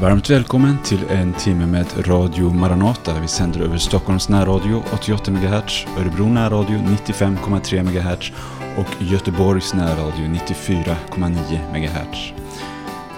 Varmt 0.00 0.30
välkommen 0.30 0.78
till 0.84 1.00
en 1.08 1.32
timme 1.32 1.66
med 1.66 2.08
Radio 2.08 2.50
Maranata. 2.50 3.20
Vi 3.20 3.28
sänder 3.28 3.60
över 3.60 3.78
Stockholms 3.78 4.28
närradio 4.28 4.82
88 4.94 5.30
MHz, 5.30 5.86
Örebro 5.98 6.28
närradio 6.28 6.78
95,3 6.78 7.82
MHz 7.82 8.32
och 8.76 9.02
Göteborgs 9.02 9.74
närradio 9.74 10.24
94,9 10.24 11.78
MHz. 11.78 12.32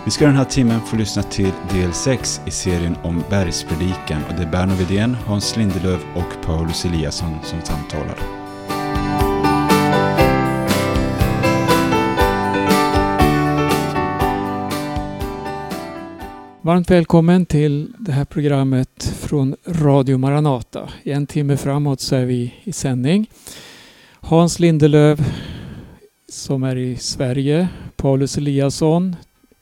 Vi 0.04 0.10
ska 0.10 0.26
den 0.26 0.36
här 0.36 0.44
timmen 0.44 0.80
få 0.80 0.96
lyssna 0.96 1.22
till 1.22 1.52
del 1.72 1.92
6 1.92 2.40
i 2.46 2.50
serien 2.50 2.96
om 3.02 3.24
bergspredikan 3.30 4.24
och 4.28 4.34
det 4.36 4.42
är 4.42 4.50
Berno 4.50 4.74
Widén, 4.74 5.16
Hans 5.26 5.56
Lindelöf 5.56 6.02
och 6.14 6.46
Paulus 6.46 6.84
Eliasson 6.84 7.38
som 7.42 7.60
samtalar. 7.62 8.41
Varmt 16.64 16.90
välkommen 16.90 17.46
till 17.46 17.92
det 17.98 18.12
här 18.12 18.24
programmet 18.24 19.14
från 19.20 19.56
Radio 19.66 20.18
Maranata. 20.18 20.90
I 21.02 21.12
en 21.12 21.26
timme 21.26 21.56
framåt 21.56 22.00
så 22.00 22.16
är 22.16 22.24
vi 22.24 22.54
i 22.64 22.72
sändning. 22.72 23.30
Hans 24.20 24.58
Lindelöv 24.58 25.24
som 26.28 26.62
är 26.62 26.76
i 26.76 26.96
Sverige, 26.96 27.68
Paulus 27.96 28.38
Eliasson, 28.38 29.16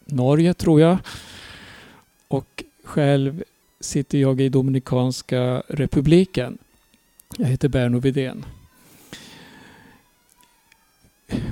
Norge 0.05 0.55
tror 0.55 0.81
jag. 0.81 0.99
Och 2.29 2.65
själv 2.85 3.43
sitter 3.81 4.19
jag 4.19 4.41
i 4.41 4.49
Dominikanska 4.49 5.63
republiken. 5.69 6.59
Jag 7.37 7.47
heter 7.47 7.69
Berno 7.69 7.99
Widén. 7.99 8.45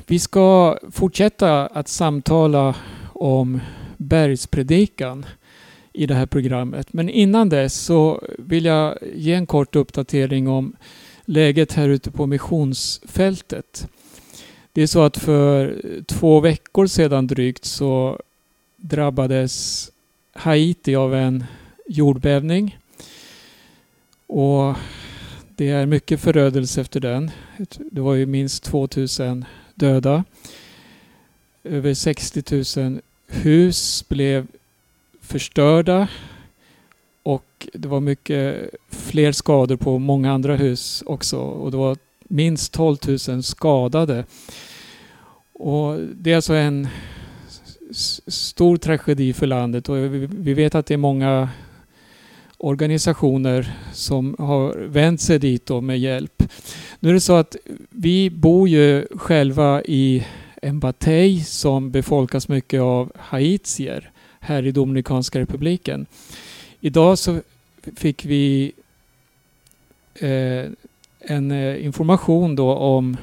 Vi 0.06 0.18
ska 0.18 0.78
fortsätta 0.90 1.66
att 1.66 1.88
samtala 1.88 2.74
om 3.12 3.60
bergspredikan 3.98 5.26
i 5.92 6.06
det 6.06 6.14
här 6.14 6.26
programmet. 6.26 6.92
Men 6.92 7.08
innan 7.08 7.48
dess 7.48 7.74
så 7.74 8.22
vill 8.38 8.64
jag 8.64 8.98
ge 9.14 9.34
en 9.34 9.46
kort 9.46 9.76
uppdatering 9.76 10.48
om 10.48 10.76
läget 11.24 11.72
här 11.72 11.88
ute 11.88 12.10
på 12.10 12.26
missionsfältet. 12.26 13.88
Det 14.72 14.82
är 14.82 14.86
så 14.86 15.02
att 15.02 15.16
för 15.16 15.82
två 16.06 16.40
veckor 16.40 16.86
sedan 16.86 17.26
drygt 17.26 17.64
så 17.64 18.20
drabbades 18.76 19.90
Haiti 20.32 20.94
av 20.94 21.14
en 21.14 21.44
jordbävning. 21.86 22.78
Och 24.26 24.74
det 25.56 25.68
är 25.68 25.86
mycket 25.86 26.20
förödelse 26.20 26.80
efter 26.80 27.00
den. 27.00 27.30
Det 27.90 28.00
var 28.00 28.14
ju 28.14 28.26
minst 28.26 28.64
2000 28.64 29.44
döda. 29.74 30.24
Över 31.64 31.94
60 31.94 32.80
000 32.80 33.00
hus 33.28 34.04
blev 34.08 34.46
förstörda 35.20 36.08
och 37.22 37.68
det 37.72 37.88
var 37.88 38.00
mycket 38.00 38.70
fler 38.90 39.32
skador 39.32 39.76
på 39.76 39.98
många 39.98 40.32
andra 40.32 40.56
hus 40.56 41.02
också 41.06 41.36
och 41.38 41.70
det 41.70 41.76
var 41.76 41.96
minst 42.28 42.72
12 42.72 42.96
000 43.28 43.42
skadade. 43.42 44.24
Och 45.52 45.98
det 46.14 46.32
är 46.32 46.36
alltså 46.36 46.54
en 46.54 46.88
stor 48.26 48.76
tragedi 48.76 49.32
för 49.32 49.46
landet 49.46 49.88
och 49.88 49.96
vi 50.14 50.54
vet 50.54 50.74
att 50.74 50.86
det 50.86 50.94
är 50.94 50.98
många 50.98 51.48
organisationer 52.58 53.72
som 53.92 54.36
har 54.38 54.74
vänt 54.74 55.20
sig 55.20 55.38
dit 55.38 55.70
med 55.82 55.98
hjälp. 55.98 56.42
Nu 57.00 57.08
är 57.08 57.14
det 57.14 57.20
så 57.20 57.36
att 57.36 57.56
vi 57.90 58.30
bor 58.30 58.68
ju 58.68 59.06
själva 59.10 59.82
i 59.82 60.26
en 60.62 60.80
batej 60.80 61.40
som 61.40 61.90
befolkas 61.90 62.48
mycket 62.48 62.80
av 62.80 63.12
haitier 63.16 64.10
här 64.40 64.66
i 64.66 64.72
Dominikanska 64.72 65.40
republiken. 65.40 66.06
Idag 66.80 67.18
så 67.18 67.40
fick 67.96 68.24
vi 68.24 68.72
eh, 70.14 70.64
en 71.20 71.50
eh, 71.50 71.84
information 71.84 72.56
då 72.56 72.74
om 72.74 73.16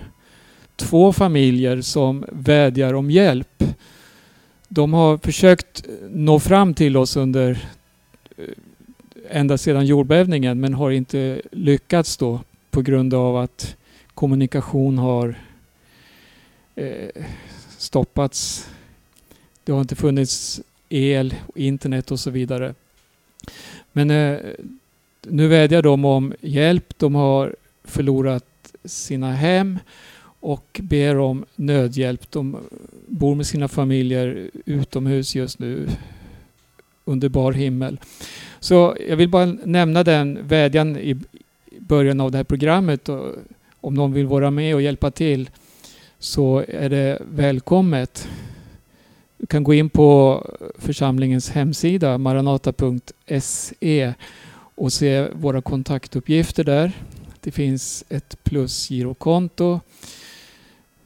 två 0.75 1.13
familjer 1.13 1.81
som 1.81 2.25
vädjar 2.31 2.93
om 2.93 3.11
hjälp. 3.11 3.63
De 4.67 4.93
har 4.93 5.17
försökt 5.17 5.87
eh, 5.87 5.93
nå 6.09 6.39
fram 6.39 6.73
till 6.73 6.97
oss 6.97 7.17
under 7.17 7.69
eh, 8.37 8.43
ända 9.29 9.57
sedan 9.57 9.85
jordbävningen 9.85 10.59
men 10.59 10.73
har 10.73 10.91
inte 10.91 11.41
lyckats 11.51 12.17
då 12.17 12.39
på 12.71 12.81
grund 12.81 13.13
av 13.13 13.37
att 13.37 13.75
kommunikation 14.13 14.97
har 14.97 15.29
eh, 15.29 15.35
Eh, 16.75 17.23
stoppats. 17.77 18.69
Det 19.63 19.71
har 19.71 19.81
inte 19.81 19.95
funnits 19.95 20.61
el, 20.89 21.35
internet 21.55 22.11
och 22.11 22.19
så 22.19 22.29
vidare. 22.29 22.73
Men 23.91 24.11
eh, 24.11 24.39
nu 25.21 25.47
vädjar 25.47 25.81
de 25.81 26.05
om 26.05 26.33
hjälp. 26.41 26.99
De 26.99 27.15
har 27.15 27.55
förlorat 27.83 28.73
sina 28.83 29.31
hem 29.31 29.79
och 30.39 30.81
ber 30.83 31.17
om 31.17 31.45
nödhjälp. 31.55 32.31
De 32.31 32.57
bor 33.07 33.35
med 33.35 33.47
sina 33.47 33.67
familjer 33.67 34.49
utomhus 34.65 35.35
just 35.35 35.59
nu 35.59 35.87
under 37.05 37.29
bar 37.29 37.51
himmel. 37.51 37.99
Så 38.59 38.97
jag 39.07 39.15
vill 39.15 39.29
bara 39.29 39.45
nämna 39.45 40.03
den 40.03 40.47
vädjan 40.47 40.97
i 40.97 41.17
början 41.79 42.19
av 42.19 42.31
det 42.31 42.37
här 42.37 42.43
programmet. 42.43 43.09
Och 43.09 43.35
om 43.81 43.93
någon 43.93 44.13
vill 44.13 44.25
vara 44.25 44.51
med 44.51 44.75
och 44.75 44.81
hjälpa 44.81 45.11
till 45.11 45.49
så 46.19 46.65
är 46.67 46.89
det 46.89 47.21
välkommet. 47.31 48.27
Du 49.37 49.45
kan 49.45 49.63
gå 49.63 49.73
in 49.73 49.89
på 49.89 50.43
församlingens 50.77 51.49
hemsida 51.49 52.17
maranata.se 52.17 54.13
och 54.75 54.93
se 54.93 55.27
våra 55.33 55.61
kontaktuppgifter 55.61 56.63
där. 56.63 56.91
Det 57.39 57.51
finns 57.51 58.03
ett 58.09 58.43
plusgirokonto 58.43 59.79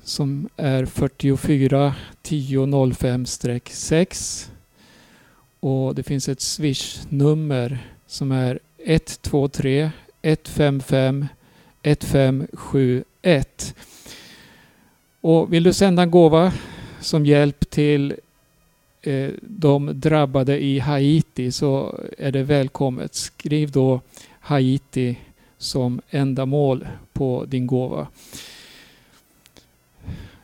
som 0.04 0.50
är 0.58 0.86
44 0.86 1.96
10 2.22 2.94
05 2.94 3.26
6 3.26 4.52
och 5.60 5.96
det 5.96 6.04
finns 6.04 6.30
ett 6.30 6.42
swish-nummer 6.42 7.78
som 8.08 8.32
är 8.32 8.60
123 8.86 9.92
155 10.22 11.28
1571. 11.84 13.76
Och 15.22 15.54
vill 15.54 15.64
du 15.64 15.74
sända 15.74 16.04
en 16.04 16.12
gåva 16.12 16.54
som 17.00 17.26
hjälp 17.26 17.70
till 17.70 18.16
eh, 19.02 19.30
de 19.42 20.00
drabbade 20.00 20.64
i 20.64 20.80
Haiti 20.80 21.52
så 21.52 22.00
är 22.18 22.32
det 22.32 22.44
välkommet. 22.44 23.16
Skriv 23.16 23.72
då 23.72 24.02
Haiti 24.40 25.18
som 25.58 26.02
ändamål 26.10 26.88
på 27.14 27.46
din 27.48 27.68
gåva. 27.68 28.08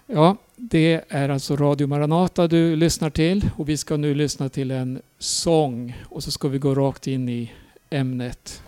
Ja, 0.08 0.38
det 0.56 1.02
är 1.10 1.30
alltså 1.30 1.56
Radio 1.56 1.88
Maranata 1.88 2.48
du 2.48 2.76
lyssnar 2.76 3.10
till 3.10 3.50
och 3.58 3.70
vi 3.70 3.78
ska 3.78 3.98
nu 3.98 4.16
lyssna 4.16 4.50
till 4.50 4.72
en 4.72 5.02
sång 5.20 5.98
och 6.06 6.24
så 6.24 6.32
ska 6.32 6.48
vi 6.48 6.58
gå 6.58 6.76
rakt 6.76 7.08
in 7.08 7.30
i 7.30 7.52
ämnet. 7.90 8.62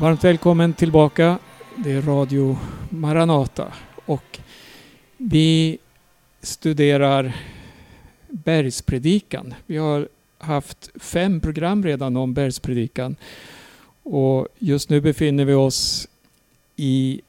Varmt 0.00 0.24
välkommen 0.24 0.72
tillbaka. 0.72 1.38
Det 1.76 1.92
är 1.92 2.02
Radio 2.02 2.58
Maranata 2.90 3.72
och 4.06 4.38
vi 5.16 5.78
studerar 6.42 7.36
bergspredikan. 8.28 9.54
Vi 9.66 9.76
har 9.76 10.08
haft 10.38 10.90
fem 11.02 11.40
program 11.40 11.84
redan 11.84 12.16
om 12.16 12.34
bergspredikan 12.34 13.16
och 14.02 14.48
just 14.58 14.90
nu 14.90 15.00
befinner 15.00 15.44
vi 15.44 15.54
oss 15.54 16.08
i 16.76 17.20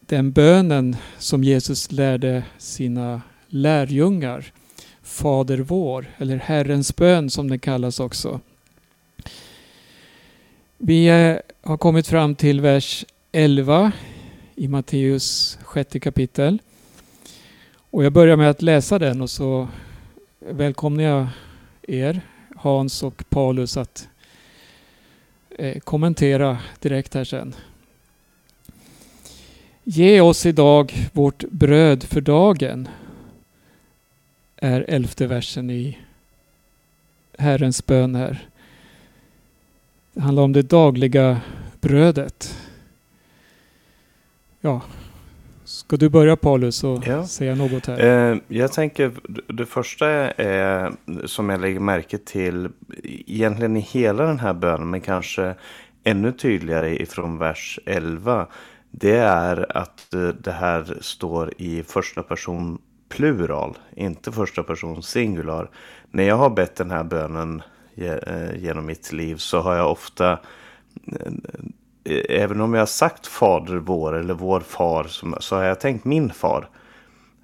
den 0.00 0.32
bönen 0.32 0.96
som 1.18 1.44
Jesus 1.44 1.92
lärde 1.92 2.44
sina 2.58 3.22
lärjungar. 3.48 4.52
Fader 5.02 5.58
vår, 5.58 6.06
eller 6.18 6.36
Herrens 6.36 6.96
bön 6.96 7.30
som 7.30 7.48
den 7.48 7.58
kallas 7.58 8.00
också. 8.00 8.40
Vi 10.82 11.06
eh, 11.06 11.36
har 11.62 11.76
kommit 11.76 12.06
fram 12.06 12.34
till 12.34 12.60
vers 12.60 13.04
11 13.32 13.92
i 14.54 14.68
Matteus 14.68 15.58
sjätte 15.62 16.00
kapitel. 16.00 16.62
Och 17.90 18.04
jag 18.04 18.12
börjar 18.12 18.36
med 18.36 18.50
att 18.50 18.62
läsa 18.62 18.98
den 18.98 19.20
och 19.20 19.30
så 19.30 19.68
välkomnar 20.38 21.04
jag 21.04 21.26
er, 21.82 22.20
Hans 22.56 23.02
och 23.02 23.24
Paulus, 23.28 23.76
att 23.76 24.08
eh, 25.58 25.80
kommentera 25.80 26.58
direkt 26.78 27.14
här 27.14 27.24
sen. 27.24 27.54
Ge 29.84 30.20
oss 30.20 30.46
idag 30.46 31.08
vårt 31.12 31.44
bröd 31.50 32.04
för 32.04 32.20
dagen, 32.20 32.88
är 34.56 34.84
elfte 34.88 35.26
versen 35.26 35.70
i 35.70 35.98
Herrens 37.38 37.86
bön 37.86 38.14
här. 38.14 38.49
Det 40.12 40.20
handlar 40.20 40.42
om 40.42 40.52
det 40.52 40.62
dagliga 40.62 41.40
brödet. 41.80 42.56
Ja, 44.60 44.82
ska 45.64 45.96
du 45.96 46.08
börja 46.08 46.36
Paulus 46.36 46.84
och 46.84 47.06
Ja. 47.06 47.26
säga 47.26 47.54
något 47.54 47.86
här? 47.86 48.30
Eh, 48.32 48.38
jag 48.48 48.72
tänker, 48.72 49.12
det 49.52 49.66
första 49.66 50.08
är, 50.30 50.92
som 51.26 51.48
jag 51.50 51.60
lägger 51.60 51.80
märke 51.80 52.18
till, 52.18 52.68
egentligen 53.26 53.76
i 53.76 53.80
hela 53.80 54.24
den 54.24 54.38
här 54.38 54.54
bönen, 54.54 54.90
men 54.90 55.00
kanske 55.00 55.54
ännu 56.04 56.32
tydligare 56.32 57.02
ifrån 57.02 57.38
vers 57.38 57.78
11, 57.86 58.46
det 58.90 59.16
är 59.18 59.76
att 59.76 60.14
eh, 60.14 60.28
det 60.28 60.52
här 60.52 60.98
står 61.00 61.52
i 61.56 61.82
första 61.82 62.22
person 62.22 62.78
plural, 63.08 63.78
inte 63.96 64.32
första 64.32 64.62
person 64.62 65.02
singular. 65.02 65.70
När 66.10 66.22
jag 66.24 66.36
har 66.36 66.50
bett 66.50 66.76
den 66.76 66.90
här 66.90 67.04
bönen 67.04 67.62
Eh, 68.00 68.56
genom 68.56 68.86
mitt 68.86 69.12
liv 69.12 69.36
så 69.36 69.60
har 69.60 69.74
jag 69.74 69.90
ofta 69.90 70.32
eh, 70.32 71.32
eh, 72.04 72.24
Även 72.28 72.60
om 72.60 72.74
jag 72.74 72.80
har 72.80 72.86
sagt 72.86 73.26
fader 73.26 73.76
vår 73.76 74.16
eller 74.16 74.34
vår 74.34 74.60
far 74.60 75.04
så 75.40 75.56
har 75.56 75.62
jag 75.62 75.80
tänkt 75.80 76.04
min 76.04 76.30
far. 76.30 76.68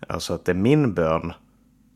Alltså 0.08 0.34
att 0.34 0.44
det 0.44 0.52
är 0.52 0.56
min 0.56 0.94
bön 0.94 1.32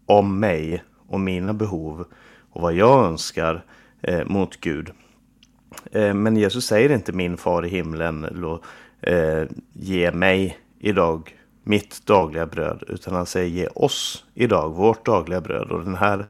om 0.06 0.40
mig 0.40 0.84
och 1.08 1.20
mina 1.20 1.52
behov 1.54 2.04
och 2.50 2.62
vad 2.62 2.72
jag 2.72 3.04
önskar 3.04 3.64
eh, 4.02 4.24
mot 4.26 4.60
Gud. 4.60 4.90
Eh, 5.92 6.14
men 6.14 6.36
Jesus 6.36 6.66
säger 6.66 6.92
inte 6.92 7.12
min 7.12 7.36
far 7.36 7.66
i 7.66 7.68
himlen, 7.68 8.24
eh, 9.02 9.44
ge 9.72 10.12
mig 10.12 10.58
idag 10.78 11.36
mitt 11.64 12.06
dagliga 12.06 12.46
bröd. 12.46 12.84
Utan 12.88 13.14
han 13.14 13.26
säger 13.26 13.48
ge 13.48 13.66
oss 13.66 14.24
idag 14.34 14.70
vårt 14.74 15.06
dagliga 15.06 15.40
bröd. 15.40 15.70
Och 15.70 15.84
den 15.84 15.94
här, 15.94 16.26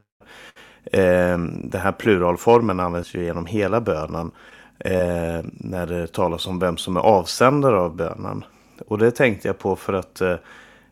eh, 0.85 1.37
den 1.63 1.81
här 1.81 1.91
pluralformen 1.91 2.79
används 2.79 3.15
ju 3.15 3.23
genom 3.23 3.45
hela 3.45 3.81
bönen. 3.81 4.31
Eh, 4.79 5.45
när 5.53 5.87
det 5.87 6.07
talas 6.07 6.47
om 6.47 6.59
vem 6.59 6.77
som 6.77 6.97
är 6.97 7.01
avsändare 7.01 7.79
av 7.79 7.95
bönen. 7.95 8.43
Och 8.87 8.97
det 8.97 9.11
tänkte 9.11 9.47
jag 9.47 9.57
på 9.57 9.75
för 9.75 9.93
att 9.93 10.21
eh, 10.21 10.35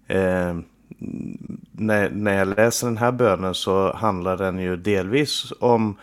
eh, 0.08 0.58
när, 1.72 2.10
när 2.10 2.38
jag 2.38 2.48
läser 2.48 2.88
den 2.88 2.98
här 2.98 3.12
bönen 3.12 3.54
så 3.54 3.94
handlar 3.94 4.38
den 4.38 4.60
ju 4.60 4.76
delvis 4.76 5.54
om 5.60 5.96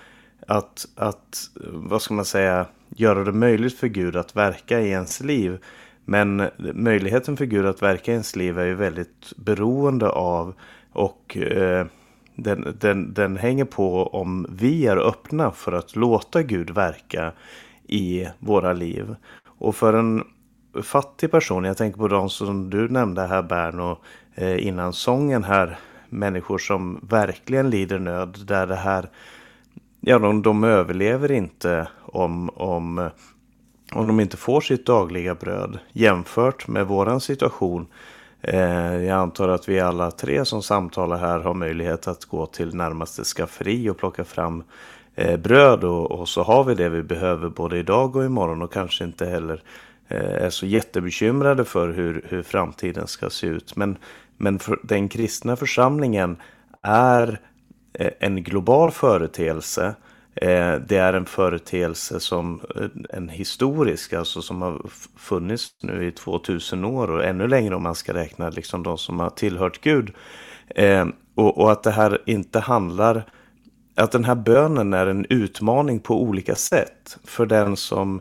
att, 0.47 0.87
att, 0.97 1.51
vad 1.65 2.03
ska 2.03 2.15
man 2.15 2.25
säga, 2.25 2.67
göra 2.89 3.25
det 3.25 3.33
möjligt 3.33 3.79
för 3.79 3.89
Gud 3.89 4.17
att 4.17 4.37
verka 4.37 4.81
i 4.81 4.91
ens 4.91 5.21
liv. 5.21 5.59
Men 6.05 6.51
möjligheten 6.75 7.37
för 7.37 7.45
Gud 7.45 7.67
att 7.67 7.83
verka 7.83 8.11
i 8.11 8.15
ens 8.15 8.37
liv 8.37 8.59
är 8.59 8.65
ju 8.65 8.75
väldigt 8.75 9.33
beroende 9.37 10.09
av 10.09 10.55
och 10.93 11.37
eh, 11.37 11.87
den, 12.37 12.77
den, 12.81 13.15
den 13.15 13.37
hänger 13.37 13.65
på 13.65 14.07
om 14.07 14.47
vi 14.51 14.87
är 14.87 14.97
öppna 14.97 15.51
för 15.51 15.73
att 15.73 15.97
låta 15.97 16.43
Gud 16.43 16.71
verka 16.71 17.33
i 17.87 18.29
våra 18.39 18.73
liv. 18.73 19.17
Och 19.59 19.77
för 19.77 19.93
en 19.93 20.25
fattig 20.83 21.31
person, 21.31 21.65
jag 21.65 21.77
tänker 21.77 21.99
på 21.99 22.09
de 22.09 22.31
som 22.31 22.71
du 22.71 22.89
nämnde 22.89 23.27
här 23.27 23.43
Berno 23.43 23.99
eh, 24.35 24.67
innan 24.67 24.93
sången 24.93 25.45
här, 25.45 25.79
människor 26.09 26.59
som 26.59 27.01
verkligen 27.03 27.71
lider 27.71 27.99
nöd, 27.99 28.39
där 28.47 28.67
det 28.67 28.77
här 28.77 29.11
ja, 30.01 30.19
de, 30.19 30.43
de 30.43 30.65
överlever 30.65 31.33
inte 31.33 31.89
om, 32.03 32.51
om, 32.51 33.11
om 33.93 34.07
de 34.07 34.21
inte 34.21 34.37
får 34.37 34.61
sitt 34.61 34.87
dagliga 34.87 35.35
bröd. 35.35 35.79
Jämfört 35.93 36.69
med 36.69 36.87
våran 36.87 37.21
situation. 37.21 37.87
Eh, 38.49 39.05
jag 39.05 39.19
antar 39.19 39.49
att 39.49 39.69
vi 39.69 39.81
alla 39.81 40.11
tre 40.11 40.45
som 40.45 40.63
samtalar 40.63 41.19
här 41.19 41.39
har 41.39 41.55
möjlighet 41.55 42.09
att 42.09 42.25
gå 42.25 42.47
till 42.47 42.75
närmaste 42.75 43.25
skafferi 43.25 43.91
och 43.91 43.97
plocka 43.97 44.25
fram 44.25 44.63
eh, 45.15 45.37
bröd. 45.37 45.85
Och, 45.85 46.29
så 46.29 46.43
har 46.43 46.65
vi 46.65 46.75
det 46.75 46.89
vi 46.89 47.03
behöver 47.03 47.49
både 47.49 47.79
idag 47.79 48.17
och 48.17 48.25
imorgon 48.25 48.63
och 48.63 48.73
kanske 48.73 49.05
inte 49.05 49.27
heller 49.27 49.63
eh, 50.09 50.45
är 50.45 50.51
så 50.51 50.67
jättebekymrade 50.67 51.65
för 51.65 51.89
hur, 51.89 52.25
hur 52.29 52.43
framtiden 52.43 53.07
ska 53.07 53.31
se 53.31 53.47
ut. 53.47 53.77
Men, 53.77 53.97
men 54.37 54.59
den 54.83 55.09
kristna 55.09 55.57
församlingen 55.57 56.37
är 56.83 57.41
en 58.19 58.43
global 58.43 58.91
företeelse. 58.91 59.95
Eh, 60.41 60.75
det 60.75 60.97
är 60.97 61.13
en 61.13 61.27
företeelse 61.27 62.21
som 62.21 62.61
eh, 62.77 62.89
en 63.11 63.29
historisk, 63.29 64.13
alltså 64.13 64.43
som 64.43 64.63
har 64.63 64.83
funnits 65.17 65.69
nu 65.83 66.07
i 66.07 66.13
2000 66.13 66.85
år 66.85 67.11
och 67.11 67.25
ännu 67.25 67.49
längre 67.49 67.75
om 67.75 67.83
man 67.83 67.95
ska 67.95 68.15
räkna 68.15 68.51
liksom 68.51 68.83
de 68.83 68.99
som 68.99 69.21
har 69.21 69.31
tillhört 69.31 69.81
Gud. 69.81 70.15
Eh, 70.69 71.07
och, 71.35 71.59
och 71.59 71.73
att 71.73 71.83
det 71.83 71.91
här 71.91 72.23
inte 72.27 72.61
handlar 72.61 73.25
att 73.95 74.13
den 74.13 74.25
här 74.25 74.35
bönen 74.35 74.95
är 74.95 75.07
en 75.07 75.27
utmaning 75.29 76.01
på 76.01 76.23
olika 76.23 76.55
sätt. 76.55 77.19
För 77.25 77.47
den 77.47 77.77
som 77.77 78.21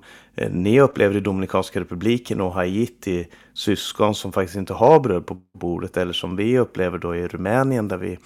ni 0.52 0.82
upplever 0.82 1.16
i 1.16 1.20
Dominikanska 1.20 1.80
republiken 1.80 2.42
och 2.42 2.54
Haiti, 2.54 3.28
syskon 3.54 4.16
som 4.16 4.32
faktiskt 4.32 4.58
inte 4.58 4.74
har 4.74 5.00
bröd 5.00 5.26
på 5.26 5.38
bordet. 5.54 5.98
Eller 5.98 6.14
som 6.14 6.36
vi 6.36 6.60
upplever 6.60 6.98
då 6.98 7.16
i 7.16 7.28
Rumänien 7.28 7.88
där 7.88 7.98
vi 7.98 8.18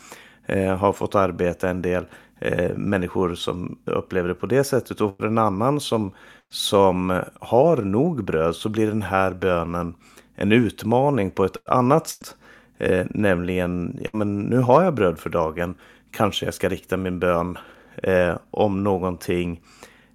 har 0.79 0.93
fått 0.93 1.15
arbeta 1.15 1.69
en 1.69 1.81
del 1.81 2.05
eh, 2.39 2.77
människor 2.77 3.36
som 3.36 3.77
upplever 3.86 4.27
det 4.27 4.36
på 4.36 4.46
det 4.46 4.63
sättet. 4.63 5.01
Och 5.01 5.17
för 5.17 5.27
en 5.27 5.38
annan 5.38 5.79
som, 5.79 6.12
som 6.50 7.22
har 7.39 7.77
nog 7.77 8.24
bröd 8.24 8.55
så 8.55 8.69
blir 8.69 8.88
den 8.88 9.01
här 9.01 9.34
bönen 9.34 9.93
en 10.36 10.51
utmaning 10.51 11.31
på 11.31 11.46
ett 11.46 11.69
annat 11.69 12.08
sätt. 12.08 12.36
Eh, 12.77 13.05
nämligen, 13.10 14.00
ja, 14.01 14.10
men 14.13 14.39
nu 14.39 14.58
har 14.58 14.84
jag 14.84 14.93
bröd 14.93 15.19
för 15.19 15.29
dagen. 15.29 15.75
Kanske 16.12 16.46
jag 16.46 16.53
ska 16.53 16.69
rikta 16.69 16.98
min 16.98 17.19
bön 17.19 17.58
eh, 18.03 18.38
om 18.51 18.84
någonting 18.84 19.62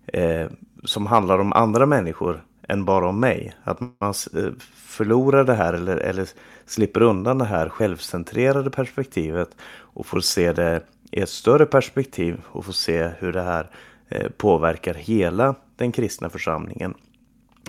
eh, 0.07 0.47
som 0.85 1.07
handlar 1.07 1.38
om 1.38 1.52
andra 1.52 1.87
människor 1.87 2.45
än 2.69 2.85
bara 2.85 3.09
om 3.09 3.21
mig. 3.21 3.54
Att 3.64 3.81
man 3.81 4.14
eh, 4.35 4.50
förlorar 4.75 5.45
det 5.45 5.54
här 5.54 5.73
eller, 5.73 5.97
eller 5.97 6.28
slipper 6.66 7.02
undan 7.02 7.38
det 7.38 7.45
här 7.45 7.69
självcentrerade 7.69 8.71
perspektivet 8.71 9.57
och 9.81 10.07
får 10.07 10.21
se 10.21 10.52
det 10.52 10.83
i 11.14 11.21
ett 11.21 11.30
större 11.30 11.66
perspektiv 11.66 12.40
och 12.47 12.64
få 12.64 12.73
se 12.73 13.11
hur 13.18 13.33
det 13.33 13.42
här 13.42 13.71
eh, 14.09 14.28
påverkar 14.37 14.94
hela 14.94 15.54
den 15.76 15.92
kristna 15.92 16.30
församlingen 16.30 16.94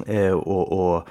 eh, 0.07 0.31
och, 0.31 0.95
och 0.95 1.07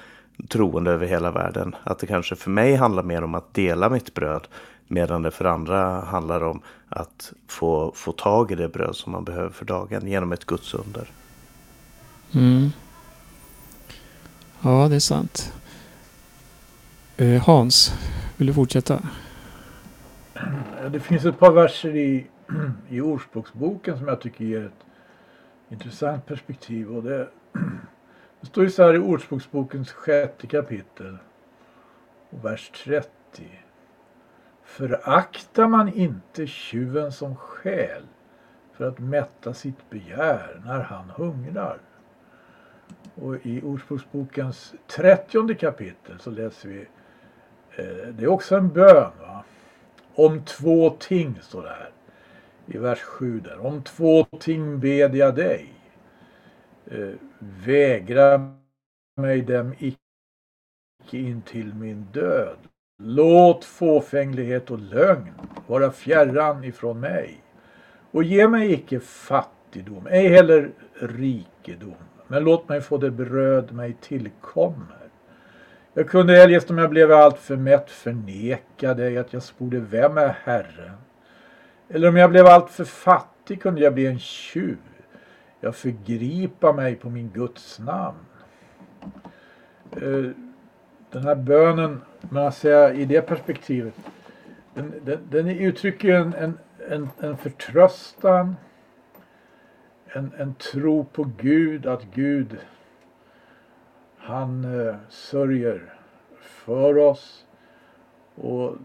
troende 0.48 0.90
över 0.90 1.06
hela 1.06 1.30
världen. 1.30 1.76
Att 1.84 1.98
det 1.98 2.06
kanske 2.06 2.36
för 2.36 2.50
mig 2.50 2.74
handlar 2.74 3.02
mer 3.02 3.24
om 3.24 3.34
att 3.34 3.54
dela 3.54 3.88
mitt 3.88 4.14
bröd 4.14 4.48
medan 4.88 5.22
det 5.22 5.30
för 5.30 5.44
andra 5.44 6.00
handlar 6.00 6.42
om 6.42 6.60
att 6.88 7.32
få, 7.48 7.92
få 7.94 8.12
tag 8.12 8.52
i 8.52 8.54
det 8.54 8.68
bröd 8.68 8.96
som 8.96 9.12
man 9.12 9.24
behöver 9.24 9.50
för 9.50 9.64
dagen 9.64 10.06
genom 10.06 10.32
ett 10.32 10.44
gudsunder. 10.44 11.10
Mm. 12.32 12.70
Ja, 14.60 14.88
det 14.88 14.96
är 14.96 15.00
sant. 15.00 15.52
Eh, 17.16 17.42
Hans, 17.42 17.92
vill 18.36 18.46
du 18.46 18.54
fortsätta? 18.54 19.02
Eh, 20.84 20.90
det 20.90 21.00
finns 21.00 21.24
ett 21.24 21.38
par 21.38 21.52
verser 21.52 21.96
i, 21.96 22.26
i 22.88 23.00
Ordspråksboken 23.00 23.98
som 23.98 24.08
jag 24.08 24.20
tycker 24.20 24.44
ger 24.44 24.64
ett 24.64 24.86
intressant 25.68 26.26
perspektiv. 26.26 26.96
Och 26.96 27.02
det, 27.02 27.28
det 28.40 28.46
står 28.46 28.64
ju 28.64 28.70
så 28.70 28.82
här 28.82 28.94
i 28.94 28.98
Ordspråksbokens 28.98 29.92
sjätte 29.92 30.46
kapitel 30.46 31.18
och 32.30 32.44
vers 32.44 32.70
30. 32.84 33.08
Föraktar 34.64 35.68
man 35.68 35.92
inte 35.92 36.46
tjuven 36.46 37.12
som 37.12 37.36
själ 37.36 38.02
för 38.72 38.88
att 38.88 38.98
mätta 38.98 39.54
sitt 39.54 39.90
begär 39.90 40.62
när 40.64 40.80
han 40.80 41.10
hungrar. 41.10 41.78
Och 43.14 43.46
i 43.46 43.62
Ordspråksbokens 43.62 44.74
trettionde 44.86 45.54
kapitel 45.54 46.18
så 46.18 46.30
läser 46.30 46.68
vi 46.68 46.86
Eh, 47.76 48.08
det 48.08 48.24
är 48.24 48.28
också 48.28 48.56
en 48.56 48.68
bön. 48.68 49.10
Va? 49.20 49.44
Om 50.16 50.44
två 50.44 50.90
ting 50.90 51.38
står 51.42 51.62
det 51.62 51.68
här. 51.68 51.90
I 52.66 52.78
vers 52.78 53.00
7 53.00 53.40
där. 53.40 53.66
Om 53.66 53.82
två 53.82 54.24
ting 54.40 54.80
bed 54.80 55.14
jag 55.14 55.34
dig. 55.34 55.68
Eh, 56.86 57.14
vägra 57.64 58.54
mig 59.16 59.42
dem 59.42 59.74
icke 59.78 59.98
in 61.18 61.42
till 61.42 61.74
min 61.74 62.06
död. 62.12 62.58
Låt 63.02 63.64
fåfänglighet 63.64 64.70
och 64.70 64.78
lögn 64.78 65.32
vara 65.66 65.90
fjärran 65.90 66.64
ifrån 66.64 67.00
mig. 67.00 67.42
Och 68.10 68.24
ge 68.24 68.48
mig 68.48 68.72
icke 68.72 69.00
fattigdom, 69.00 70.06
ej 70.06 70.28
heller 70.28 70.70
rikedom. 71.00 71.94
Men 72.28 72.44
låt 72.44 72.68
mig 72.68 72.80
få 72.80 72.98
det 72.98 73.10
bröd 73.10 73.72
mig 73.72 73.96
tillkommer 74.00 75.03
jag 75.94 76.08
kunde 76.08 76.42
eljest 76.42 76.70
om 76.70 76.78
jag 76.78 76.90
blev 76.90 77.12
alltför 77.12 77.56
mätt 77.56 77.90
förneka 77.90 78.94
dig 78.94 79.18
att 79.18 79.32
jag 79.32 79.42
sporde 79.42 79.80
vem 79.80 80.18
är 80.18 80.36
Herren? 80.44 80.96
Eller 81.88 82.08
om 82.08 82.16
jag 82.16 82.30
blev 82.30 82.46
alltför 82.46 82.84
fattig 82.84 83.62
kunde 83.62 83.80
jag 83.80 83.94
bli 83.94 84.06
en 84.06 84.18
tjuv. 84.18 84.78
Jag 85.60 85.74
förgripa 85.74 86.72
mig 86.72 86.94
på 86.94 87.10
min 87.10 87.30
Guds 87.30 87.78
namn. 87.78 88.18
Eh, 89.92 90.30
den 91.10 91.24
här 91.24 91.34
bönen, 91.34 92.00
man 92.20 92.52
säga 92.52 92.92
i 92.92 93.04
det 93.04 93.22
perspektivet, 93.22 93.94
den, 94.74 94.92
den, 95.04 95.18
den 95.30 95.48
uttrycker 95.48 96.08
en, 96.08 96.34
en, 96.34 96.58
en, 96.88 97.08
en 97.20 97.36
förtröstan, 97.36 98.56
en, 100.06 100.32
en 100.38 100.54
tro 100.54 101.04
på 101.04 101.30
Gud, 101.38 101.86
att 101.86 102.04
Gud 102.14 102.56
han 104.24 104.80
eh, 104.80 104.94
sörjer 105.08 105.94
för 106.40 106.98
oss. 106.98 107.46
Och 108.34 108.76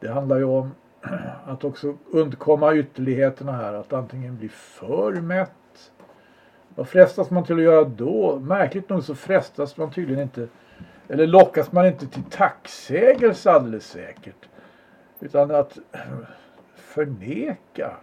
det 0.00 0.08
handlar 0.08 0.36
ju 0.36 0.44
om 0.44 0.70
att 1.46 1.64
också 1.64 1.96
undkomma 2.10 2.74
ytterligheterna 2.74 3.52
här. 3.52 3.74
Att 3.74 3.92
antingen 3.92 4.36
bli 4.36 4.48
för 4.48 5.12
mätt. 5.12 5.92
Vad 6.74 6.88
frestas 6.88 7.30
man 7.30 7.44
till 7.44 7.56
att 7.56 7.62
göra 7.62 7.84
då? 7.84 8.38
Märkligt 8.38 8.88
nog 8.88 9.02
så 9.04 9.14
frestas 9.14 9.76
man 9.76 9.90
tydligen 9.90 10.22
inte 10.22 10.48
Eller 11.08 11.26
lockas 11.26 11.72
man 11.72 11.86
inte 11.86 12.06
till 12.06 12.24
tacksägelse 12.30 13.50
alldeles 13.50 13.86
säkert. 13.86 14.48
Utan 15.20 15.50
att 15.50 15.78
förneka. 16.74 17.96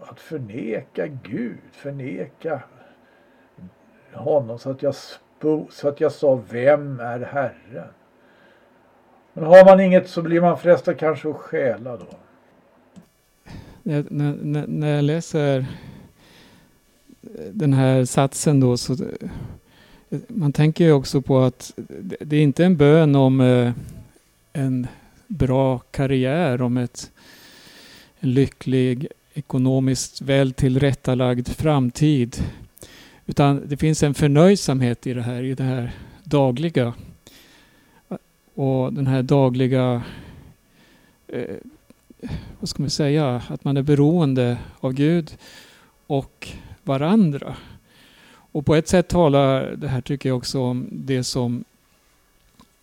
Att 0.00 0.20
förneka 0.20 1.06
Gud, 1.06 1.58
förneka 1.72 2.62
honom 4.12 4.58
så 4.58 4.70
att 4.70 4.82
jag, 4.82 4.94
spo, 4.94 5.68
så 5.70 5.88
att 5.88 6.00
jag 6.00 6.12
sa 6.12 6.42
vem 6.50 7.00
är 7.00 7.20
Herren? 7.20 7.88
Men 9.32 9.44
har 9.44 9.64
man 9.64 9.80
inget 9.80 10.08
så 10.08 10.22
blir 10.22 10.40
man 10.40 10.58
frestad 10.58 10.98
kanske 10.98 11.30
att 11.30 11.36
stjäla 11.36 11.96
då. 11.96 12.06
När, 13.82 14.04
när, 14.10 14.66
när 14.66 14.96
jag 14.96 15.04
läser 15.04 15.66
den 17.52 17.72
här 17.72 18.04
satsen 18.04 18.60
då 18.60 18.76
så 18.76 18.96
man 20.28 20.52
tänker 20.52 20.84
ju 20.84 20.92
också 20.92 21.22
på 21.22 21.38
att 21.38 21.72
det 22.20 22.36
är 22.36 22.42
inte 22.42 22.64
en 22.64 22.76
bön 22.76 23.16
om 23.16 23.40
eh, 23.40 23.72
en 24.52 24.86
bra 25.26 25.78
karriär, 25.78 26.62
om 26.62 26.76
ett 26.76 27.10
en 28.20 28.34
lycklig, 28.34 29.06
ekonomiskt 29.34 30.20
väl 30.20 30.52
tillrättalagd 30.52 31.48
framtid. 31.48 32.36
Utan 33.30 33.62
det 33.68 33.76
finns 33.76 34.02
en 34.02 34.14
förnöjsamhet 34.14 35.06
i 35.06 35.14
det 35.14 35.22
här, 35.22 35.42
i 35.42 35.54
det 35.54 35.62
här 35.62 35.92
dagliga. 36.24 36.94
Och 38.54 38.92
den 38.92 39.06
här 39.06 39.22
dagliga, 39.22 40.02
eh, 41.28 41.56
vad 42.60 42.68
ska 42.68 42.82
man 42.82 42.90
säga, 42.90 43.42
att 43.48 43.64
man 43.64 43.76
är 43.76 43.82
beroende 43.82 44.58
av 44.80 44.92
Gud 44.92 45.36
och 46.06 46.48
varandra. 46.82 47.56
Och 48.52 48.66
på 48.66 48.74
ett 48.74 48.88
sätt 48.88 49.08
talar 49.08 49.76
det 49.76 49.88
här 49.88 50.00
tycker 50.00 50.28
jag 50.28 50.38
också 50.38 50.60
om 50.60 50.88
det 50.92 51.24
som 51.24 51.64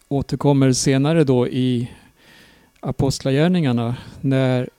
återkommer 0.08 0.74
senare 0.74 1.24
då 1.24 1.48
i 1.48 1.92
Apostlagärningarna 2.80 3.96
när 4.22 4.70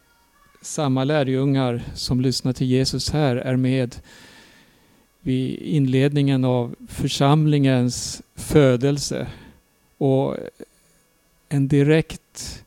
samma 0.62 1.04
lärjungar 1.04 1.82
som 1.94 2.20
lyssnar 2.20 2.52
till 2.52 2.66
Jesus 2.66 3.10
här 3.10 3.36
är 3.36 3.56
med 3.56 3.96
vid 5.28 5.58
inledningen 5.58 6.44
av 6.44 6.74
församlingens 6.88 8.22
födelse. 8.34 9.26
Och 9.98 10.36
en 11.48 11.68
direkt 11.68 12.64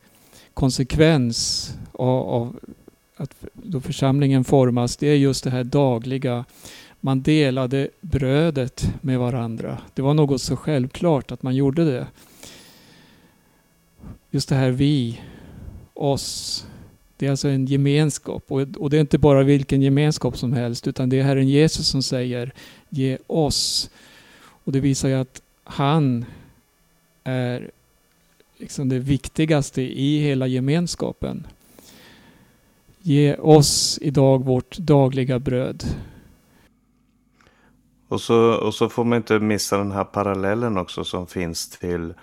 konsekvens 0.53 1.69
av, 1.91 2.29
av 2.29 2.59
att 3.15 3.35
då 3.53 3.81
församlingen 3.81 4.43
formas, 4.43 4.97
det 4.97 5.07
är 5.07 5.15
just 5.15 5.43
det 5.43 5.49
här 5.49 5.63
dagliga. 5.63 6.45
Man 6.99 7.21
delade 7.21 7.89
brödet 8.01 8.93
med 9.01 9.19
varandra. 9.19 9.77
Det 9.93 10.01
var 10.01 10.13
något 10.13 10.41
så 10.41 10.55
självklart 10.55 11.31
att 11.31 11.43
man 11.43 11.55
gjorde 11.55 11.85
det. 11.85 12.07
Just 14.31 14.49
det 14.49 14.55
här 14.55 14.71
vi, 14.71 15.21
oss. 15.93 16.65
Det 17.21 17.27
är 17.27 17.31
alltså 17.31 17.47
en 17.47 17.65
gemenskap. 17.65 18.43
Och, 18.47 18.61
och 18.77 18.89
det 18.89 18.97
är 18.97 19.01
inte 19.01 19.17
bara 19.17 19.43
vilken 19.43 19.81
gemenskap 19.81 20.37
som 20.37 20.53
helst, 20.53 20.87
utan 20.87 21.09
det 21.09 21.19
är 21.19 21.23
Herren 21.23 21.47
Jesus 21.47 21.87
som 21.87 22.03
säger 22.03 22.53
ge 22.89 23.17
oss. 23.27 23.89
Och 24.63 24.71
det 24.71 24.79
visar 24.79 25.09
ju 25.09 25.15
att 25.15 25.41
han 25.63 26.25
är 27.23 27.71
liksom 28.57 28.89
det 28.89 28.99
viktigaste 28.99 29.81
i 29.81 30.19
hela 30.19 30.47
gemenskapen. 30.47 31.47
Ge 33.01 33.35
oss 33.35 33.99
idag 34.01 34.45
vårt 34.45 34.77
dagliga 34.77 35.39
bröd. 35.39 35.83
Och 38.07 38.21
så, 38.21 38.53
och 38.53 38.73
så 38.73 38.89
får 38.89 39.03
man 39.03 39.17
inte 39.17 39.39
missa 39.39 39.77
den 39.77 39.91
här 39.91 40.03
parallellen 40.03 40.77
också 40.77 41.03
som 41.03 41.27
finns 41.27 41.69
till, 41.69 42.13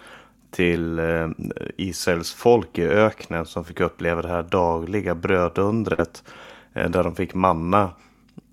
till 0.50 0.98
eh, 0.98 1.28
Israels 1.76 2.32
folk 2.32 2.78
i 2.78 2.86
öknen 2.86 3.46
som 3.46 3.64
fick 3.64 3.80
uppleva 3.80 4.22
det 4.22 4.28
här 4.28 4.42
dagliga 4.42 5.14
brödundret. 5.14 6.24
Eh, 6.72 6.90
där 6.90 7.04
de 7.04 7.14
fick 7.14 7.34
manna 7.34 7.90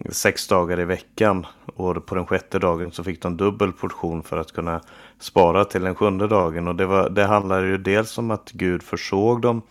sex 0.10 0.48
dagar 0.48 0.80
i 0.80 0.86
veckan. 0.86 1.46
Och 1.66 2.06
på 2.06 2.16
den 2.16 2.26
sjätte 2.26 2.60
dagen 2.60 2.92
så 2.92 3.04
fick 3.04 3.22
de 3.22 3.38
dubbel 3.38 3.72
portion 3.72 4.24
för 4.24 4.38
att 4.38 4.52
kunna 4.52 4.82
spara 5.20 5.66
till 5.66 5.84
den 5.84 5.96
sjunde 5.96 6.28
dagen. 6.28 6.68
Och 6.68 6.76
det, 6.76 6.86
var, 6.86 7.10
det 7.10 7.26
handlade 7.26 7.68
ju 7.68 7.78
dels 7.78 8.18
om 8.18 8.32
att 8.32 8.52
Gud 8.52 8.84
försåg 8.84 9.42
dem 9.42 9.62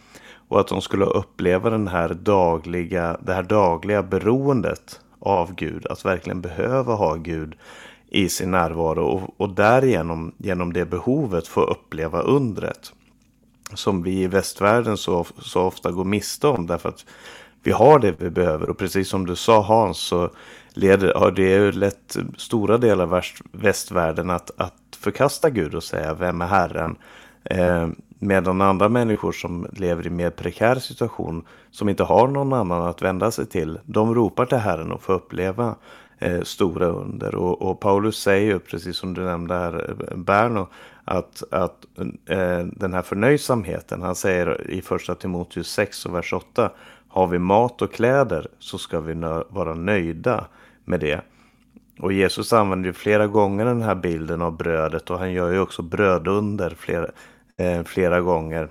och 0.48 0.60
att 0.60 0.68
de 0.68 0.80
skulle 0.80 1.04
uppleva 1.04 1.70
den 1.70 1.88
här 1.88 2.08
dagliga, 2.14 3.16
det 3.22 3.34
här 3.34 3.42
dagliga 3.42 4.02
beroendet 4.02 5.00
av 5.18 5.54
Gud. 5.54 5.87
Att 5.87 6.04
verkligen 6.04 6.40
behöva 6.40 6.94
ha 6.94 7.14
Gud 7.14 7.54
i 8.14 8.29
sin 8.29 8.50
närvaro 8.50 9.05
och, 9.05 9.35
och 9.37 9.48
därigenom 9.50 10.33
genom 10.38 10.72
det 10.72 10.85
behovet 10.85 11.48
få 11.48 11.61
uppleva 11.61 12.20
undret. 12.20 12.92
Som 13.74 14.03
vi 14.03 14.22
i 14.22 14.27
västvärlden 14.27 14.96
så, 14.96 15.27
så 15.38 15.62
ofta 15.62 15.90
går 15.90 16.05
miste 16.05 16.46
om 16.46 16.66
därför 16.66 16.88
att 16.88 17.05
vi 17.62 17.72
har 17.72 17.98
det 17.98 18.14
vi 18.18 18.31
behöver. 18.31 18.70
Och 18.70 18.79
precis 18.79 19.09
som 19.09 19.27
du 19.27 19.37
sa 19.37 19.62
Hans 19.62 19.98
så 19.98 20.31
leder, 20.74 21.14
har 21.14 21.31
det 21.31 21.42
ju 21.42 21.72
lätt 21.72 22.16
stora 22.37 22.79
delar 22.79 23.05
av 23.05 23.22
västvärlden 23.53 24.31
att, 24.31 24.50
att 24.57 24.98
förkasta 25.00 25.50
Gud 25.50 25.74
och 25.74 25.85
säga 25.85 26.14
vem 26.14 26.42
är 26.42 26.46
Herren? 26.46 26.96
Eh, 27.44 27.88
medan 28.18 28.61
andra 28.61 28.88
människor 28.88 29.33
som 29.33 29.66
lever 29.72 30.07
i 30.07 30.11
mer 30.11 30.31
prekär 30.31 30.77
situation, 30.77 31.44
som 31.70 31.88
inte 31.88 32.03
har 32.03 32.29
någon 32.29 32.53
annan 32.53 32.83
att 32.83 33.03
vända 33.03 33.31
sig 33.31 33.46
till, 33.46 33.79
de 33.85 34.14
ropar 34.14 34.46
till 34.46 34.59
Herren 34.59 34.92
och 34.92 35.03
får 35.03 35.12
uppleva 35.12 35.74
eh, 36.24 36.42
stora 36.42 36.87
under. 36.87 37.34
Och, 37.34 37.62
och, 37.62 37.80
Paulus 37.80 38.16
säger 38.16 38.52
ju, 38.52 38.58
precis 38.58 38.96
som 38.96 39.14
du 39.14 39.20
nämnde 39.20 39.54
här, 39.54 39.94
eh, 40.10 40.16
Berno, 40.16 40.68
att, 41.04 41.42
att 41.50 41.87
eh, 42.28 42.58
den 42.58 42.94
här 42.94 43.02
förnöjsamheten, 43.02 44.02
han 44.02 44.14
säger 44.14 44.70
i 44.70 44.82
första 44.82 45.14
Timoteus 45.14 45.68
6 45.68 46.06
och 46.06 46.14
vers 46.14 46.32
8, 46.32 46.70
har 47.08 47.26
vi 47.26 47.38
mat 47.38 47.82
och 47.82 47.92
kläder 47.92 48.48
så 48.58 48.78
ska 48.78 49.00
vi 49.00 49.14
vara 49.48 49.74
nöjda 49.74 50.46
med 50.84 51.00
det. 51.00 51.20
Och 52.00 52.12
Jesus 52.12 52.52
använder 52.52 52.87
ju 52.87 52.92
flera 52.92 53.26
gånger 53.26 53.64
den 53.64 53.82
här 53.82 53.94
bilden 53.94 54.42
av 54.42 54.56
brödet 54.56 55.10
och 55.10 55.18
han 55.18 55.32
gör 55.32 55.50
ju 55.50 55.60
också 55.60 55.82
brödunder 55.82 56.74
flera, 56.78 57.06
eh, 57.58 57.82
flera 57.84 58.20
gånger. 58.20 58.68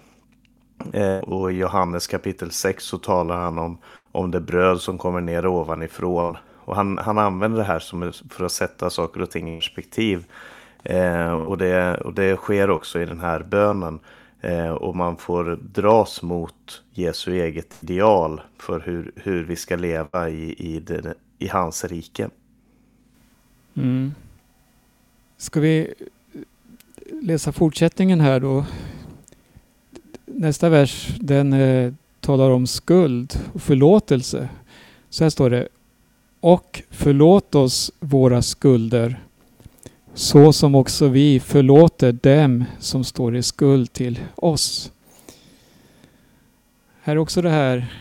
Eh, 0.94 1.18
och 1.18 1.52
i 1.52 1.56
Johannes 1.56 2.08
kapitel 2.08 2.52
6 2.52 2.84
så 2.84 2.98
talar 2.98 3.38
han 3.38 3.58
om, 3.58 3.78
om 4.12 4.32
det 4.32 4.42
bröd 4.42 4.82
som 4.82 4.98
kommer 4.98 5.22
ner 5.22 5.46
ovanifrån. 5.46 6.38
Och 6.66 6.76
han, 6.76 6.98
han 6.98 7.18
använder 7.18 7.58
det 7.58 7.64
här 7.64 7.80
som 7.80 8.14
för 8.30 8.46
att 8.46 8.52
sätta 8.52 8.90
saker 8.90 9.22
och 9.22 9.32
ting 9.32 9.58
i 9.58 9.60
perspektiv. 9.60 10.26
Eh, 10.84 11.34
och, 11.34 11.58
det, 11.58 11.98
och 11.98 12.14
det 12.14 12.36
sker 12.36 12.70
också 12.70 13.02
i 13.02 13.06
den 13.06 13.20
här 13.20 13.44
bönen. 13.44 14.00
Eh, 14.42 14.70
och 14.70 14.96
man 14.96 15.18
får 15.18 15.60
dras 15.62 16.22
mot 16.22 16.84
Jesu 16.92 17.42
eget 17.42 17.84
ideal 17.84 18.42
för 18.58 18.80
hur, 18.80 19.12
hur 19.16 19.44
vi 19.44 19.56
ska 19.56 19.76
leva 19.76 20.30
i, 20.30 20.54
i, 20.54 20.80
det, 20.80 21.14
i 21.40 21.48
hans 21.48 21.86
rike. 21.86 22.30
Mm. 23.74 24.14
Ska 25.38 25.60
vi 25.60 25.94
läsa 27.22 27.52
fortsättningen 27.52 28.20
här 28.20 28.40
då? 28.40 28.66
Nästa 30.26 30.70
vers 30.70 31.16
den 31.20 31.54
eh, 31.54 31.94
talar 32.20 32.50
om 32.50 32.68
skuld 32.68 33.40
och 33.54 33.62
förlåtelse. 33.62 34.50
Så 35.10 35.24
här 35.24 35.30
står 35.30 35.50
det. 35.50 35.68
Och 36.44 36.84
förlåt 36.90 37.56
oss 37.56 37.92
våra 38.00 38.42
skulder 38.42 39.24
så 40.14 40.54
som 40.54 40.76
också 40.76 41.08
vi 41.08 41.40
förlåter 41.40 42.12
dem 42.12 42.64
som 42.80 43.04
står 43.04 43.36
i 43.36 43.44
skuld 43.44 43.94
till 43.94 44.20
oss. 44.36 44.92
Här 47.02 47.14
är 47.14 47.18
också 47.18 47.42
det 47.42 47.50
här 47.50 47.94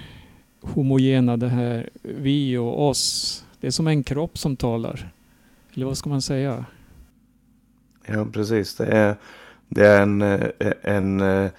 homogena, 0.61 1.37
det 1.37 1.49
här 1.49 1.91
vi 2.03 2.57
och 2.57 2.89
oss. 2.89 3.45
Det 3.61 3.67
är 3.67 3.71
som 3.71 3.87
en 3.87 4.05
kropp 4.05 4.39
som 4.39 4.57
talar. 4.57 5.13
Eller 5.75 5.87
vad 5.87 5.99
ska 5.99 6.11
man 6.11 6.23
säga? 6.23 6.65
Ja, 8.07 8.27
precis. 8.33 8.77
Det 8.77 8.87
är, 8.87 9.17
det 9.69 9.87
är 9.87 10.03
en, 10.03 10.23
eh, 10.23 10.49
en, 10.83 11.21
eh, 11.21 11.51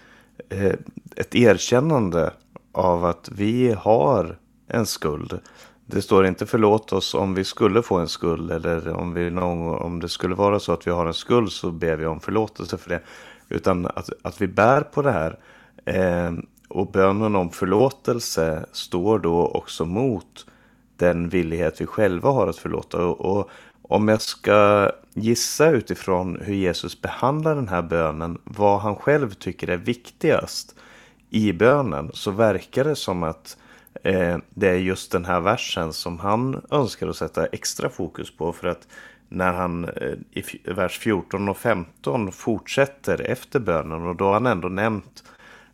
eh, 0.50 0.76
ett 1.16 1.36
erkännande 1.36 2.34
av 2.72 3.06
att 3.06 3.30
vi 3.36 3.72
har 3.72 4.38
en 4.68 4.86
skuld. 4.86 5.40
Det 5.94 6.02
står 6.02 6.26
inte 6.26 6.46
förlåt 6.46 6.94
oss 6.94 7.14
om 7.14 7.34
vi 7.34 7.44
skulle 7.44 7.82
få 7.82 7.98
en 7.98 8.08
skuld 8.08 8.52
eller 8.52 8.94
om, 8.94 9.14
vi 9.14 9.30
någon, 9.30 9.82
om 9.82 10.00
det 10.00 10.10
skulle 10.10 10.36
vara 10.36 10.60
så 10.60 10.72
att 10.72 10.88
vi 10.88 10.92
har 10.92 11.06
en 11.06 11.14
skuld 11.14 11.52
så 11.52 11.72
ber 11.72 11.96
vi 11.96 12.06
om 12.06 12.20
förlåtelse 12.20 12.78
för 12.78 12.90
det. 12.90 13.02
Utan 13.50 13.86
att, 13.86 14.10
att 14.22 14.42
vi 14.42 14.48
bär 14.48 14.82
på 14.82 15.02
det 15.02 15.12
här. 15.12 15.40
Eh, 15.86 16.32
och 16.68 16.92
bönen 16.92 17.36
om 17.36 17.50
förlåtelse 17.50 18.66
står 18.72 19.20
då 19.20 19.48
också 19.48 19.86
mot 19.86 20.46
den 20.98 21.30
villighet 21.30 21.82
vi 21.82 21.86
själva 21.86 22.30
har 22.30 22.48
att 22.48 22.58
förlåta. 22.58 23.06
Och, 23.06 23.40
och 23.40 23.50
om 23.82 24.08
jag 24.08 24.22
ska 24.22 24.92
gissa 25.14 25.70
utifrån 25.70 26.40
hur 26.42 26.54
Jesus 26.54 27.02
behandlar 27.02 27.56
den 27.56 27.68
här 27.68 27.82
bönen, 27.82 28.38
vad 28.44 28.80
han 28.80 28.96
själv 28.96 29.34
tycker 29.34 29.70
är 29.70 29.78
viktigast 29.78 30.76
i 31.30 31.54
bönen, 31.54 32.12
så 32.14 32.32
verkar 32.32 32.84
det 32.84 32.96
som 32.96 33.24
att 33.24 33.58
eh, 34.04 34.38
det 34.50 34.70
är 34.70 34.76
just 34.76 35.12
den 35.12 35.26
här 35.26 35.42
versen 35.42 35.94
som 35.94 36.20
han 36.20 36.66
önskar 36.72 37.08
att 37.08 37.16
sätta 37.16 37.46
extra 37.46 37.90
fokus 37.90 38.38
på. 38.38 38.54
För 38.54 38.68
att 38.68 38.88
när 39.30 39.54
han 39.54 39.86
eh, 39.86 40.14
i 40.32 40.44
vers 40.66 41.00
14 41.00 41.50
och 41.50 41.58
15 41.58 42.32
fortsätter 42.32 43.22
efter 43.22 43.60
bönen 43.60 44.08
och 44.08 44.16
då 44.16 44.26
har 44.26 44.34
han 44.34 44.46
ändå 44.46 44.68
nämnt 44.68 45.24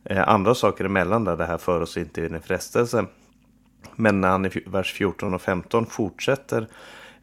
eh, 0.04 0.30
andra 0.30 0.56
saker 0.56 0.86
emellan 0.86 1.24
där 1.24 1.38
det 1.38 1.46
här 1.46 1.58
för 1.58 1.82
oss 1.82 1.98
inte 1.98 2.26
in 2.26 2.36
i 2.36 2.40
frestelse. 2.40 3.06
Men 3.96 4.22
när 4.22 4.30
han 4.30 4.46
i 4.46 4.50
vers 4.66 4.94
14 4.94 5.34
och 5.34 5.42
15 5.42 5.86
fortsätter 5.86 6.68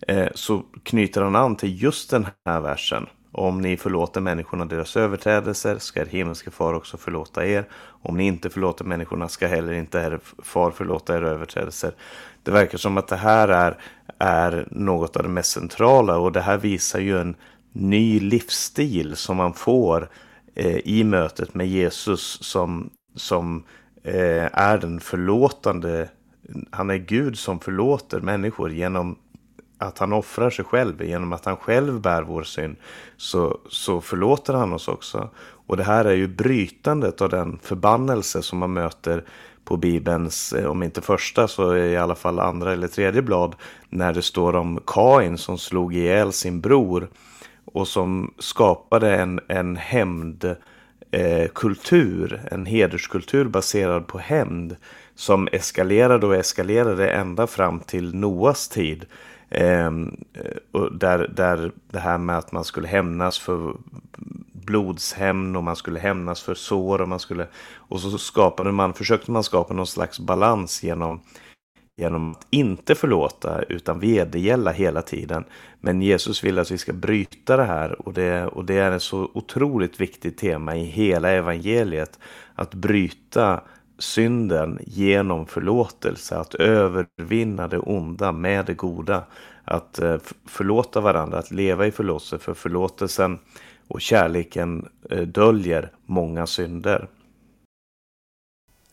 eh, 0.09 0.29
så 0.35 0.63
knyter 0.83 1.23
han 1.23 1.37
an 1.37 1.57
till 1.57 1.83
just 1.83 2.11
den 2.11 2.27
här 2.47 2.61
versen. 2.61 3.07
Om 3.39 3.61
ni 3.61 3.77
förlåter 3.77 4.21
människorna 4.21 4.65
deras 4.65 4.97
överträdelser 4.97 5.79
ska 5.79 6.01
er 6.01 6.07
himmelske 6.07 6.51
far 6.51 6.75
också 6.75 6.97
förlåta 6.97 7.47
er. 7.47 7.69
Om 8.03 8.17
ni 8.17 8.27
inte 8.27 8.51
förlåter 8.51 8.85
människorna 8.85 9.29
ska 9.29 9.47
heller 9.47 9.73
inte 9.73 9.99
er 9.99 10.21
far 10.43 10.71
förlåta 10.71 11.17
er 11.17 11.23
överträdelser. 11.23 11.93
Det 12.43 12.51
verkar 12.51 12.79
som 12.79 12.99
att 12.99 13.09
det 13.09 13.17
här 13.17 13.49
är, 13.49 13.79
är 14.19 14.69
något 14.71 15.17
av 15.17 15.23
det 15.23 15.29
mest 15.29 15.51
centrala 15.51 16.19
och 16.19 16.33
det 16.33 16.41
här 16.41 16.59
visar 16.59 16.99
ju 16.99 17.21
en 17.21 17.35
ny 17.73 18.21
livsstil 18.21 19.17
som 19.17 19.37
man 19.37 19.55
får 19.55 20.09
eh, 20.55 20.77
i 20.77 21.05
mötet 21.05 21.55
med 21.55 21.69
Jesus 21.69 22.39
som, 22.43 22.91
som 23.15 23.65
eh, 24.05 24.49
är 24.53 24.79
den 24.79 25.01
förlåtande. 25.01 26.09
Han 26.71 26.91
är 26.91 26.97
Gud 26.97 27.39
som 27.39 27.61
förlåter 27.61 28.21
människor 28.21 28.73
genom 28.73 29.19
att 29.79 29.99
han 29.99 30.13
offrar 30.13 30.51
sig 30.51 30.65
själv, 30.65 31.03
genom 31.03 31.33
att 31.33 31.45
han 31.45 31.57
själv 31.57 32.01
bär 32.01 32.23
vår 32.23 32.43
synd, 32.43 32.77
så, 33.17 33.59
så 33.69 34.01
förlåter 34.01 34.55
han 34.55 34.73
oss 34.73 34.89
också. 34.89 35.31
Och 35.39 35.77
det 35.77 35.85
här 35.85 36.05
är 36.05 36.15
ju 36.15 36.29
brytandet 36.29 37.21
av 37.21 37.29
den 37.29 37.59
förbannelse 37.63 38.43
som 38.43 38.59
man 38.59 38.73
möter 38.73 39.25
på 39.65 39.77
Bibelns, 39.77 40.53
eh, 40.53 40.71
om 40.71 40.83
inte 40.83 41.01
första 41.01 41.49
så 41.49 41.77
i 41.77 41.97
alla 41.97 42.15
fall 42.15 42.39
andra 42.39 42.73
eller 42.73 42.89
tredje 42.89 43.23
blad, 43.23 43.55
när 43.89 44.13
det 44.13 44.23
står 44.23 44.57
om 44.57 44.81
Kain 44.87 45.39
som 45.39 45.59
slog 45.59 45.95
ihjäl 45.95 46.33
sin 46.33 46.61
bror 46.61 47.09
och 47.65 47.89
som 47.89 48.35
skapade 48.39 49.17
en, 49.17 49.41
en 49.49 49.77
hämndkultur, 49.77 52.35
eh, 52.35 52.41
en 52.53 52.67
hederskultur 52.67 53.45
baserad 53.45 54.07
på 54.07 54.19
hämnd 54.19 54.77
som 55.15 55.49
eskalerade 55.53 56.27
och 56.27 56.37
eskalerade 56.37 57.11
ända 57.11 57.47
fram 57.47 57.81
till 57.81 58.15
Noas 58.15 58.69
tid. 58.69 59.07
Eh, 59.49 59.91
och 60.73 60.99
där, 60.99 61.33
där 61.37 61.73
det 61.91 61.99
här 61.99 62.19
med 62.19 62.39
att 62.39 62.53
man 62.53 62.65
skulle 62.65 62.89
hämnas 62.89 63.39
för 63.39 63.77
blodshämnd 64.53 65.57
och 65.57 65.65
man 65.65 65.77
skulle 65.77 66.01
hämnas 66.01 66.43
för 66.43 66.55
sår 66.55 67.01
och 67.01 67.09
man 67.09 67.21
skulle 67.21 67.47
och 67.75 68.01
så 68.01 68.19
skapade 68.19 68.73
man, 68.73 68.95
försökte 68.95 69.31
man 69.31 69.45
skapa 69.45 69.75
någon 69.75 69.87
slags 69.87 70.21
balans 70.21 70.83
genom 70.83 71.21
genom 71.97 72.31
att 72.31 72.47
inte 72.51 72.95
förlåta 72.95 73.63
utan 73.63 74.01
vedergälla 74.01 74.73
hela 74.73 75.03
tiden. 75.03 75.45
Men 75.81 76.03
Jesus 76.03 76.45
vill 76.45 76.59
att 76.59 76.71
vi 76.71 76.79
ska 76.79 76.93
bryta 76.93 77.57
det 77.57 77.65
här 77.65 78.07
och 78.07 78.13
det, 78.13 78.47
och 78.47 78.65
det 78.65 78.75
är 78.75 78.93
ett 78.93 79.03
så 79.03 79.31
otroligt 79.35 80.01
viktigt 80.01 80.39
tema 80.39 80.77
i 80.77 80.85
hela 80.85 81.31
evangeliet. 81.31 82.19
Att 82.55 82.75
bryta 82.75 83.61
synden 83.99 84.79
genom 84.87 85.47
förlåtelse, 85.47 86.37
att 86.37 86.55
övervinna 86.55 87.69
det 87.69 87.79
onda 87.79 88.33
med 88.33 88.67
det 88.67 88.75
goda. 88.75 89.25
Att 89.65 89.99
eh, 89.99 90.17
förlåta 90.47 91.01
varandra, 91.01 91.39
att 91.39 91.51
leva 91.51 91.87
i 91.87 91.91
förlåtelse, 91.91 92.39
för 92.39 92.55
förlåtelsen 92.55 93.39
och 93.89 94.01
kärleken 94.01 94.89
eh, 95.11 95.23
döljer 95.23 95.93
många 96.07 96.47
synder. 96.47 97.09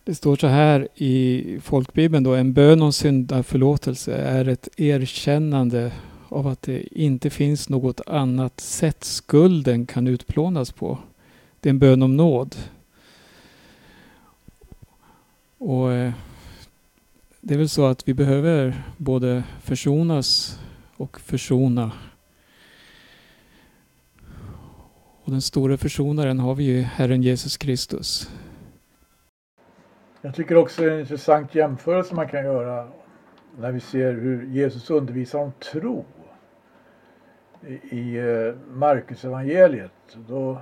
Det 0.05 0.15
står 0.15 0.35
så 0.35 0.47
här 0.47 0.87
i 0.95 1.59
folkbibeln 1.63 2.23
då, 2.23 2.33
en 2.33 2.53
bön 2.53 2.81
om 2.81 2.93
syndaförlåtelse 2.93 4.15
är 4.15 4.47
ett 4.47 4.79
erkännande 4.79 5.91
av 6.29 6.47
att 6.47 6.61
det 6.61 6.99
inte 6.99 7.29
finns 7.29 7.69
något 7.69 8.01
annat 8.07 8.59
sätt 8.59 9.03
skulden 9.03 9.85
kan 9.85 10.07
utplånas 10.07 10.71
på. 10.71 10.97
Det 11.59 11.69
är 11.69 11.73
en 11.73 11.79
bön 11.79 12.03
om 12.03 12.17
nåd. 12.17 12.55
Och 15.65 15.91
eh, 15.91 16.11
Det 17.41 17.53
är 17.53 17.57
väl 17.57 17.69
så 17.69 17.85
att 17.85 18.07
vi 18.07 18.13
behöver 18.13 18.83
både 18.97 19.43
försonas 19.61 20.59
och 20.97 21.19
försona. 21.19 21.91
Och 25.23 25.31
den 25.31 25.41
stora 25.41 25.77
försonaren 25.77 26.39
har 26.39 26.55
vi 26.55 26.63
ju 26.63 26.81
Herren 26.81 27.21
Jesus 27.21 27.57
Kristus. 27.57 28.31
Jag 30.21 30.35
tycker 30.35 30.55
också 30.55 30.81
det 30.81 30.87
är 30.87 30.93
en 30.93 30.99
intressant 30.99 31.55
jämförelse 31.55 32.15
man 32.15 32.27
kan 32.27 32.43
göra 32.43 32.87
när 33.57 33.71
vi 33.71 33.79
ser 33.79 34.13
hur 34.13 34.45
Jesus 34.45 34.89
undervisar 34.89 35.39
om 35.39 35.51
tro 35.71 36.05
i 37.91 38.17
eh, 38.17 38.55
Markus 38.71 39.25
evangeliet. 39.25 40.17
Då, 40.27 40.61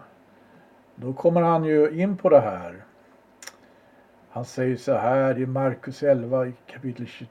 då 0.95 1.13
kommer 1.13 1.41
han 1.41 1.63
ju 1.63 2.01
in 2.01 2.17
på 2.17 2.29
det 2.29 2.41
här 2.41 2.85
han 4.33 4.45
säger 4.45 4.75
så 4.75 4.93
här 4.93 5.39
i 5.39 5.45
Markus 5.45 6.03
11 6.03 6.47
i 6.47 6.53
kapitel 6.67 7.07
20, 7.07 7.27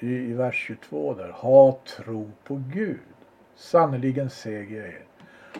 i 0.00 0.32
vers 0.32 0.64
22 0.66 1.14
där. 1.14 1.28
Ha 1.28 1.78
tro 1.96 2.30
på 2.44 2.62
Gud. 2.74 2.98
Sannerligen 3.56 4.30
säger 4.30 4.76
jag 4.76 4.88
er. 4.88 5.04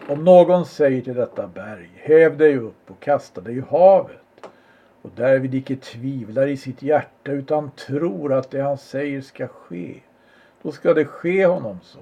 Om 0.07 0.25
någon 0.25 0.65
säger 0.65 1.01
till 1.01 1.13
detta 1.13 1.47
berg, 1.47 1.89
häv 1.95 2.37
dig 2.37 2.57
upp 2.57 2.91
och 2.91 2.99
kasta 2.99 3.41
dig 3.41 3.57
i 3.57 3.63
havet 3.69 4.49
och 5.01 5.09
därvid 5.15 5.55
icke 5.55 5.75
tvivlar 5.75 6.47
i 6.47 6.57
sitt 6.57 6.81
hjärta 6.81 7.31
utan 7.31 7.71
tror 7.71 8.33
att 8.33 8.51
det 8.51 8.61
han 8.61 8.77
säger 8.77 9.21
ska 9.21 9.47
ske, 9.47 9.95
då 10.61 10.71
ska 10.71 10.93
det 10.93 11.05
ske 11.05 11.45
honom 11.45 11.79
så. 11.83 11.99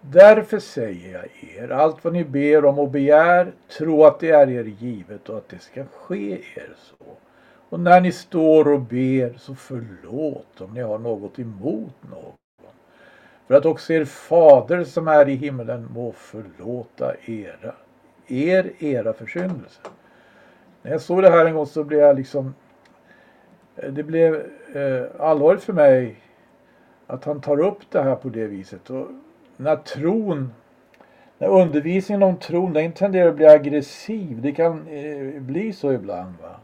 Därför 0.00 0.58
säger 0.58 1.12
jag 1.12 1.54
er, 1.56 1.68
allt 1.68 2.04
vad 2.04 2.12
ni 2.12 2.24
ber 2.24 2.64
om 2.64 2.78
och 2.78 2.90
begär, 2.90 3.52
tro 3.78 4.04
att 4.04 4.20
det 4.20 4.30
är 4.30 4.50
er 4.50 4.64
givet 4.64 5.28
och 5.28 5.36
att 5.36 5.48
det 5.48 5.58
ska 5.58 5.84
ske 5.84 6.32
er 6.32 6.74
så. 6.76 7.04
Och 7.72 7.80
när 7.80 8.00
ni 8.00 8.12
står 8.12 8.72
och 8.72 8.80
ber 8.80 9.38
så 9.38 9.54
förlåt 9.54 10.60
om 10.60 10.74
ni 10.74 10.80
har 10.80 10.98
något 10.98 11.38
emot 11.38 11.94
någon. 12.10 12.32
För 13.46 13.54
att 13.54 13.66
också 13.66 13.92
er 13.92 14.04
fader 14.04 14.84
som 14.84 15.08
är 15.08 15.28
i 15.28 15.34
himmelen 15.34 15.88
må 15.94 16.12
förlåta 16.12 17.14
era, 17.24 17.74
er 18.26 18.72
era 18.78 19.12
försyndelser. 19.12 19.84
När 20.82 20.90
jag 20.92 21.00
såg 21.00 21.22
det 21.22 21.30
här 21.30 21.46
en 21.46 21.54
gång 21.54 21.66
så 21.66 21.84
blev 21.84 22.00
jag 22.00 22.16
liksom 22.16 22.54
det 23.74 24.02
blev 24.02 24.34
eh, 24.74 25.20
allvarligt 25.20 25.62
för 25.62 25.72
mig 25.72 26.16
att 27.06 27.24
han 27.24 27.40
tar 27.40 27.60
upp 27.60 27.90
det 27.90 28.02
här 28.02 28.14
på 28.14 28.28
det 28.28 28.46
viset. 28.46 28.90
Och 28.90 29.08
när 29.56 29.76
tron, 29.76 30.52
när 31.38 31.48
undervisningen 31.48 32.22
om 32.22 32.36
tron 32.36 32.72
den 32.72 32.92
tenderar 32.92 33.28
att 33.28 33.36
bli 33.36 33.46
aggressiv. 33.46 34.42
Det 34.42 34.52
kan 34.52 34.88
eh, 34.88 35.42
bli 35.42 35.72
så 35.72 35.92
ibland. 35.92 36.34
Va? 36.42 36.61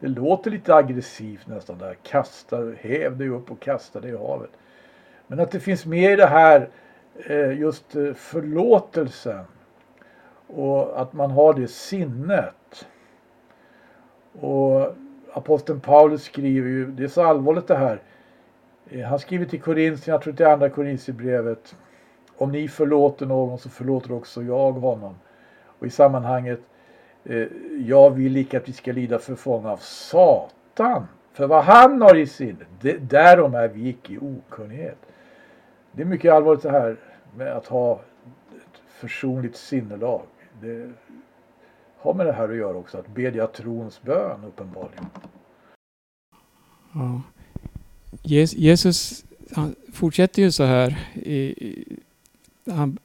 Det 0.00 0.08
låter 0.08 0.50
lite 0.50 0.74
aggressivt 0.74 1.46
nästan 1.46 1.78
där. 1.78 1.96
Kasta, 2.02 2.56
häv 2.80 3.16
dig 3.16 3.28
upp 3.28 3.50
och 3.50 3.60
kasta 3.60 4.00
dig 4.00 4.10
i 4.10 4.16
havet. 4.16 4.50
Men 5.26 5.40
att 5.40 5.50
det 5.50 5.60
finns 5.60 5.86
mer 5.86 6.12
i 6.12 6.16
det 6.16 6.26
här 6.26 6.68
eh, 7.26 7.58
just 7.58 7.96
eh, 7.96 8.14
förlåtelsen. 8.14 9.44
Och 10.46 11.00
att 11.00 11.12
man 11.12 11.30
har 11.30 11.54
det 11.54 11.68
sinnet. 11.68 12.86
Och 14.32 14.94
aposteln 15.32 15.80
Paulus 15.80 16.22
skriver 16.22 16.68
ju, 16.68 16.86
det 16.86 17.04
är 17.04 17.08
så 17.08 17.22
allvarligt 17.22 17.66
det 17.66 17.76
här. 17.76 18.02
Eh, 18.90 19.06
han 19.06 19.18
skriver 19.18 19.46
till 19.46 19.60
Korintien, 19.60 20.12
jag 20.12 20.22
tror 20.22 20.32
det 20.32 20.44
är 20.44 20.52
andra 20.52 20.70
Korintierbrevet. 20.70 21.76
Om 22.36 22.52
ni 22.52 22.68
förlåter 22.68 23.26
någon 23.26 23.58
så 23.58 23.68
förlåter 23.68 24.12
också 24.12 24.42
jag 24.42 24.72
honom. 24.72 25.14
Och 25.78 25.86
i 25.86 25.90
sammanhanget 25.90 26.60
Eh, 27.28 27.46
jag 27.86 28.10
vill 28.10 28.36
icke 28.36 28.56
att 28.56 28.68
vi 28.68 28.72
ska 28.72 28.92
lida 28.92 29.18
förfång 29.18 29.66
av 29.66 29.76
Satan. 29.76 31.06
För 31.32 31.46
vad 31.46 31.64
han 31.64 32.02
har 32.02 32.16
i 32.16 32.26
sinnet, 32.26 32.68
därom 33.00 33.54
är 33.54 33.68
vi 33.68 33.88
icke 33.88 34.12
i 34.12 34.18
okunnighet. 34.18 34.98
Det 35.92 36.02
är 36.02 36.06
mycket 36.06 36.32
allvarligt 36.32 36.62
det 36.62 36.70
här 36.70 36.96
med 37.36 37.56
att 37.56 37.66
ha 37.66 37.92
ett 38.56 38.80
försonligt 38.88 39.56
sinnelag. 39.56 40.22
Det 40.60 40.90
har 41.98 42.14
med 42.14 42.26
det 42.26 42.32
här 42.32 42.48
att 42.48 42.56
göra 42.56 42.76
också, 42.76 42.98
att 42.98 43.08
bedja 43.08 43.46
trons 43.46 44.02
bön 44.02 44.44
uppenbarligen. 44.44 45.06
Ja. 46.94 47.22
Jesus 48.22 49.24
han 49.52 49.74
fortsätter 49.92 50.42
ju 50.42 50.52
så 50.52 50.64
här. 50.64 50.98
han 52.66 52.98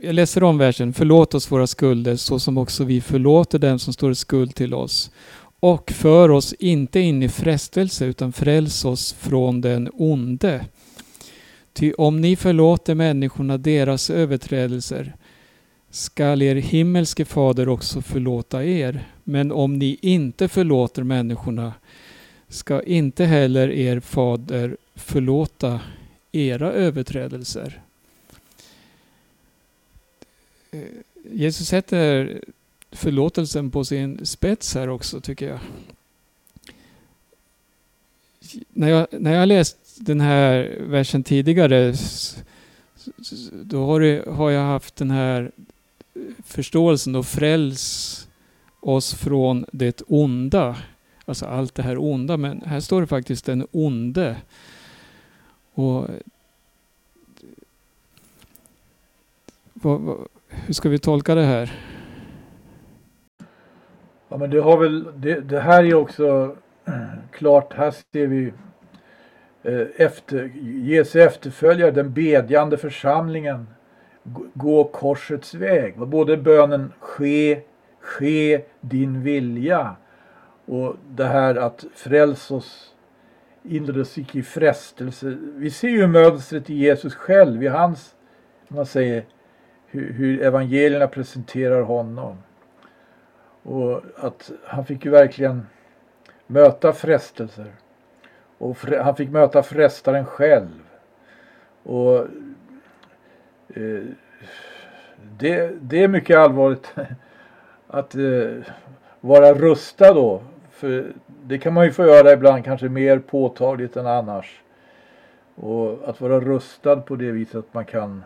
jag 0.00 0.14
läser 0.14 0.42
om 0.42 0.58
versen. 0.58 0.92
Förlåt 0.92 1.34
oss 1.34 1.52
våra 1.52 1.66
skulder 1.66 2.16
så 2.16 2.38
som 2.38 2.58
också 2.58 2.84
vi 2.84 3.00
förlåter 3.00 3.58
dem 3.58 3.78
som 3.78 3.92
står 3.92 4.10
i 4.10 4.14
skuld 4.14 4.54
till 4.54 4.74
oss. 4.74 5.10
Och 5.60 5.90
för 5.90 6.30
oss 6.30 6.52
inte 6.52 7.00
in 7.00 7.22
i 7.22 7.28
frestelse 7.28 8.06
utan 8.06 8.32
fräls 8.32 8.84
oss 8.84 9.12
från 9.12 9.60
den 9.60 9.90
onde. 9.92 10.66
Ty 11.72 11.92
om 11.92 12.20
ni 12.20 12.36
förlåter 12.36 12.94
människorna 12.94 13.58
deras 13.58 14.10
överträdelser 14.10 15.16
skall 15.90 16.42
er 16.42 16.54
himmelske 16.54 17.24
fader 17.24 17.68
också 17.68 18.02
förlåta 18.02 18.64
er. 18.64 19.08
Men 19.24 19.52
om 19.52 19.78
ni 19.78 19.98
inte 20.02 20.48
förlåter 20.48 21.02
människorna 21.02 21.72
ska 22.48 22.82
inte 22.82 23.24
heller 23.24 23.70
er 23.70 24.00
fader 24.00 24.76
förlåta 24.94 25.80
era 26.32 26.72
överträdelser. 26.72 27.82
Eh, 30.70 30.80
Jesus 31.30 31.68
sätter 31.68 32.40
förlåtelsen 32.90 33.70
på 33.70 33.84
sin 33.84 34.26
spets 34.26 34.74
här 34.74 34.88
också 34.88 35.20
tycker 35.20 35.48
jag. 35.48 35.58
När 38.68 38.88
jag, 38.88 39.06
när 39.10 39.34
jag 39.34 39.48
läst 39.48 39.76
den 39.96 40.20
här 40.20 40.78
versen 40.80 41.24
tidigare 41.24 41.94
då 43.52 43.86
har, 43.86 44.00
det, 44.00 44.24
har 44.28 44.50
jag 44.50 44.62
haft 44.62 44.96
den 44.96 45.10
här 45.10 45.52
förståelsen 46.44 47.12
då 47.12 47.22
fräls 47.22 48.28
oss 48.80 49.14
från 49.14 49.64
det 49.72 50.02
onda. 50.06 50.76
Alltså 51.24 51.46
allt 51.46 51.74
det 51.74 51.82
här 51.82 51.98
onda. 51.98 52.36
Men 52.36 52.62
här 52.62 52.80
står 52.80 53.00
det 53.00 53.06
faktiskt 53.06 53.44
den 53.44 53.66
onde. 53.70 54.36
Och 55.74 56.08
vad, 59.72 60.00
vad, 60.00 60.28
hur 60.48 60.74
ska 60.74 60.88
vi 60.88 60.98
tolka 60.98 61.34
det 61.34 61.44
här? 61.44 61.72
Ja 64.28 64.36
men 64.36 64.50
det 64.50 64.60
har 64.60 64.78
väl, 64.78 65.06
det, 65.16 65.40
det 65.40 65.60
här 65.60 65.84
är 65.84 65.94
också 65.94 66.56
klart, 67.30 67.74
här 67.74 67.94
ser 68.12 68.26
vi 68.26 68.52
eh, 69.62 69.86
efter, 69.96 70.50
Jesu 70.62 71.20
efterföljare, 71.20 71.90
den 71.90 72.12
bedjande 72.12 72.76
församlingen 72.76 73.66
gå 74.54 74.84
korsets 74.84 75.54
väg. 75.54 75.98
Både 75.98 76.36
bönen 76.36 76.92
ske, 76.98 77.60
ske 78.00 78.60
din 78.80 79.22
vilja 79.22 79.96
och 80.66 80.96
det 81.10 81.24
här 81.24 81.54
att 81.54 81.84
fräls 81.94 82.50
oss, 82.50 82.94
inleddes 83.62 84.18
icke 84.18 84.38
i 84.38 84.42
frestelse. 84.42 85.36
Vi 85.54 85.70
ser 85.70 85.88
ju 85.88 86.06
mönstret 86.06 86.70
i 86.70 86.74
Jesus 86.74 87.14
själv, 87.14 87.62
i 87.62 87.66
hans, 87.66 88.14
man 88.68 88.86
säger, 88.86 89.24
hur, 89.90 90.12
hur 90.12 90.42
evangelierna 90.42 91.08
presenterar 91.08 91.82
honom. 91.82 92.36
Och 93.62 94.02
att 94.16 94.50
han 94.64 94.84
fick 94.84 95.04
ju 95.04 95.10
verkligen 95.10 95.66
möta 96.46 96.92
frestelser. 96.92 97.72
Och 98.58 98.76
han 99.02 99.16
fick 99.16 99.30
möta 99.30 99.62
frestaren 99.62 100.24
själv. 100.24 100.82
Och 101.82 102.18
eh, 103.74 104.04
det, 105.38 105.72
det 105.80 106.02
är 106.02 106.08
mycket 106.08 106.36
allvarligt 106.36 106.94
att 107.86 108.14
eh, 108.14 108.72
vara 109.20 109.54
rustad 109.54 110.14
då. 110.14 110.42
För 110.70 111.12
det 111.42 111.58
kan 111.58 111.74
man 111.74 111.84
ju 111.84 111.92
få 111.92 112.06
göra 112.06 112.32
ibland 112.32 112.64
kanske 112.64 112.88
mer 112.88 113.18
påtagligt 113.18 113.96
än 113.96 114.06
annars. 114.06 114.62
Och 115.54 116.08
att 116.08 116.20
vara 116.20 116.40
rustad 116.40 116.96
på 116.96 117.16
det 117.16 117.30
viset 117.30 117.54
att 117.54 117.74
man 117.74 117.84
kan 117.84 118.24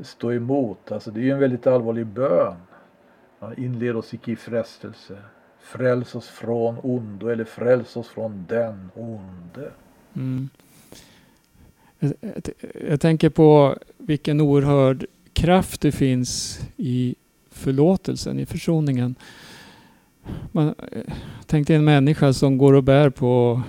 stå 0.00 0.32
emot. 0.32 0.92
Alltså 0.92 1.10
det 1.10 1.20
är 1.20 1.24
ju 1.24 1.30
en 1.30 1.38
väldigt 1.38 1.66
allvarlig 1.66 2.06
bön. 2.06 2.56
Inled 3.56 3.96
oss 3.96 4.14
icke 4.14 4.30
i 4.30 4.36
frestelse. 4.36 5.18
Fräls 5.60 6.14
oss 6.14 6.28
från 6.28 6.78
ondo 6.82 7.28
eller 7.28 7.44
fräls 7.44 7.96
oss 7.96 8.08
från 8.08 8.46
den 8.48 8.90
onde. 8.94 9.70
Mm. 10.14 10.48
Jag, 11.98 12.12
jag, 12.88 13.00
tänker 13.00 13.30
på 13.30 13.76
vilken 13.98 14.40
oerhörd 14.40 15.06
kraft 15.32 15.80
det 15.80 15.92
finns 15.92 16.60
i 16.76 17.14
förlåtelsen, 17.50 18.38
i 18.38 18.46
försoningen. 18.46 19.14
Man, 20.52 20.68
eh, 20.68 21.14
tänk 21.46 21.66
dig 21.66 21.76
en 21.76 21.84
människa 21.84 22.32
som 22.32 22.58
går 22.58 22.72
och 22.72 22.84
bär 22.84 23.10
på 23.10 23.62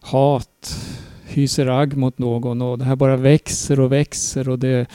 hat, 0.00 0.76
hyser 1.24 1.66
agg 1.66 1.96
mot 1.96 2.18
någon 2.18 2.62
och 2.62 2.78
det 2.78 2.84
här 2.84 2.96
bara 2.96 3.16
växer 3.16 3.80
och 3.80 3.92
växer 3.92 4.48
och 4.48 4.58
det 4.58 4.86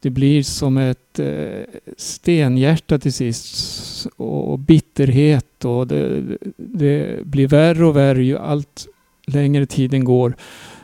det 0.00 0.10
blir 0.10 0.42
som 0.42 0.78
ett 0.78 1.18
eh, 1.18 1.62
stenhjärta 1.96 2.98
till 2.98 3.12
sist 3.12 4.06
och 4.16 4.58
bitterhet 4.58 5.64
och 5.64 5.86
det, 5.86 6.22
det, 6.56 7.26
blir 7.26 7.48
värre 7.48 7.86
och 7.86 7.96
värre 7.96 8.24
ju 8.24 8.38
allt 8.38 8.86
längre 9.26 9.66
tiden 9.66 10.04
går. 10.04 10.36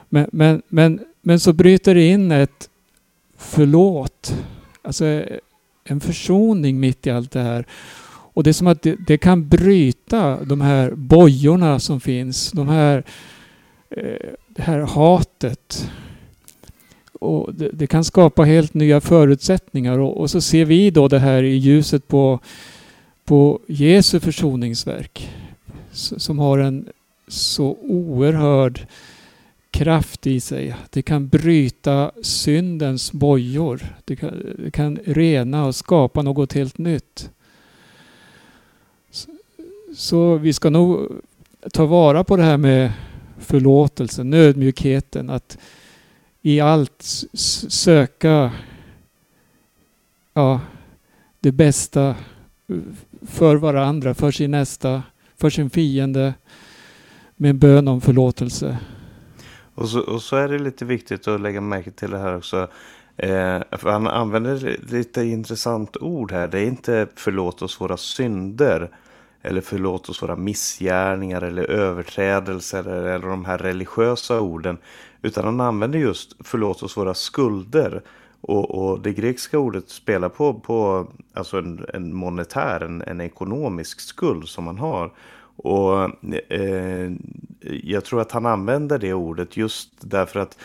Men, 0.08 0.26
men, 0.32 0.62
men, 0.68 1.00
men 1.22 1.40
så 1.40 1.52
bryter 1.52 1.94
det 1.94 2.08
in 2.08 2.32
ett 2.32 2.68
förlåt, 3.36 4.36
alltså 4.82 5.04
eh, 5.04 5.38
en 5.84 6.00
försoning 6.00 6.80
mitt 6.80 7.06
i 7.06 7.10
allt 7.10 7.30
det 7.30 7.40
här. 7.40 7.66
Och 8.34 8.42
det 8.42 8.50
är 8.50 8.54
som 8.54 8.66
att 8.66 8.82
det, 8.82 8.96
det 9.06 9.18
kan 9.18 9.48
bryta 9.48 10.44
de 10.44 10.60
här 10.60 10.90
bojorna 10.90 11.78
som 11.78 12.00
finns, 12.00 12.52
de 12.52 12.68
här, 12.68 13.04
eh, 13.90 14.30
det 14.48 14.62
här 14.62 14.78
hatet 14.78 15.90
och 17.22 17.54
det, 17.54 17.68
det, 17.72 17.86
kan 17.86 18.04
skapa 18.04 18.42
helt 18.42 18.74
nya 18.74 19.00
förutsättningar 19.00 19.98
och, 19.98 20.20
och, 20.20 20.30
så 20.30 20.40
ser 20.40 20.64
vi 20.64 20.90
då 20.90 21.08
det 21.08 21.18
här 21.18 21.42
i 21.42 21.56
ljuset 21.56 22.08
på, 22.08 22.40
på 23.24 23.60
Jesu 23.66 24.20
försoningsverk 24.20 25.30
som 25.92 26.38
har 26.38 26.58
en 26.58 26.88
så 27.28 27.76
oerhörd 27.82 28.86
kraft 29.70 30.26
i 30.26 30.40
sig. 30.40 30.74
Det 30.90 31.02
kan 31.02 31.28
bryta 31.28 32.10
syndens 32.22 33.12
bojor. 33.12 33.96
Det 34.04 34.16
kan, 34.16 34.54
det 34.58 34.70
kan 34.70 34.98
rena 35.04 35.66
och 35.66 35.74
skapa 35.74 36.22
något 36.22 36.52
helt 36.52 36.78
nytt. 36.78 37.30
Så, 39.10 39.30
så 39.96 40.36
vi 40.36 40.52
ska 40.52 40.70
nog 40.70 41.08
ta 41.72 41.86
vara 41.86 42.24
på 42.24 42.36
det 42.36 42.42
här 42.42 42.56
med 42.56 42.92
förlåtelsen, 43.38 44.30
nödmjukheten. 44.30 45.30
Att 45.30 45.58
i 46.42 46.60
allt 46.60 47.02
söka 47.68 48.52
ja, 50.34 50.60
det 51.40 51.52
bästa 51.52 52.16
för 53.26 53.56
varandra, 53.56 54.14
för 54.14 54.30
sin 54.30 54.50
nästa, 54.50 55.02
för 55.36 55.50
sin 55.50 55.70
fiende 55.70 56.34
med 57.36 57.54
bön 57.54 57.88
om 57.88 58.00
förlåtelse. 58.00 58.78
Och 59.74 59.88
så, 59.88 60.00
och 60.00 60.22
så 60.22 60.36
är 60.36 60.48
det 60.48 60.58
lite 60.58 60.84
viktigt 60.84 61.28
att 61.28 61.40
lägga 61.40 61.60
märke 61.60 61.90
till 61.90 62.10
det 62.10 62.18
här 62.18 62.36
också. 62.36 62.68
Eh, 63.16 63.60
för 63.70 63.90
han 63.90 64.06
använder 64.06 64.76
lite 64.90 65.24
intressant 65.24 65.96
ord 65.96 66.32
här. 66.32 66.48
Det 66.48 66.58
är 66.58 66.66
inte 66.66 67.06
förlåt 67.16 67.62
oss 67.62 67.80
våra 67.80 67.96
synder. 67.96 68.90
Eller 69.42 69.60
förlåt 69.60 70.08
oss 70.08 70.22
våra 70.22 70.36
missgärningar 70.36 71.42
eller 71.42 71.70
överträdelser. 71.70 72.78
Eller, 72.78 73.02
eller 73.02 73.28
de 73.28 73.44
här 73.44 73.58
religiösa 73.58 74.40
orden. 74.40 74.78
Utan 75.22 75.44
han 75.44 75.60
använder 75.60 75.98
just 75.98 76.36
förlåt 76.40 76.82
oss 76.82 76.96
våra 76.96 77.14
skulder. 77.14 78.02
Och, 78.40 78.70
och 78.70 79.00
det 79.00 79.12
grekiska 79.12 79.58
ordet 79.58 79.88
spelar 79.88 80.28
på, 80.28 80.54
på 80.54 81.06
alltså 81.32 81.58
en, 81.58 81.86
en 81.94 82.14
monetär, 82.14 82.80
en, 82.80 83.02
en 83.02 83.20
ekonomisk 83.20 84.00
skuld 84.00 84.48
som 84.48 84.64
man 84.64 84.78
har. 84.78 85.12
Och 85.56 86.10
eh, 86.52 87.12
jag 87.82 88.04
tror 88.04 88.20
att 88.20 88.32
han 88.32 88.46
använder 88.46 88.98
det 88.98 89.14
ordet 89.14 89.56
just 89.56 89.90
därför 90.00 90.40
att 90.40 90.58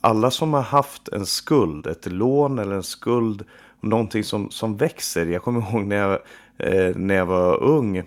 alla 0.00 0.30
som 0.30 0.54
har 0.54 0.62
haft 0.62 1.08
en 1.08 1.26
skuld, 1.26 1.86
ett 1.86 2.06
lån 2.06 2.58
eller 2.58 2.74
en 2.74 2.82
skuld, 2.82 3.44
någonting 3.80 4.24
som, 4.24 4.50
som 4.50 4.76
växer. 4.76 5.26
Jag 5.26 5.42
kommer 5.42 5.60
ihåg 5.60 5.86
när 5.86 5.96
jag, 5.96 6.18
eh, 6.58 6.96
när 6.96 7.14
jag 7.14 7.26
var 7.26 7.62
ung 7.62 8.02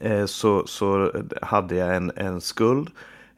eh, 0.00 0.26
så, 0.26 0.66
så 0.66 1.12
hade 1.42 1.74
jag 1.74 1.96
en, 1.96 2.12
en 2.16 2.40
skuld 2.40 2.90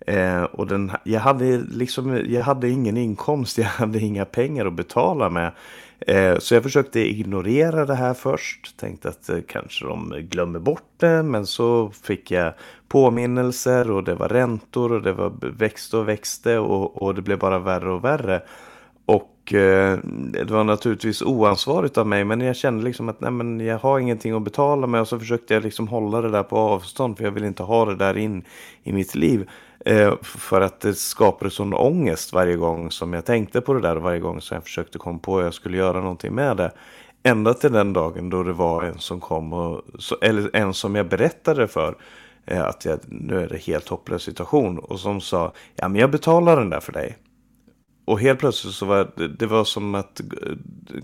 Eh, 0.06 0.42
och 0.42 0.66
den, 0.66 0.92
jag, 1.04 1.20
hade 1.20 1.58
liksom, 1.58 2.22
jag 2.26 2.42
hade 2.42 2.68
ingen 2.68 2.96
inkomst, 2.96 3.58
jag 3.58 3.64
hade 3.64 3.98
inga 3.98 4.24
pengar 4.24 4.66
att 4.66 4.72
betala 4.72 5.30
med. 5.30 5.52
Eh, 6.00 6.38
så 6.38 6.54
jag 6.54 6.62
försökte 6.62 7.00
ignorera 7.00 7.84
det 7.86 7.94
här 7.94 8.14
först. 8.14 8.76
Tänkte 8.76 9.08
att 9.08 9.28
eh, 9.28 9.38
kanske 9.48 9.86
de 9.86 10.14
glömmer 10.20 10.58
bort 10.58 10.90
det. 10.96 11.22
Men 11.22 11.46
så 11.46 11.90
fick 11.90 12.30
jag 12.30 12.52
påminnelser 12.88 13.90
och 13.90 14.04
det 14.04 14.14
var 14.14 14.28
räntor 14.28 14.92
och 14.92 15.02
det 15.02 15.12
var 15.12 15.32
växte 15.40 15.96
och 15.96 16.08
växte 16.08 16.58
och, 16.58 17.02
och 17.02 17.14
det 17.14 17.22
blev 17.22 17.38
bara 17.38 17.58
värre 17.58 17.92
och 17.92 18.04
värre. 18.04 18.42
Och 19.06 19.54
eh, 19.54 19.98
det 20.32 20.50
var 20.50 20.64
naturligtvis 20.64 21.22
oansvarigt 21.22 21.98
av 21.98 22.06
mig 22.06 22.24
men 22.24 22.40
jag 22.40 22.56
kände 22.56 22.84
liksom 22.84 23.08
att 23.08 23.20
nej, 23.20 23.30
men 23.30 23.60
jag 23.60 23.78
har 23.78 23.98
ingenting 23.98 24.32
att 24.32 24.42
betala 24.42 24.86
med 24.86 25.00
och 25.00 25.08
så 25.08 25.18
försökte 25.18 25.54
jag 25.54 25.62
liksom 25.62 25.88
hålla 25.88 26.20
det 26.20 26.30
där 26.30 26.42
på 26.42 26.56
avstånd 26.56 27.16
för 27.16 27.24
jag 27.24 27.30
vill 27.30 27.44
inte 27.44 27.62
ha 27.62 27.84
det 27.84 27.96
där 27.96 28.16
in 28.16 28.44
i 28.82 28.92
mitt 28.92 29.14
liv. 29.14 29.48
Eh, 29.84 30.14
för 30.22 30.60
att 30.60 30.80
det 30.80 30.94
skapade 30.94 31.50
sån 31.50 31.74
ångest 31.74 32.32
varje 32.32 32.56
gång 32.56 32.90
som 32.90 33.12
jag 33.12 33.24
tänkte 33.24 33.60
på 33.60 33.74
det 33.74 33.80
där 33.80 33.96
och 33.96 34.02
varje 34.02 34.20
gång 34.20 34.40
som 34.40 34.54
jag 34.54 34.64
försökte 34.64 34.98
komma 34.98 35.18
på 35.18 35.38
att 35.38 35.44
jag 35.44 35.54
skulle 35.54 35.76
göra 35.76 36.00
någonting 36.00 36.34
med 36.34 36.56
det. 36.56 36.72
Ända 37.22 37.54
till 37.54 37.72
den 37.72 37.92
dagen 37.92 38.30
då 38.30 38.42
det 38.42 38.52
var 38.52 38.82
en 38.82 38.98
som 38.98 39.20
kom 39.20 39.52
och, 39.52 39.82
eller 40.22 40.56
en 40.56 40.74
som 40.74 40.94
jag 40.94 41.08
berättade 41.08 41.68
för 41.68 41.96
eh, 42.46 42.64
att 42.64 42.84
jag, 42.84 42.98
nu 43.06 43.42
är 43.42 43.48
det 43.48 43.58
helt 43.58 43.88
hopplös 43.88 44.22
situation 44.22 44.78
och 44.78 45.00
som 45.00 45.20
sa 45.20 45.52
ja 45.74 45.88
men 45.88 46.00
jag 46.00 46.10
betalar 46.10 46.56
den 46.56 46.70
där 46.70 46.80
för 46.80 46.92
dig. 46.92 47.16
Och 48.04 48.20
helt 48.20 48.38
plötsligt 48.38 48.74
så 48.74 48.86
var 48.86 49.10
det, 49.16 49.28
det 49.28 49.46
var 49.46 49.64
som 49.64 49.94
att 49.94 50.20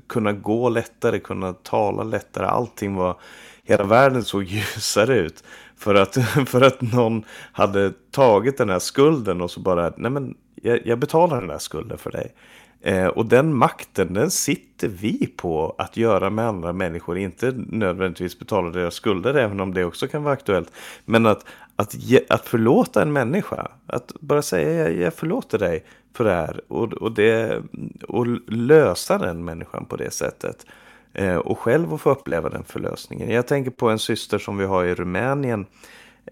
kunna 0.08 0.32
gå 0.32 0.68
lättare, 0.68 1.18
kunna 1.18 1.52
tala 1.52 2.02
lättare. 2.02 2.46
Allting 2.46 2.94
var, 2.94 3.16
hela 3.64 3.84
världen 3.84 4.24
såg 4.24 4.42
ljusare 4.44 5.18
ut. 5.18 5.44
För 5.76 5.94
att, 5.94 6.14
för 6.46 6.60
att 6.60 6.80
någon 6.80 7.24
hade 7.52 7.92
tagit 8.10 8.58
den 8.58 8.70
här 8.70 8.78
skulden 8.78 9.40
och 9.40 9.50
så 9.50 9.60
bara, 9.60 9.92
nej 9.96 10.10
men 10.10 10.34
jag, 10.62 10.86
jag 10.86 10.98
betalar 10.98 11.40
den 11.40 11.50
här 11.50 11.58
skulden 11.58 11.98
för 11.98 12.10
dig. 12.10 12.34
Eh, 12.80 13.06
och 13.06 13.26
den 13.26 13.54
makten, 13.54 14.14
den 14.14 14.30
sitter 14.30 14.88
vi 14.88 15.26
på 15.26 15.74
att 15.78 15.96
göra 15.96 16.30
med 16.30 16.48
andra 16.48 16.72
människor. 16.72 17.18
Inte 17.18 17.54
nödvändigtvis 17.56 18.38
betala 18.38 18.70
deras 18.70 18.94
skulder, 18.94 19.34
även 19.34 19.60
om 19.60 19.74
det 19.74 19.84
också 19.84 20.08
kan 20.08 20.22
vara 20.22 20.34
aktuellt. 20.34 20.72
Men 21.04 21.26
att, 21.26 21.46
att, 21.76 21.94
ge, 21.94 22.20
att 22.28 22.48
förlåta 22.48 23.02
en 23.02 23.12
människa. 23.12 23.68
Att 23.86 24.12
bara 24.20 24.42
säga 24.42 24.72
jag, 24.72 24.96
jag 24.96 25.14
förlåter 25.14 25.58
dig 25.58 25.84
för 26.14 26.24
det 26.24 26.30
här. 26.30 26.60
Och, 26.68 26.92
och, 26.92 27.12
det, 27.12 27.62
och 28.08 28.26
lösa 28.48 29.18
den 29.18 29.44
människan 29.44 29.84
på 29.84 29.96
det 29.96 30.10
sättet. 30.10 30.66
Eh, 31.14 31.36
och 31.36 31.58
själv 31.58 31.94
att 31.94 32.00
få 32.00 32.10
uppleva 32.10 32.48
den 32.48 32.64
förlösningen. 32.64 33.30
Jag 33.30 33.46
tänker 33.46 33.70
på 33.70 33.88
en 33.88 33.98
syster 33.98 34.38
som 34.38 34.58
vi 34.58 34.64
har 34.64 34.84
i 34.84 34.94
Rumänien. 34.94 35.66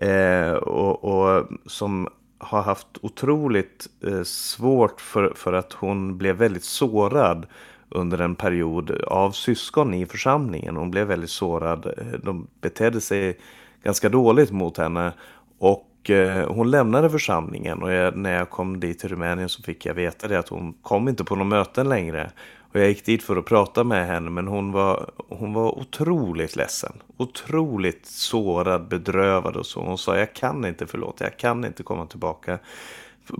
Eh, 0.00 0.52
och, 0.52 1.04
och 1.04 1.46
som 1.66 2.08
har 2.38 2.62
haft 2.62 2.86
otroligt 3.00 3.86
eh, 4.06 4.22
svårt 4.22 5.00
för, 5.00 5.32
för 5.34 5.52
att 5.52 5.72
hon 5.72 6.18
blev 6.18 6.36
väldigt 6.36 6.64
sårad 6.64 7.46
under 7.88 8.18
en 8.18 8.34
period 8.34 8.90
av 8.90 9.30
syskon 9.30 9.94
i 9.94 10.06
församlingen. 10.06 10.76
Hon 10.76 10.90
blev 10.90 11.06
väldigt 11.06 11.30
sårad. 11.30 11.86
Eh, 11.86 12.18
de 12.22 12.46
betedde 12.60 13.00
sig 13.00 13.38
ganska 13.82 14.08
dåligt 14.08 14.50
mot 14.50 14.78
henne. 14.78 15.12
Och 15.58 16.10
eh, 16.10 16.52
hon 16.52 16.70
lämnade 16.70 17.10
församlingen 17.10 17.82
och 17.82 17.92
jag, 17.92 18.16
när 18.16 18.34
jag 18.34 18.50
kom 18.50 18.80
dit 18.80 18.98
till 18.98 19.08
Rumänien 19.08 19.48
så 19.48 19.62
fick 19.62 19.86
jag 19.86 19.94
veta 19.94 20.28
det 20.28 20.38
att 20.38 20.48
hon 20.48 20.74
kom 20.82 21.08
inte 21.08 21.24
på 21.24 21.36
några 21.36 21.48
möten 21.48 21.88
längre. 21.88 22.30
Och 22.72 22.80
jag 22.80 22.88
gick 22.88 23.04
dit 23.04 23.22
för 23.22 23.37
att 23.37 23.44
prata 23.44 23.85
med 23.85 24.06
henne 24.06 24.30
men 24.30 24.48
hon 24.48 24.72
var, 24.72 25.11
hon 25.28 25.52
var 25.52 25.78
otroligt 25.78 26.56
ledsen. 26.56 26.92
Otroligt 27.16 28.06
sårad, 28.06 28.88
bedrövad 28.88 29.56
och 29.56 29.66
så. 29.66 29.80
Hon 29.80 29.98
sa 29.98 30.18
jag 30.18 30.35
kan 30.35 30.64
inte 30.64 30.87
förlåta, 30.87 31.24
jag 31.24 31.37
kan 31.37 31.64
inte 31.64 31.82
komma 31.82 32.06
tillbaka 32.06 32.58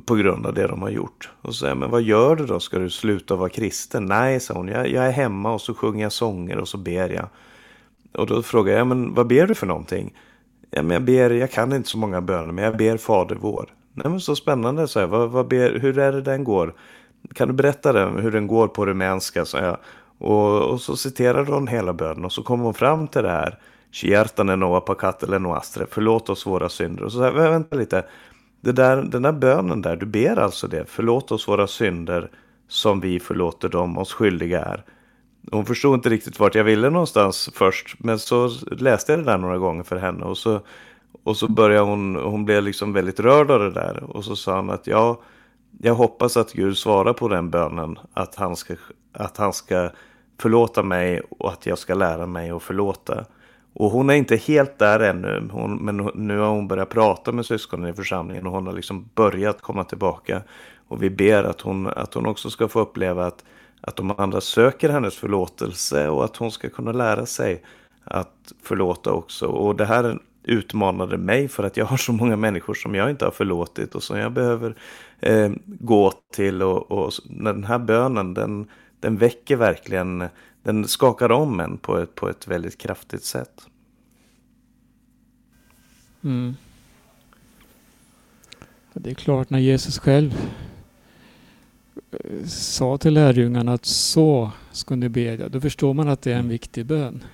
på 0.07 0.15
grund 0.15 0.47
av 0.47 0.55
det 0.55 0.67
de 0.67 0.83
har 0.83 0.91
gjort. 0.91 1.31
Och 1.43 1.55
så 1.55 1.59
sa 1.59 1.69
jag, 1.69 1.77
men 1.77 1.91
vad 1.91 2.03
gör 2.03 2.37
du 2.37 2.47
då? 2.47 2.61
Ska 2.61 2.79
du 2.79 2.91
sluta 2.91 3.37
vara 3.37 3.49
kristen? 3.49 4.07
Nej, 4.07 4.41
sa 4.41 4.55
hon, 4.55 4.69
jag, 4.69 4.89
jag 4.89 5.07
är 5.07 5.11
hemma 5.11 5.53
och 5.53 5.61
så 5.61 5.75
sjunger 5.75 6.03
jag 6.03 6.13
sånger 6.13 6.59
och 6.59 6.69
så 6.69 6.79
ber 6.79 7.09
jag. 7.09 7.29
Och 8.13 8.27
då 8.27 8.43
frågade 8.43 8.79
jag, 8.79 8.87
men 8.87 9.15
vad 9.15 9.27
ber 9.27 9.47
du 9.47 9.55
för 9.55 9.67
någonting? 9.67 10.15
Ja, 10.71 10.83
men 10.83 10.91
jag 10.91 11.03
ber, 11.03 11.31
jag 11.31 11.51
kan 11.51 11.73
inte 11.73 11.89
så 11.89 11.99
många 11.99 12.21
böner, 12.21 12.53
men 12.53 12.65
jag 12.65 12.77
ber 12.77 12.97
Fader 12.97 13.37
vår. 13.41 13.75
Nej 13.95 14.11
men 14.11 14.21
så 14.21 14.37
spännande, 14.37 14.89
så 14.89 14.99
jag. 14.99 15.09
Vad, 15.09 15.31
vad 15.31 15.49
ber, 15.49 15.79
hur 15.79 15.99
är 15.99 16.13
det 16.13 16.23
den 16.23 16.45
går? 16.45 16.75
Kan 17.35 17.49
du 17.49 17.55
berätta 17.55 17.93
den, 17.93 18.19
hur 18.19 18.31
den 18.31 18.47
går 18.47 18.69
på 18.69 18.87
rumänska? 18.87 19.45
Så 19.45 19.57
jag. 19.57 19.77
Och, 20.19 20.63
och 20.63 20.81
så 20.81 20.97
citerade 20.97 21.53
hon 21.53 21.67
hela 21.67 21.93
bönen 21.93 22.25
och 22.25 22.33
så 22.33 22.43
kom 22.43 22.61
hon 22.61 22.75
fram 22.75 23.09
till 23.09 23.23
det 23.23 23.31
här. 23.31 23.59
Kiertane 23.91 24.57
noa 24.57 24.81
pakatele 24.81 25.39
noastre. 25.39 25.87
Förlåt 25.91 26.29
oss 26.29 26.47
våra 26.47 26.69
synder. 26.69 27.05
Och 27.05 27.13
så 27.13 27.23
här, 27.23 27.33
vänta 27.33 27.77
lite. 27.77 28.05
Det 28.61 28.73
där, 28.73 29.03
den 29.03 29.23
där 29.23 29.33
bönen 29.33 29.83
där, 29.83 29.97
du 29.97 30.07
ber 30.07 30.37
alltså 30.39 30.69
det. 30.69 30.85
Förlåt 30.89 31.33
oss 31.33 31.49
våra 31.49 31.67
synder 31.67 32.31
som 32.69 33.01
vi 33.01 33.21
förlåter 33.21 33.69
dem 33.69 33.99
oss 33.99 34.13
skyldiga 34.13 34.61
är. 34.61 34.85
Hon 35.51 35.67
förstod 35.67 35.95
inte 35.95 36.09
riktigt 36.09 36.41
vart 36.41 36.55
jag 36.55 36.65
ville 36.65 36.91
någonstans 36.91 37.51
först. 37.55 37.97
Men 37.99 38.19
så 38.19 38.51
läste 38.71 39.13
jag 39.13 39.19
det 39.19 39.25
där 39.25 39.39
några 39.39 39.59
gånger 39.59 39.83
för 39.83 39.97
henne. 39.97 40.25
Och 40.25 40.39
så, 40.39 40.61
och 41.23 41.37
så 41.37 41.49
började 41.49 41.87
hon, 41.87 42.17
hon 42.17 42.45
blev 42.45 42.63
liksom 42.63 42.93
väldigt 42.93 43.21
rörd 43.21 43.51
av 43.51 43.61
det 43.61 43.71
där. 43.71 44.05
Och 44.05 44.25
så 44.25 44.37
sa 44.37 44.57
hon 44.57 44.71
att 44.71 44.87
ja, 44.87 45.21
jag 45.79 45.95
hoppas 45.95 46.37
att 46.37 46.53
Gud 46.53 46.77
svarar 46.77 47.13
på 47.13 47.29
den 47.29 47.51
bönen. 47.51 47.99
Att 48.13 48.35
han, 48.35 48.57
ska, 48.57 48.75
att 49.13 49.37
han 49.37 49.53
ska 49.53 49.91
förlåta 50.41 50.83
mig 50.83 51.23
och 51.39 51.53
att 51.53 51.67
jag 51.67 51.79
ska 51.79 51.95
lära 51.95 52.27
mig 52.27 52.51
att 52.51 52.63
förlåta. 52.63 53.25
Och 53.75 53.91
hon 53.91 54.11
är 54.11 54.15
inte 54.15 54.37
helt 54.37 54.79
där 54.79 55.01
ännu. 55.01 55.49
Hon, 55.53 55.77
men 55.77 56.11
nu 56.15 56.39
har 56.39 56.49
hon 56.49 56.69
börjat 56.69 56.89
prata 56.89 57.33
med 57.33 57.47
syskonen 57.47 57.91
i 57.91 57.93
församlingen. 57.93 58.47
Och 58.47 58.53
hon 58.53 58.67
har 58.67 58.75
liksom 58.75 59.09
börjat 59.15 59.63
komma 59.63 59.85
tillbaka. 59.85 60.43
Och 60.89 61.03
vi 61.03 61.11
ber 61.11 61.45
att 61.45 61.61
hon, 61.61 61.87
att 61.87 62.15
hon 62.15 62.27
också 62.27 62.51
ska 62.51 62.69
få 62.69 62.81
uppleva 62.81 63.27
att, 63.27 63.45
att 63.81 63.97
de 63.97 64.15
andra 64.19 64.41
söker 64.41 64.89
hennes 64.89 65.17
förlåtelse. 65.17 66.09
Och 66.09 66.25
att 66.25 66.37
hon 66.37 66.51
ska 66.51 66.69
kunna 66.69 66.93
lära 66.93 67.27
sig 67.27 67.63
att 68.05 68.53
förlåta 68.63 69.13
också. 69.13 69.47
Och 69.47 69.77
det 69.77 69.85
här 69.85 70.19
utmanade 70.45 71.19
mig 71.19 71.49
för 71.49 71.65
att 71.65 71.77
jag 71.77 71.87
har 71.87 71.97
så 71.97 72.13
många 72.13 72.37
människor 72.37 72.75
som 72.75 72.95
jag 72.95 73.11
inte 73.11 73.25
har 73.25 73.33
förlåtit 73.33 73.95
och 73.95 74.03
som 74.03 74.19
jag 74.19 74.33
behöver 74.33 74.75
eh, 75.21 75.53
gå 75.67 76.13
till. 76.33 76.63
Och, 76.63 76.93
och 76.93 77.13
den 77.25 77.65
här 77.65 77.79
bönen 77.79 78.35
den, 78.35 78.67
den 79.01 79.17
väcker 79.17 79.57
verkligen, 79.57 80.25
den 80.63 80.89
skakar 80.89 81.33
om 81.33 81.61
en 81.61 81.79
på 81.79 81.99
ett, 81.99 82.15
på 82.15 82.29
ett 82.29 82.49
väldigt 82.49 82.79
kraftigt 82.79 83.25
sätt. 83.25 83.67
Mm. 86.25 86.55
Det 88.95 89.11
är 89.11 89.15
klart 89.15 89.51
när 89.51 89.59
Jesus 89.59 89.99
själv 89.99 90.33
eh, 92.11 92.47
sa 92.47 92.99
till 92.99 93.15
lärjungarna 93.15 93.73
att 93.73 93.85
så 93.85 94.53
ska 94.73 94.97
ni 94.97 95.09
bedja, 95.09 95.49
då 95.49 95.61
förstår 95.61 95.95
man 95.95 96.09
att 96.09 96.23
det 96.23 96.31
är 96.31 96.35
en 96.35 96.41
mm. 96.41 96.51
viktig 96.51 96.87
bön. 96.87 97.25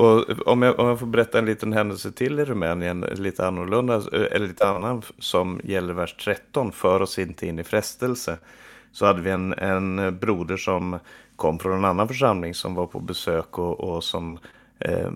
Och 0.00 0.24
om 0.46 0.62
jag, 0.62 0.78
om 0.80 0.88
jag 0.88 0.98
får 0.98 1.06
berätta 1.06 1.38
en 1.38 1.46
liten 1.46 1.72
händelse 1.72 2.12
till 2.12 2.40
i 2.40 2.44
Rumänien, 2.44 3.00
lite 3.00 3.46
annorlunda, 3.46 3.94
eh, 3.94 4.26
eller 4.32 4.46
lite 4.46 4.68
annan 4.68 5.02
som 5.18 5.60
gäller 5.64 5.94
vers 5.94 6.14
13, 6.24 6.72
för 6.72 7.02
oss 7.02 7.18
inte 7.18 7.46
in 7.46 7.58
i 7.58 7.64
frestelse. 7.64 8.38
Så 8.92 9.06
hade 9.06 9.22
vi 9.22 9.30
en, 9.30 9.52
en 9.52 10.18
broder 10.18 10.56
som 10.56 10.98
kom 11.36 11.58
från 11.58 11.78
en 11.78 11.84
annan 11.84 12.08
församling 12.08 12.54
som 12.54 12.74
var 12.74 12.86
på 12.86 13.00
besök 13.00 13.58
och, 13.58 13.80
och 13.80 14.04
som 14.04 14.38
eh, 14.78 15.10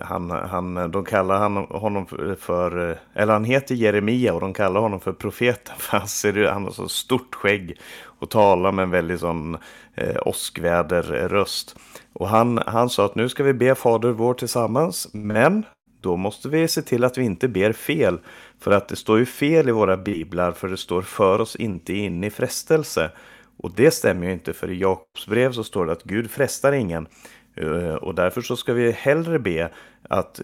han, 0.00 0.30
han, 0.30 0.90
de 0.90 1.04
kallar 1.04 1.38
han, 1.38 1.56
honom 1.56 2.06
för, 2.40 2.90
eh, 2.90 2.96
eller 3.14 3.32
han 3.32 3.44
heter 3.44 3.74
Jeremia 3.74 4.34
och 4.34 4.40
de 4.40 4.52
kallar 4.52 4.80
honom 4.80 5.00
för 5.00 5.12
profeten 5.12 5.74
för 5.78 5.98
han, 5.98 6.08
ser, 6.08 6.44
han 6.44 6.64
har 6.64 6.70
så 6.70 6.88
stort 6.88 7.34
skägg 7.34 7.78
och 8.04 8.30
talar 8.30 8.72
med 8.72 8.82
en 8.82 8.90
väldigt 8.90 9.20
sån 9.20 9.56
eh, 10.00 10.16
åskväderröst. 10.24 11.76
Och 12.12 12.28
han, 12.28 12.62
han 12.66 12.90
sa 12.90 13.04
att 13.04 13.14
nu 13.14 13.28
ska 13.28 13.44
vi 13.44 13.54
be 13.54 13.74
Fader 13.74 14.10
vår 14.10 14.34
tillsammans, 14.34 15.08
men 15.12 15.64
då 16.00 16.16
måste 16.16 16.48
vi 16.48 16.68
se 16.68 16.82
till 16.82 17.04
att 17.04 17.18
vi 17.18 17.24
inte 17.24 17.48
ber 17.48 17.72
fel. 17.72 18.18
För 18.60 18.70
att 18.70 18.88
det 18.88 18.96
står 18.96 19.18
ju 19.18 19.26
fel 19.26 19.68
i 19.68 19.72
våra 19.72 19.96
biblar, 19.96 20.52
för 20.52 20.68
det 20.68 20.76
står 20.76 21.02
för 21.02 21.40
oss 21.40 21.56
inte 21.56 21.94
in 21.94 22.24
i 22.24 22.30
frestelse. 22.30 23.10
Och 23.56 23.72
det 23.76 23.90
stämmer 23.90 24.26
ju 24.26 24.32
inte, 24.32 24.52
för 24.52 24.70
i 24.70 24.80
Jakobs 24.80 25.26
brev 25.26 25.52
så 25.52 25.64
står 25.64 25.86
det 25.86 25.92
att 25.92 26.02
Gud 26.02 26.30
frestar 26.30 26.72
ingen. 26.72 27.06
Eh, 27.54 27.94
och 27.94 28.14
därför 28.14 28.40
så 28.40 28.56
ska 28.56 28.72
vi 28.72 28.90
hellre 28.92 29.38
be 29.38 29.70
att 30.08 30.40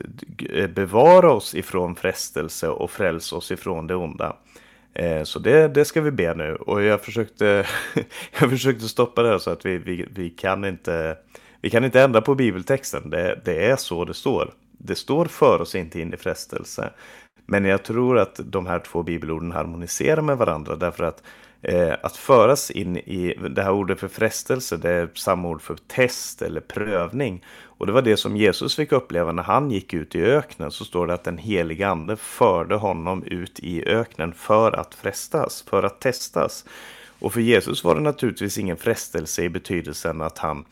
bevara 0.75 1.33
oss 1.33 1.55
ifrån 1.55 1.95
frestelse 1.95 2.69
och 2.69 2.91
frälsa 2.91 3.37
oss 3.37 3.51
ifrån 3.51 3.87
det 3.87 3.95
onda. 3.95 4.37
Eh, 4.95 5.23
så 5.23 5.39
det, 5.39 5.69
det 5.69 5.85
ska 5.85 6.01
vi 6.01 6.11
be 6.11 6.35
nu. 6.35 6.55
Och 6.55 6.83
jag 6.83 7.01
försökte, 7.01 7.67
jag 8.41 8.51
försökte 8.51 8.89
stoppa 8.89 9.23
det 9.23 9.41
så 9.41 9.51
att 9.51 9.67
vi, 9.67 9.79
vi, 9.79 10.07
vi 10.15 10.31
kan 10.31 10.65
inte 10.65 11.17
vi 11.61 11.71
kan 11.71 11.85
inte 11.85 12.03
ändra 12.03 12.21
på 12.21 12.35
bibeltexten, 12.35 13.11
det, 13.11 13.41
det 13.45 13.67
är 13.67 13.77
så 13.77 14.05
det 14.05 14.15
står. 14.15 14.55
Det 14.79 14.95
står 14.95 15.25
för 15.25 15.61
oss 15.61 15.75
inte 15.75 16.01
in 16.01 16.15
i 16.15 16.17
frestelse. 16.17 16.91
Men 17.47 17.65
jag 17.65 17.83
tror 17.83 18.19
att 18.19 18.41
de 18.45 18.67
här 18.67 18.79
två 18.79 19.03
bibelorden 19.03 19.53
harmoniserar 19.53 20.23
med 20.23 20.39
varandra 20.39 20.77
därför 20.77 21.05
att 21.05 21.23
Eh, 21.67 21.95
att 22.03 22.17
föras 22.17 22.71
in 22.71 22.97
i 22.97 23.35
det 23.51 23.63
här 23.63 23.73
ordet 23.73 24.01
för 24.01 24.09
frestelse, 24.09 24.77
det 24.77 24.91
är 24.91 25.09
samma 25.15 25.49
ord 25.49 25.63
för 25.63 25.77
test 25.87 26.43
eller 26.43 26.61
prövning. 26.61 27.45
Och 27.63 27.87
det 27.87 27.93
var 27.93 28.03
det 28.03 28.17
som 28.17 28.37
Jesus 28.37 28.77
fick 28.77 28.93
uppleva 28.93 29.33
när 29.33 29.43
han 29.43 29.71
gick 29.71 29.95
ut 29.95 30.15
i 30.15 30.23
öknen. 30.23 30.71
Så 30.71 30.85
står 30.85 31.07
det 31.07 31.15
att 31.15 31.25
den 31.25 31.39
helige 31.39 31.89
ande 31.89 32.17
förde 32.17 32.75
honom 32.75 33.25
ut 33.25 33.61
i 33.61 33.85
öknen 33.85 34.33
för 34.33 34.73
att 34.73 34.95
frestas, 34.95 35.65
för 35.69 35.83
att 35.83 36.01
testas. 36.01 36.65
Och 37.19 37.33
för 37.33 37.41
Jesus 37.41 37.85
var 37.85 37.95
det 37.95 38.01
naturligtvis 38.01 38.59
ingen 38.59 38.77
frestelse 38.77 39.43
i 39.43 39.49
betydelsen 39.49 40.21
att 40.23 40.39
han 40.39 40.65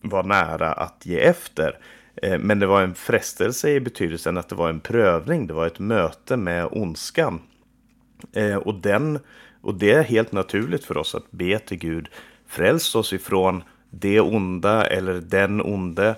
var 0.00 0.22
nära 0.22 0.72
att 0.72 1.06
ge 1.06 1.20
efter. 1.20 1.78
Eh, 2.22 2.38
men 2.38 2.58
det 2.58 2.66
var 2.66 2.82
en 2.82 2.94
frestelse 2.94 3.70
i 3.70 3.80
betydelsen 3.80 4.38
att 4.38 4.48
det 4.48 4.54
var 4.54 4.68
en 4.68 4.80
prövning, 4.80 5.46
det 5.46 5.54
var 5.54 5.66
ett 5.66 5.78
möte 5.78 6.36
med 6.36 6.68
ondskan. 6.70 7.40
Eh, 8.32 8.56
och, 8.56 8.74
den, 8.74 9.18
och 9.68 9.74
det 9.74 9.92
är 9.92 10.02
helt 10.02 10.32
naturligt 10.32 10.84
för 10.84 10.96
oss 10.96 11.14
att 11.14 11.30
be 11.30 11.58
till 11.58 11.78
Gud, 11.78 12.08
fräls 12.46 12.94
oss 12.94 13.12
ifrån 13.12 13.62
det 13.90 14.20
onda 14.20 14.86
eller 14.86 15.14
den 15.14 15.60
onde 15.60 16.14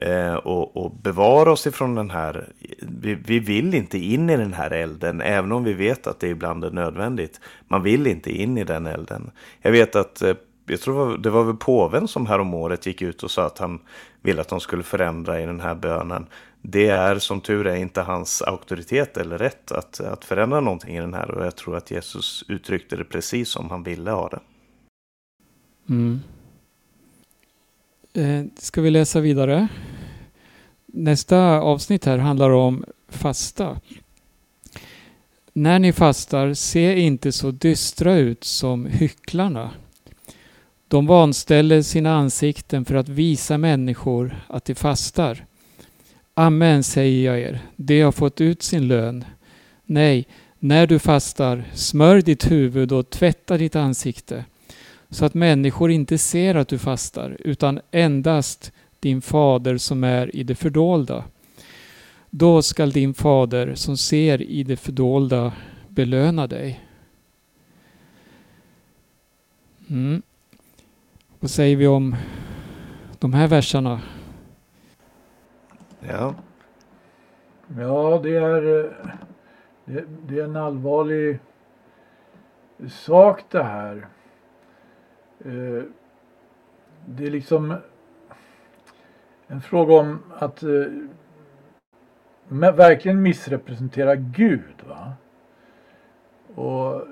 eh, 0.00 0.34
och, 0.34 0.76
och 0.76 0.92
bevara 1.02 1.52
oss 1.52 1.66
ifrån 1.66 1.94
den 1.94 2.10
här. 2.10 2.48
Vi, 2.80 3.14
vi, 3.14 3.38
vill 3.38 3.74
inte 3.74 3.98
in 3.98 4.30
i 4.30 4.36
den 4.36 4.52
här 4.52 4.70
elden, 4.70 5.20
även 5.20 5.52
om 5.52 5.64
vi 5.64 5.72
vet 5.72 6.06
att 6.06 6.20
det 6.20 6.28
ibland 6.28 6.64
är 6.64 6.70
nödvändigt. 6.70 7.40
Man 7.68 7.82
vill 7.82 8.06
inte 8.06 8.32
in 8.32 8.58
i 8.58 8.64
den 8.64 8.86
elden. 8.86 9.30
Jag 9.62 9.72
vet 9.72 9.96
att 9.96 10.22
eh, 10.22 10.34
jag 10.66 10.80
tror 10.80 11.18
det 11.18 11.30
var 11.30 11.44
väl 11.44 11.56
påven 11.56 12.08
som 12.08 12.26
häromåret 12.26 12.86
gick 12.86 13.02
ut 13.02 13.22
och 13.22 13.30
sa 13.30 13.46
att 13.46 13.58
han 13.58 13.78
ville 14.22 14.40
att 14.40 14.48
de 14.48 14.60
skulle 14.60 14.82
förändra 14.82 15.40
i 15.40 15.46
den 15.46 15.60
här 15.60 15.74
bönen. 15.74 16.26
Det 16.66 16.88
är 16.88 17.18
som 17.18 17.40
tur 17.40 17.66
är 17.66 17.76
inte 17.76 18.00
hans 18.00 18.42
auktoritet 18.42 19.16
eller 19.16 19.38
rätt 19.38 19.72
att, 19.72 20.00
att 20.00 20.24
förändra 20.24 20.60
någonting 20.60 20.96
i 20.96 21.00
den 21.00 21.14
här 21.14 21.30
och 21.30 21.46
jag 21.46 21.56
tror 21.56 21.76
att 21.76 21.90
Jesus 21.90 22.44
uttryckte 22.48 22.96
det 22.96 23.04
precis 23.04 23.48
som 23.48 23.70
han 23.70 23.82
ville 23.82 24.10
ha 24.10 24.28
det. 24.28 24.40
Mm. 25.88 26.20
Eh, 28.14 28.44
ska 28.56 28.80
vi 28.80 28.90
läsa 28.90 29.20
vidare? 29.20 29.68
Nästa 30.86 31.60
avsnitt 31.60 32.04
här 32.04 32.18
handlar 32.18 32.50
om 32.50 32.84
fasta. 33.08 33.80
När 35.52 35.78
ni 35.78 35.92
fastar, 35.92 36.54
se 36.54 37.00
inte 37.00 37.32
så 37.32 37.50
dystra 37.50 38.14
ut 38.14 38.44
som 38.44 38.86
hycklarna 38.86 39.70
De 40.88 41.06
vanställer 41.06 41.82
sina 41.82 42.14
ansikten 42.14 42.84
för 42.84 42.94
att 42.94 43.08
visa 43.08 43.58
människor 43.58 44.36
att 44.48 44.64
de 44.64 44.74
fastar. 44.74 45.46
Amen 46.34 46.82
säger 46.82 47.32
jag 47.32 47.40
er, 47.40 47.60
de 47.76 48.00
har 48.00 48.12
fått 48.12 48.40
ut 48.40 48.62
sin 48.62 48.88
lön. 48.88 49.24
Nej, 49.84 50.26
när 50.58 50.86
du 50.86 50.98
fastar, 50.98 51.64
smörj 51.74 52.22
ditt 52.22 52.50
huvud 52.50 52.92
och 52.92 53.10
tvätta 53.10 53.56
ditt 53.56 53.76
ansikte 53.76 54.44
så 55.10 55.24
att 55.24 55.34
människor 55.34 55.90
inte 55.90 56.18
ser 56.18 56.54
att 56.54 56.68
du 56.68 56.78
fastar 56.78 57.36
utan 57.40 57.80
endast 57.90 58.72
din 59.00 59.22
fader 59.22 59.76
som 59.76 60.04
är 60.04 60.36
i 60.36 60.42
det 60.42 60.54
fördolda. 60.54 61.24
Då 62.30 62.62
skall 62.62 62.90
din 62.90 63.14
fader 63.14 63.74
som 63.74 63.96
ser 63.96 64.42
i 64.42 64.62
det 64.62 64.76
fördolda 64.76 65.52
belöna 65.88 66.46
dig. 66.46 66.80
Mm. 69.88 70.22
Vad 71.40 71.50
säger 71.50 71.76
vi 71.76 71.86
om 71.86 72.16
de 73.18 73.34
här 73.34 73.48
verserna? 73.48 74.00
Ja, 76.08 76.34
Ja, 77.68 78.20
det 78.22 78.36
är, 78.36 78.60
det, 79.84 80.04
det 80.26 80.40
är 80.40 80.44
en 80.44 80.56
allvarlig 80.56 81.38
sak 82.88 83.44
det 83.50 83.62
här. 83.62 84.06
Eh, 85.44 85.82
det 87.06 87.26
är 87.26 87.30
liksom 87.30 87.74
en 89.46 89.60
fråga 89.60 89.94
om 89.94 90.18
att 90.38 90.62
eh, 90.62 90.86
verkligen 92.72 93.22
missrepresentera 93.22 94.14
Gud. 94.14 94.82
Va? 94.88 95.12
Och 96.54 97.06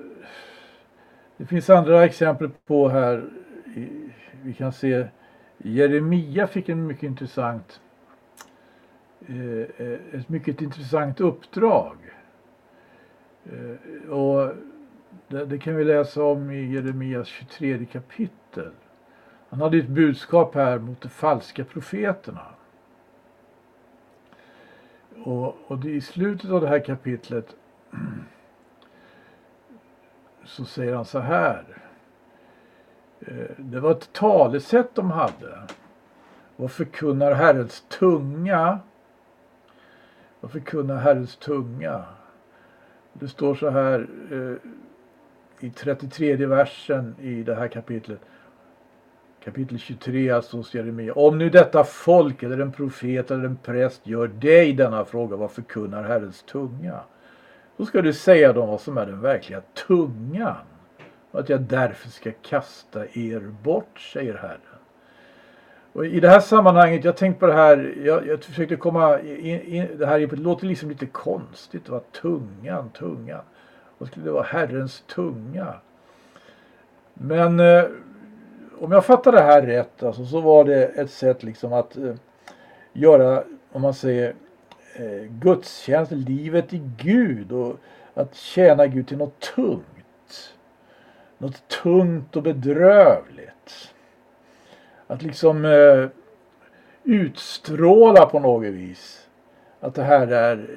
det 1.37 1.45
finns 1.45 1.69
andra 1.69 2.05
exempel 2.05 2.49
på 2.65 2.89
här. 2.89 3.29
Vi 4.41 4.53
kan 4.53 4.73
se 4.73 5.07
Jeremia 5.57 6.47
fick 6.47 6.69
en 6.69 6.87
mycket 6.87 7.03
intressant 7.03 7.81
Eh, 9.27 9.85
eh, 9.87 9.99
ett 10.13 10.29
mycket 10.29 10.61
intressant 10.61 11.21
uppdrag. 11.21 11.97
Eh, 13.45 14.09
och 14.09 14.51
det, 15.27 15.59
kan 15.59 15.75
vi 15.75 15.83
läsa 15.83 16.23
om 16.23 16.51
i 16.51 16.73
Jeremias 16.73 17.27
23 17.27 17.85
kapitel. 17.85 18.71
Han 19.49 19.61
hade 19.61 19.77
ett 19.77 19.87
budskap 19.87 20.55
här 20.55 20.79
mot 20.79 21.01
de 21.01 21.09
falska 21.09 21.63
profeterna. 21.63 22.45
Och, 25.23 25.55
och 25.67 25.77
det, 25.77 25.91
i 25.91 26.01
slutet 26.01 26.51
av 26.51 26.61
det 26.61 26.67
här 26.67 26.85
kapitlet 26.85 27.55
så 30.45 30.65
säger 30.65 30.95
han 30.95 31.05
så 31.05 31.19
här. 31.19 31.65
Det 33.57 33.79
var 33.79 33.91
ett 33.91 34.13
talesätt 34.13 34.95
de 34.95 35.11
hade. 35.11 35.67
Vad 36.55 36.71
förkunnar 36.71 37.33
Herrens 37.33 37.81
tunga 37.81 38.79
och 40.43 40.51
förkunna 40.51 40.97
Herrens 40.97 41.35
tunga. 41.35 42.03
Det 43.13 43.27
står 43.27 43.55
så 43.55 43.69
här 43.69 44.07
eh, 44.31 45.67
i 45.67 45.69
33 45.69 46.35
versen 46.35 47.15
i 47.21 47.43
det 47.43 47.55
här 47.55 47.67
kapitlet. 47.67 48.19
Kapitel 49.43 49.79
23 49.79 50.29
alltså 50.29 50.57
hos 50.57 50.75
Jeremia. 50.75 51.13
Om 51.13 51.37
nu 51.37 51.49
detta 51.49 51.83
folk 51.83 52.43
eller 52.43 52.59
en 52.59 52.71
profet 52.71 53.31
eller 53.31 53.43
en 53.43 53.57
präst 53.57 54.07
gör 54.07 54.27
dig 54.27 54.73
denna 54.73 55.05
fråga 55.05 55.35
vad 55.35 55.51
förkunnar 55.51 56.03
Herrens 56.03 56.43
tunga? 56.43 56.99
Då 57.77 57.85
ska 57.85 58.01
du 58.01 58.13
säga 58.13 58.53
dem 58.53 58.69
vad 58.69 58.81
som 58.81 58.97
är 58.97 59.05
den 59.05 59.21
verkliga 59.21 59.61
tungan. 59.87 60.65
Och 61.31 61.39
att 61.39 61.49
jag 61.49 61.61
därför 61.61 62.09
ska 62.09 62.31
kasta 62.41 63.05
er 63.05 63.53
bort, 63.63 63.99
säger 63.99 64.33
Herren. 64.33 64.82
Och 65.93 66.05
I 66.05 66.19
det 66.19 66.29
här 66.29 66.39
sammanhanget, 66.39 67.03
jag 67.03 67.17
tänkte 67.17 67.39
på 67.39 67.47
det 67.47 67.53
här, 67.53 67.95
jag, 68.03 68.27
jag 68.27 68.43
försökte 68.43 68.75
komma 68.75 69.19
in, 69.19 69.61
in, 69.61 69.87
det 69.97 70.05
här 70.05 70.19
det 70.19 70.35
låter 70.35 70.65
liksom 70.65 70.89
lite 70.89 71.05
konstigt, 71.05 71.89
va? 71.89 72.01
tungan, 72.21 72.89
tungan. 72.89 73.41
Vad 73.97 74.09
skulle 74.09 74.25
det 74.25 74.31
vara? 74.31 74.43
Herrens 74.43 75.03
tunga. 75.15 75.73
Men 77.13 77.59
eh, 77.59 77.83
om 78.79 78.91
jag 78.91 79.05
fattar 79.05 79.31
det 79.31 79.41
här 79.41 79.61
rätt, 79.61 80.03
alltså, 80.03 80.25
så 80.25 80.41
var 80.41 80.65
det 80.65 80.85
ett 80.85 81.11
sätt 81.11 81.43
liksom 81.43 81.73
att 81.73 81.97
eh, 81.97 82.15
göra, 82.93 83.43
om 83.71 83.81
man 83.81 83.93
säger, 83.93 84.35
eh, 84.95 85.29
gudstjänst, 85.29 86.11
livet 86.11 86.73
i 86.73 86.81
Gud 86.97 87.51
och 87.51 87.77
att 88.13 88.35
tjäna 88.35 88.87
Gud 88.87 89.07
till 89.07 89.17
något 89.17 89.39
tungt. 89.39 90.55
Något 91.37 91.67
tungt 91.67 92.35
och 92.35 92.43
bedrövligt 92.43 93.92
att 95.13 95.21
liksom 95.21 95.65
eh, 95.65 96.07
utstråla 97.03 98.25
på 98.25 98.39
något 98.39 98.73
vis 98.73 99.29
att 99.79 99.95
det 99.95 100.03
här 100.03 100.27
är 100.27 100.67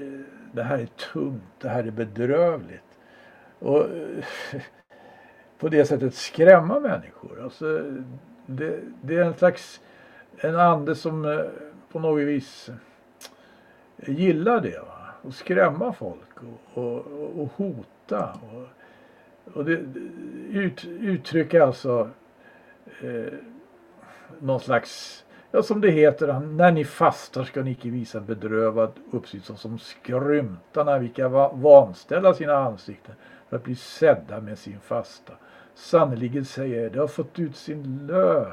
det 0.53 0.63
här 0.63 0.79
är 0.79 0.87
tungt, 0.87 1.43
det 1.61 1.69
här 1.69 1.85
är 1.85 1.91
bedrövligt. 1.91 2.99
Och 3.59 3.81
eh, 3.81 4.25
på 5.59 5.69
det 5.69 5.85
sättet 5.85 6.15
skrämma 6.15 6.81
människor. 6.81 7.43
Alltså, 7.43 7.83
det, 8.47 8.81
det 9.01 9.17
är 9.17 9.25
en 9.25 9.35
slags 9.35 9.81
en 10.39 10.57
ande 10.57 10.95
som 10.95 11.25
eh, 11.25 11.41
på 11.93 11.99
något 11.99 12.27
vis 12.27 12.71
gillar 13.97 14.61
det. 14.61 14.79
Va? 14.79 15.07
Och 15.23 15.35
skrämma 15.35 15.93
folk 15.93 16.43
och, 16.75 16.83
och, 16.85 17.07
och 17.41 17.53
hota. 17.57 18.41
Och, 18.53 18.67
och 19.57 19.65
det, 19.65 19.85
ut, 20.51 20.85
uttrycka 20.85 21.65
alltså 21.65 22.11
eh, 23.01 23.33
någon 24.41 24.61
slags, 24.61 25.25
ja 25.51 25.63
som 25.63 25.81
det 25.81 25.91
heter, 25.91 26.41
när 26.41 26.73
ni 26.73 26.85
fastar 26.85 27.45
ska 27.45 27.63
ni 27.63 27.71
icke 27.71 27.89
visa 27.89 28.21
bedrövad 28.21 28.93
uppsikt 29.11 29.59
som 29.59 29.79
skrymtarna 29.79 30.99
vilka 30.99 31.29
va- 31.29 31.53
vanställa 31.55 32.35
sina 32.35 32.55
ansikten 32.57 33.15
för 33.49 33.57
att 33.57 33.65
bli 33.65 33.75
sedda 33.75 34.41
med 34.41 34.59
sin 34.59 34.81
fasta. 34.81 35.33
Sannerligen 35.75 36.45
säger 36.45 36.83
jag, 36.83 36.93
de 36.93 36.99
har 36.99 37.07
fått 37.07 37.39
ut 37.39 37.57
sin 37.57 38.07
lön. 38.07 38.53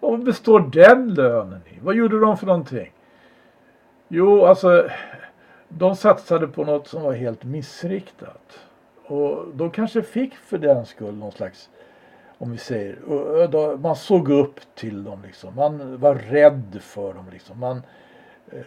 Och 0.00 0.10
vad 0.10 0.24
består 0.24 0.60
den 0.72 1.14
lönen 1.14 1.60
i? 1.66 1.78
Vad 1.82 1.94
gjorde 1.94 2.20
de 2.20 2.36
för 2.36 2.46
någonting? 2.46 2.92
Jo, 4.08 4.44
alltså 4.44 4.88
de 5.68 5.96
satsade 5.96 6.46
på 6.46 6.64
något 6.64 6.88
som 6.88 7.02
var 7.02 7.12
helt 7.12 7.44
missriktat. 7.44 8.60
Och 9.04 9.46
de 9.54 9.70
kanske 9.70 10.02
fick 10.02 10.34
för 10.34 10.58
den 10.58 10.86
skull 10.86 11.14
någon 11.14 11.32
slags 11.32 11.70
om 12.38 12.52
vi 12.52 12.58
säger, 12.58 13.02
och- 13.02 13.50
då- 13.50 13.76
man 13.76 13.96
såg 13.96 14.28
upp 14.30 14.60
till 14.74 15.04
dem 15.04 15.22
liksom. 15.22 15.54
Man 15.54 16.00
var 16.00 16.14
rädd 16.14 16.78
för 16.80 17.14
dem 17.14 17.26
liksom. 17.32 17.58
Man 17.60 17.82
eh, 18.52 18.60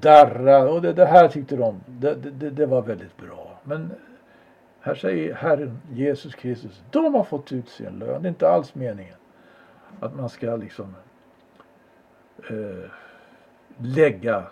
darrade 0.00 0.70
och 0.70 0.82
det, 0.82 0.92
det 0.92 1.06
här 1.06 1.28
tyckte 1.28 1.56
de, 1.56 1.80
det, 1.86 2.14
det, 2.14 2.50
det 2.50 2.66
var 2.66 2.82
väldigt 2.82 3.16
bra. 3.16 3.58
Men 3.64 3.90
här 4.80 4.94
säger 4.94 5.34
Herren 5.34 5.78
Jesus 5.92 6.34
Kristus, 6.34 6.82
de 6.90 7.14
har 7.14 7.24
fått 7.24 7.52
ut 7.52 7.68
sin 7.68 7.98
lön. 7.98 8.22
Det 8.22 8.28
är 8.28 8.30
inte 8.30 8.48
alls 8.48 8.74
meningen 8.74 9.16
att 10.00 10.16
man 10.16 10.28
ska 10.28 10.56
liksom 10.56 10.94
eh, 12.50 12.90
lägga 13.78 14.44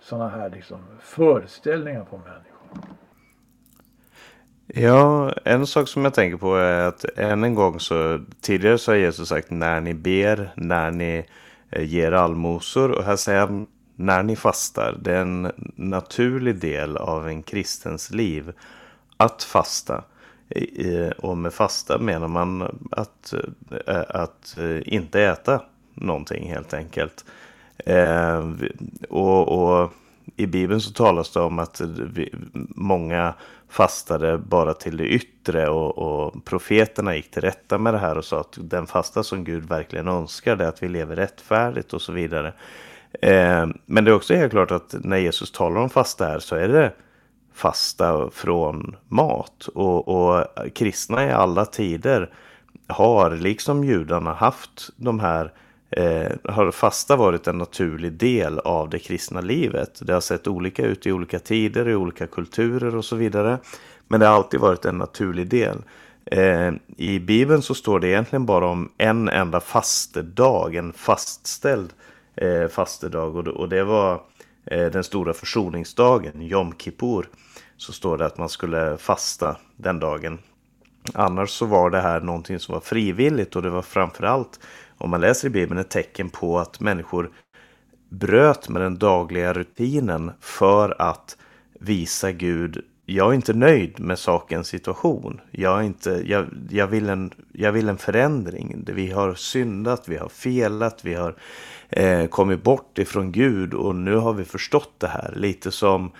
sådana 0.00 0.28
här 0.28 0.50
liksom 0.50 0.78
föreställningar 1.00 2.04
på 2.04 2.16
människor. 2.16 2.96
Ja, 4.66 5.32
en 5.44 5.66
sak 5.66 5.88
som 5.88 6.04
jag 6.04 6.14
tänker 6.14 6.36
på 6.36 6.56
är 6.56 6.88
att 6.88 7.04
än 7.16 7.44
en 7.44 7.54
gång 7.54 7.80
så 7.80 8.20
tidigare 8.40 8.78
så 8.78 8.90
har 8.90 8.96
Jesus 8.96 9.28
sagt 9.28 9.50
när 9.50 9.80
ni 9.80 9.94
ber, 9.94 10.52
när 10.56 10.90
ni 10.90 11.24
eh, 11.70 11.84
ger 11.84 12.12
allmosor 12.12 12.90
och 12.90 13.04
här 13.04 13.16
säger 13.16 13.40
han 13.40 13.66
när 13.96 14.22
ni 14.22 14.36
fastar. 14.36 14.98
Det 15.00 15.12
är 15.12 15.20
en 15.22 15.52
naturlig 15.76 16.56
del 16.56 16.96
av 16.96 17.28
en 17.28 17.42
kristens 17.42 18.10
liv 18.10 18.52
att 19.16 19.42
fasta. 19.42 20.04
Och 21.18 21.38
med 21.38 21.52
fasta 21.52 21.98
menar 21.98 22.28
man 22.28 22.62
att, 22.90 23.34
eh, 23.86 24.04
att 24.08 24.58
eh, 24.58 24.94
inte 24.94 25.22
äta 25.22 25.62
någonting 25.94 26.50
helt 26.50 26.74
enkelt. 26.74 27.24
Och, 29.08 29.48
och 29.48 29.92
i 30.36 30.46
Bibeln 30.46 30.80
så 30.80 30.92
talas 30.92 31.32
det 31.32 31.40
om 31.40 31.58
att 31.58 31.80
vi, 32.14 32.34
många 32.74 33.34
fastade 33.68 34.38
bara 34.38 34.74
till 34.74 34.96
det 34.96 35.06
yttre 35.06 35.68
och, 35.68 35.98
och 35.98 36.44
profeterna 36.44 37.16
gick 37.16 37.30
till 37.30 37.42
rätta 37.42 37.78
med 37.78 37.94
det 37.94 37.98
här 37.98 38.18
och 38.18 38.24
sa 38.24 38.40
att 38.40 38.58
den 38.60 38.86
fasta 38.86 39.22
som 39.22 39.44
Gud 39.44 39.64
verkligen 39.64 40.08
önskar 40.08 40.56
det 40.56 40.64
är 40.64 40.68
att 40.68 40.82
vi 40.82 40.88
lever 40.88 41.16
rättfärdigt 41.16 41.92
och 41.92 42.02
så 42.02 42.12
vidare. 42.12 42.52
Eh, 43.22 43.66
men 43.86 44.04
det 44.04 44.10
är 44.10 44.14
också 44.14 44.34
helt 44.34 44.52
klart 44.52 44.70
att 44.70 44.94
när 44.98 45.16
Jesus 45.16 45.52
talar 45.52 45.80
om 45.80 45.90
fasta 45.90 46.26
här 46.26 46.38
så 46.38 46.56
är 46.56 46.68
det 46.68 46.92
fasta 47.54 48.30
från 48.30 48.96
mat. 49.08 49.68
Och, 49.74 50.08
och 50.08 50.46
kristna 50.74 51.26
i 51.26 51.30
alla 51.30 51.64
tider 51.64 52.30
har, 52.86 53.30
liksom 53.30 53.84
judarna, 53.84 54.32
haft 54.32 54.90
de 54.96 55.20
här 55.20 55.52
eh, 55.92 56.32
har 56.44 56.70
fasta 56.70 57.16
varit 57.16 57.46
en 57.46 57.58
naturlig 57.58 58.12
del 58.12 58.58
av 58.58 58.90
det 58.90 58.98
kristna 58.98 59.40
livet. 59.40 60.00
Det 60.02 60.12
har 60.12 60.20
sett 60.20 60.46
olika 60.46 60.86
ut 60.86 61.06
i 61.06 61.12
olika 61.12 61.38
tider, 61.38 61.88
i 61.88 61.94
olika 61.94 62.26
kulturer 62.26 62.96
och 62.96 63.04
så 63.04 63.16
vidare. 63.16 63.58
Men 64.08 64.20
det 64.20 64.26
har 64.26 64.34
alltid 64.34 64.60
varit 64.60 64.84
en 64.84 64.98
naturlig 64.98 65.48
del. 65.48 65.78
Eh, 66.24 66.72
I 66.96 67.20
Bibeln 67.20 67.62
så 67.62 67.74
står 67.74 68.00
det 68.00 68.08
egentligen 68.08 68.46
bara 68.46 68.66
om 68.66 68.92
en 68.98 69.28
enda 69.28 69.60
fastedag, 69.60 70.74
en 70.74 70.92
fastställd 70.92 71.92
eh, 72.36 72.68
fastedag. 72.68 73.36
Och, 73.36 73.46
och 73.46 73.68
det 73.68 73.84
var 73.84 74.20
eh, 74.64 74.86
den 74.86 75.04
stora 75.04 75.32
försoningsdagen, 75.32 76.42
Jom 76.42 76.72
Kippur. 76.78 77.28
Så 77.76 77.92
står 77.92 78.18
det 78.18 78.26
att 78.26 78.38
man 78.38 78.48
skulle 78.48 78.96
fasta 78.98 79.56
den 79.76 79.98
dagen. 79.98 80.38
Annars 81.14 81.50
så 81.50 81.66
var 81.66 81.90
det 81.90 82.00
här 82.00 82.20
någonting 82.20 82.58
som 82.58 82.72
var 82.72 82.80
frivilligt 82.80 83.56
och 83.56 83.62
det 83.62 83.70
var 83.70 83.82
framförallt, 83.82 84.60
om 85.02 85.10
man 85.10 85.20
läser 85.20 85.48
i 85.48 85.50
Bibeln, 85.50 85.80
ett 85.80 85.90
tecken 85.90 86.30
på 86.30 86.58
att 86.58 86.80
människor 86.80 87.30
bröt 88.08 88.68
med 88.68 88.82
den 88.82 88.98
dagliga 88.98 89.52
rutinen 89.52 90.30
för 90.40 91.02
att 91.02 91.36
visa 91.80 92.32
Gud 92.32 92.84
jag 93.06 93.30
är 93.30 93.34
inte 93.34 93.52
nöjd 93.52 94.00
med 94.00 94.18
sakens 94.18 94.68
situation. 94.68 95.40
Jag, 95.50 95.78
är 95.78 95.82
inte, 95.82 96.22
jag, 96.26 96.46
jag, 96.70 96.86
vill 96.86 97.08
en, 97.08 97.30
jag 97.52 97.72
vill 97.72 97.88
en 97.88 97.98
förändring. 97.98 98.84
Vi 98.86 99.10
har 99.10 99.34
syndat, 99.34 100.08
vi 100.08 100.16
har 100.16 100.28
felat, 100.28 101.04
vi 101.04 101.14
har 101.14 101.34
eh, 101.88 102.26
kommit 102.26 102.62
bort 102.62 102.98
ifrån 102.98 103.32
Gud 103.32 103.74
och 103.74 103.94
nu 103.94 104.16
har 104.16 104.32
vi 104.32 104.44
förstått 104.44 104.94
det 104.98 105.06
här. 105.06 105.32
Lite 105.36 105.70
som 105.70 106.10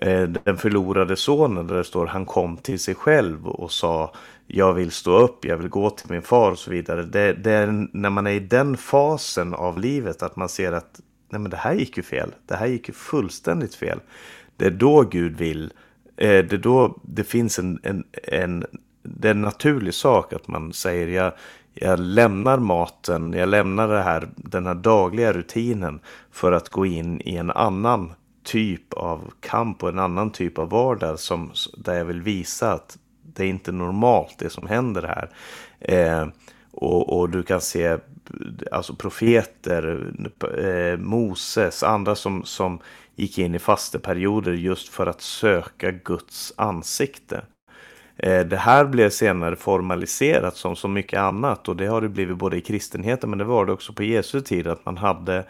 eh, 0.00 0.22
den 0.22 0.56
förlorade 0.56 1.16
sonen 1.16 1.66
där 1.66 1.74
det 1.74 1.84
står 1.84 2.06
han 2.06 2.26
kom 2.26 2.56
till 2.56 2.78
sig 2.78 2.94
själv 2.94 3.46
och 3.46 3.72
sa 3.72 4.12
jag 4.46 4.72
vill 4.72 4.90
stå 4.90 5.18
upp, 5.18 5.44
jag 5.44 5.56
vill 5.56 5.68
gå 5.68 5.90
till 5.90 6.10
min 6.10 6.22
far 6.22 6.50
och 6.50 6.58
så 6.58 6.70
vidare. 6.70 7.02
Det, 7.02 7.32
det 7.32 7.52
är 7.52 7.88
när 7.92 8.10
man 8.10 8.26
är 8.26 8.30
i 8.30 8.40
den 8.40 8.76
fasen 8.76 9.54
av 9.54 9.78
livet 9.78 10.22
att 10.22 10.36
man 10.36 10.48
ser 10.48 10.72
att 10.72 11.00
nej 11.30 11.40
men 11.40 11.50
det 11.50 11.56
här 11.56 11.74
gick 11.74 11.96
ju 11.96 12.02
fel. 12.02 12.34
Det 12.46 12.54
här 12.54 12.66
gick 12.66 12.88
ju 12.88 12.94
fullständigt 12.94 13.74
fel. 13.74 14.00
Det 14.56 14.66
är 14.66 14.70
då 14.70 15.02
Gud 15.02 15.36
vill 15.36 15.72
eh, 16.16 16.44
Det 16.44 16.52
är 16.52 16.58
då 16.58 16.98
det 17.02 17.24
finns 17.24 17.58
en, 17.58 17.80
en, 17.82 18.04
en, 18.22 18.64
det 19.02 19.28
är 19.28 19.34
en 19.34 19.42
naturlig 19.42 19.94
sak 19.94 20.32
att 20.32 20.48
man 20.48 20.72
säger 20.72 21.08
jag, 21.08 21.32
jag 21.74 22.00
lämnar 22.00 22.58
maten, 22.58 23.32
jag 23.32 23.48
lämnar 23.48 23.88
det 23.88 24.02
här, 24.02 24.28
den 24.36 24.66
här 24.66 24.74
dagliga 24.74 25.32
rutinen 25.32 26.00
för 26.30 26.52
att 26.52 26.68
gå 26.68 26.86
in 26.86 27.20
i 27.20 27.36
en 27.36 27.50
annan 27.50 28.12
typ 28.44 28.92
av 28.92 29.32
kamp 29.40 29.82
och 29.82 29.88
en 29.88 29.98
annan 29.98 30.30
typ 30.30 30.58
av 30.58 30.70
vardag 30.70 31.18
som, 31.18 31.52
där 31.76 31.94
jag 31.94 32.04
vill 32.04 32.22
visa 32.22 32.72
att 32.72 32.98
det 33.34 33.44
är 33.44 33.48
inte 33.48 33.72
normalt 33.72 34.34
det 34.38 34.50
som 34.50 34.66
händer 34.66 35.02
här. 35.02 35.30
Eh, 35.80 36.28
och, 36.72 37.18
och, 37.18 37.30
du 37.30 37.42
kan 37.42 37.60
se 37.60 37.98
alltså 38.70 38.94
profeter, 38.94 40.12
eh, 40.58 40.98
Moses, 40.98 41.82
andra 41.82 42.14
som, 42.14 42.44
som 42.44 42.78
gick 43.16 43.38
in 43.38 43.54
i 43.54 43.58
fasteperioder 43.58 44.52
just 44.52 44.88
för 44.88 45.06
att 45.06 45.20
söka 45.20 45.90
Guds 45.90 46.52
ansikte. 46.56 47.44
Eh, 48.16 48.40
det 48.40 48.56
här 48.56 48.84
blev 48.84 49.10
senare 49.10 49.56
formaliserat 49.56 50.56
som 50.56 50.76
så 50.76 50.88
mycket 50.88 51.20
annat 51.20 51.68
och 51.68 51.76
det 51.76 51.86
har 51.86 52.00
det 52.00 52.08
blivit 52.08 52.36
både 52.36 52.56
i 52.56 52.60
kristenheten 52.60 53.30
men 53.30 53.38
det 53.38 53.44
var 53.44 53.66
det 53.66 53.72
också 53.72 53.92
på 53.92 54.02
Jesu 54.02 54.40
tid 54.40 54.66
att 54.66 54.86
man 54.86 54.96
hade 54.96 55.44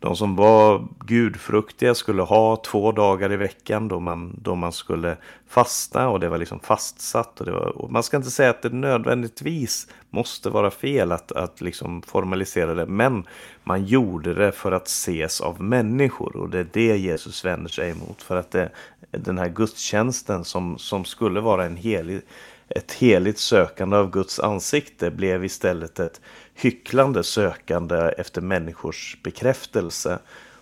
de 0.00 0.16
som 0.16 0.36
var 0.36 0.88
gudfruktiga 1.06 1.94
skulle 1.94 2.22
ha 2.22 2.56
två 2.56 2.92
dagar 2.92 3.32
i 3.32 3.36
veckan 3.36 3.88
då 3.88 4.00
man, 4.00 4.40
då 4.42 4.54
man 4.54 4.72
skulle 4.72 5.16
fasta 5.48 6.08
och 6.08 6.20
det 6.20 6.28
var 6.28 6.38
liksom 6.38 6.60
fastsatt. 6.60 7.40
Och 7.40 7.46
det 7.46 7.52
var, 7.52 7.78
och 7.78 7.92
man 7.92 8.02
ska 8.02 8.16
inte 8.16 8.30
säga 8.30 8.50
att 8.50 8.62
det 8.62 8.72
nödvändigtvis 8.72 9.86
måste 10.10 10.50
vara 10.50 10.70
fel 10.70 11.12
att, 11.12 11.32
att 11.32 11.60
liksom 11.60 12.02
formalisera 12.02 12.74
det, 12.74 12.86
men 12.86 13.24
man 13.64 13.84
gjorde 13.84 14.34
det 14.34 14.52
för 14.52 14.72
att 14.72 14.86
ses 14.86 15.40
av 15.40 15.62
människor 15.62 16.36
och 16.36 16.50
det 16.50 16.58
är 16.58 16.68
det 16.72 16.96
Jesus 16.96 17.44
vänder 17.44 17.70
sig 17.70 17.90
emot. 17.90 18.22
För 18.22 18.36
att 18.36 18.50
det, 18.50 18.70
den 19.10 19.38
här 19.38 19.48
gudstjänsten 19.48 20.44
som, 20.44 20.78
som 20.78 21.04
skulle 21.04 21.40
vara 21.40 21.64
en 21.64 21.76
helig, 21.76 22.20
ett 22.68 22.92
heligt 22.92 23.38
sökande 23.38 23.96
av 23.96 24.10
Guds 24.10 24.40
ansikte 24.40 25.10
blev 25.10 25.44
istället 25.44 25.98
ett 25.98 26.20
hycklande 26.60 27.24
sökande 27.24 27.96
efter 27.96 28.40
människors 28.40 29.18
bekräftelse. 29.22 30.18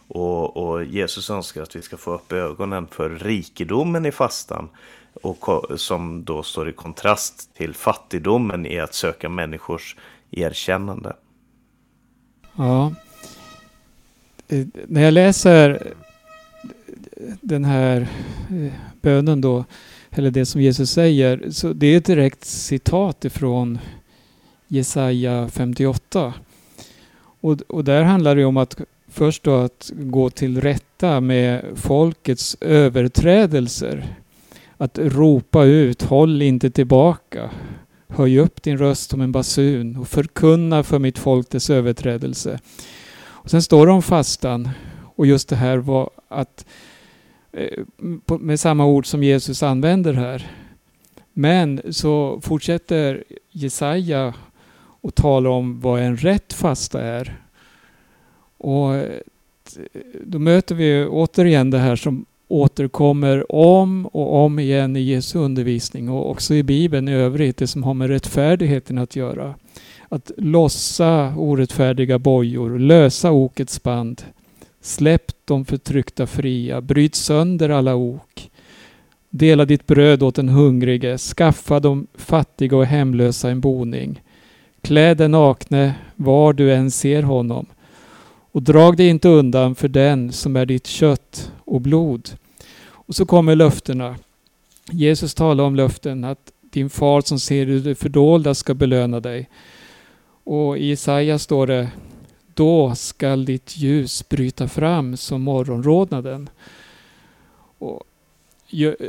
Och, 0.09 0.57
och, 0.57 0.85
Jesus 0.85 1.31
önskar 1.31 1.63
att 1.63 1.77
vi 1.77 1.83
ska 1.83 1.97
få 1.97 2.15
upp 2.15 2.33
ögonen 2.33 2.87
för 2.87 3.11
rikedomen 3.11 4.07
i 4.07 4.13
fastan. 4.13 4.69
Och 5.23 5.65
som 5.81 6.25
då 6.25 6.43
står 6.43 6.69
i 6.69 6.73
kontrast 6.73 7.55
till 7.55 7.75
fattigdomen 7.75 8.67
i 8.67 8.81
att 8.81 8.95
söka 8.95 9.29
människors 9.29 9.97
erkännande. 10.31 11.17
Ja. 12.57 12.95
Eh, 14.49 14.67
när 14.87 15.03
jag 15.03 15.15
läser 15.15 15.93
den 17.41 17.65
här 17.65 18.01
eh, 18.51 18.73
bönen 19.01 19.41
då, 19.41 19.65
eller 20.11 20.31
det 20.31 20.47
som 20.47 20.61
Jesus 20.61 20.91
säger, 20.91 21.51
så 21.51 21.73
det 21.73 21.87
är 21.87 21.97
ett 21.97 22.05
direkt 22.05 22.45
citat 22.45 23.25
ifrån 23.25 23.79
Jesaja 24.69 25.49
58. 25.49 26.35
Och, 27.41 27.61
och 27.69 27.85
där 27.85 28.03
handlar 28.03 28.37
det 28.37 28.45
om 28.45 28.57
att 28.57 28.81
först 29.09 29.45
då 29.45 29.55
att 29.55 29.91
gå 29.95 30.31
till 30.31 30.61
rätta 30.61 31.21
med 31.21 31.65
folkets 31.75 32.57
överträdelser. 32.61 34.15
Att 34.77 34.99
ropa 34.99 35.65
ut, 35.65 36.03
håll 36.03 36.43
inte 36.43 36.71
tillbaka. 36.71 37.51
Höj 38.09 38.39
upp 38.39 38.63
din 38.63 38.79
röst 38.79 39.11
som 39.11 39.21
en 39.21 39.33
basun 39.33 39.97
och 39.97 40.09
förkunna 40.09 40.83
för 40.83 40.99
mitt 40.99 41.19
folk 41.19 41.51
dess 41.51 41.71
överträdelse. 41.71 42.59
Och 43.27 43.51
sen 43.51 43.63
står 43.63 43.87
det 43.87 43.93
om 43.93 44.03
fastan 44.03 44.69
och 45.17 45.27
just 45.27 45.49
det 45.49 45.57
här 45.57 45.77
var 45.77 46.11
att 46.29 46.67
eh, 47.53 47.85
med 48.41 48.61
samma 48.61 48.87
ord 48.87 49.07
som 49.07 49.23
Jesus 49.23 49.63
använder 49.63 50.13
här. 50.13 50.51
Men 51.33 51.81
så 51.91 52.41
fortsätter 52.43 53.25
Jesaja 53.51 54.35
och 55.07 55.15
talar 55.15 55.51
om 55.51 55.81
vad 55.81 56.01
en 56.01 56.17
rätt 56.17 56.53
fasta 56.53 57.03
är. 57.03 57.41
Och 58.59 58.95
eh, 58.95 59.21
då 60.25 60.39
möter 60.39 60.75
vi 60.75 61.07
återigen 61.07 61.71
det 61.71 61.79
här 61.79 61.97
som 61.97 62.27
återkommer 62.49 63.53
om 63.53 64.07
och 64.07 64.45
om 64.45 64.59
igen 64.59 64.97
i 64.97 65.01
Jesu 65.01 65.39
undervisning 65.39 66.09
och 66.09 66.31
också 66.31 66.55
i 66.55 66.63
Bibeln 66.63 67.09
i 67.09 67.13
övrigt, 67.13 67.57
det 67.57 67.67
som 67.67 67.83
har 67.83 67.95
med 67.95 68.09
rättfärdigheten 68.09 68.99
att 68.99 69.17
göra. 69.17 69.55
Att 70.09 70.31
lossa 70.37 71.35
orättfärdiga 71.37 72.19
bojor, 72.19 72.79
lösa 72.79 73.31
okets 73.31 73.83
band, 73.83 74.23
släpp 74.81 75.33
de 75.45 75.65
förtryckta 75.65 76.27
fria, 76.27 76.81
bryt 76.81 77.15
sönder 77.15 77.69
alla 77.69 77.95
ok. 77.95 78.51
Dela 79.31 79.65
ditt 79.65 79.87
bröd 79.87 80.23
åt 80.23 80.35
den 80.35 80.49
hungrige, 80.49 81.19
skaffa 81.19 81.81
de 81.81 82.07
fattiga 82.15 82.77
och 82.77 82.87
hemlösa 82.87 83.51
en 83.51 83.61
boning. 83.61 84.21
Klä 84.87 85.15
den 85.15 85.31
nakne 85.31 85.95
var 86.17 86.53
du 86.53 86.75
än 86.75 86.91
ser 86.91 87.23
honom 87.23 87.67
och 88.53 88.63
drag 88.63 88.97
dig 88.97 89.09
inte 89.09 89.29
undan 89.29 89.75
för 89.75 89.89
den 89.89 90.33
som 90.33 90.57
är 90.57 90.67
ditt 90.67 90.87
kött 90.87 91.53
och 91.65 91.81
blod. 91.81 92.31
Och 92.91 93.15
så 93.15 93.27
kommer 93.27 93.57
löftena. 93.57 94.17
Jesus 94.91 95.35
talar 95.35 95.65
om 95.65 95.77
löften 95.77 96.25
att 96.25 96.53
din 96.61 96.91
far 96.91 97.21
som 97.21 97.41
ser 97.41 97.69
i 97.69 97.81
det 97.81 97.95
fördolda 97.95 98.55
ska 98.55 98.75
belöna 98.75 99.21
dig. 99.21 99.49
Och 100.45 100.79
i 100.79 100.87
Jesaja 100.87 101.39
står 101.39 101.67
det 101.67 101.89
då 102.55 102.95
skall 102.95 103.45
ditt 103.45 103.77
ljus 103.77 104.29
bryta 104.29 104.69
fram 104.69 105.17
som 105.17 105.43
morgonrodnaden. 105.43 106.49
Och 107.79 108.03
jag, 108.67 108.97
eh, 109.01 109.07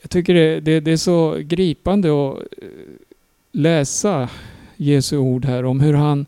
jag 0.00 0.10
tycker 0.10 0.34
det, 0.34 0.60
det, 0.60 0.80
det, 0.80 0.92
är 0.92 0.96
så 0.96 1.36
gripande 1.38 2.08
att 2.08 2.38
eh, 2.38 2.68
läsa 3.52 4.28
Jesu 4.76 5.16
ord 5.16 5.44
här 5.44 5.64
om 5.64 5.80
hur 5.80 5.94
han, 5.94 6.26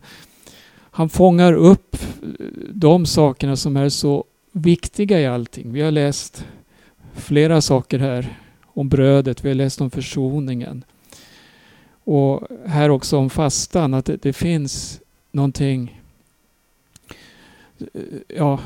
han 0.91 1.09
fångar 1.09 1.53
upp 1.53 1.97
de 2.69 3.05
sakerna 3.05 3.55
som 3.55 3.77
är 3.77 3.89
så 3.89 4.23
viktiga 4.51 5.19
i 5.19 5.25
allting. 5.25 5.73
Vi 5.73 5.81
har 5.81 5.91
läst 5.91 6.45
flera 7.15 7.61
saker 7.61 7.99
här 7.99 8.39
om 8.65 8.89
brödet, 8.89 9.45
vi 9.45 9.49
har 9.49 9.55
läst 9.55 9.81
om 9.81 9.91
försoningen. 9.91 10.83
Och 12.03 12.47
här 12.65 12.89
också 12.89 13.17
om 13.17 13.29
fastan, 13.29 13.93
att 13.93 14.05
det, 14.05 14.17
det 14.21 14.33
finns 14.33 15.01
någonting 15.31 15.99
ja, 18.27 18.59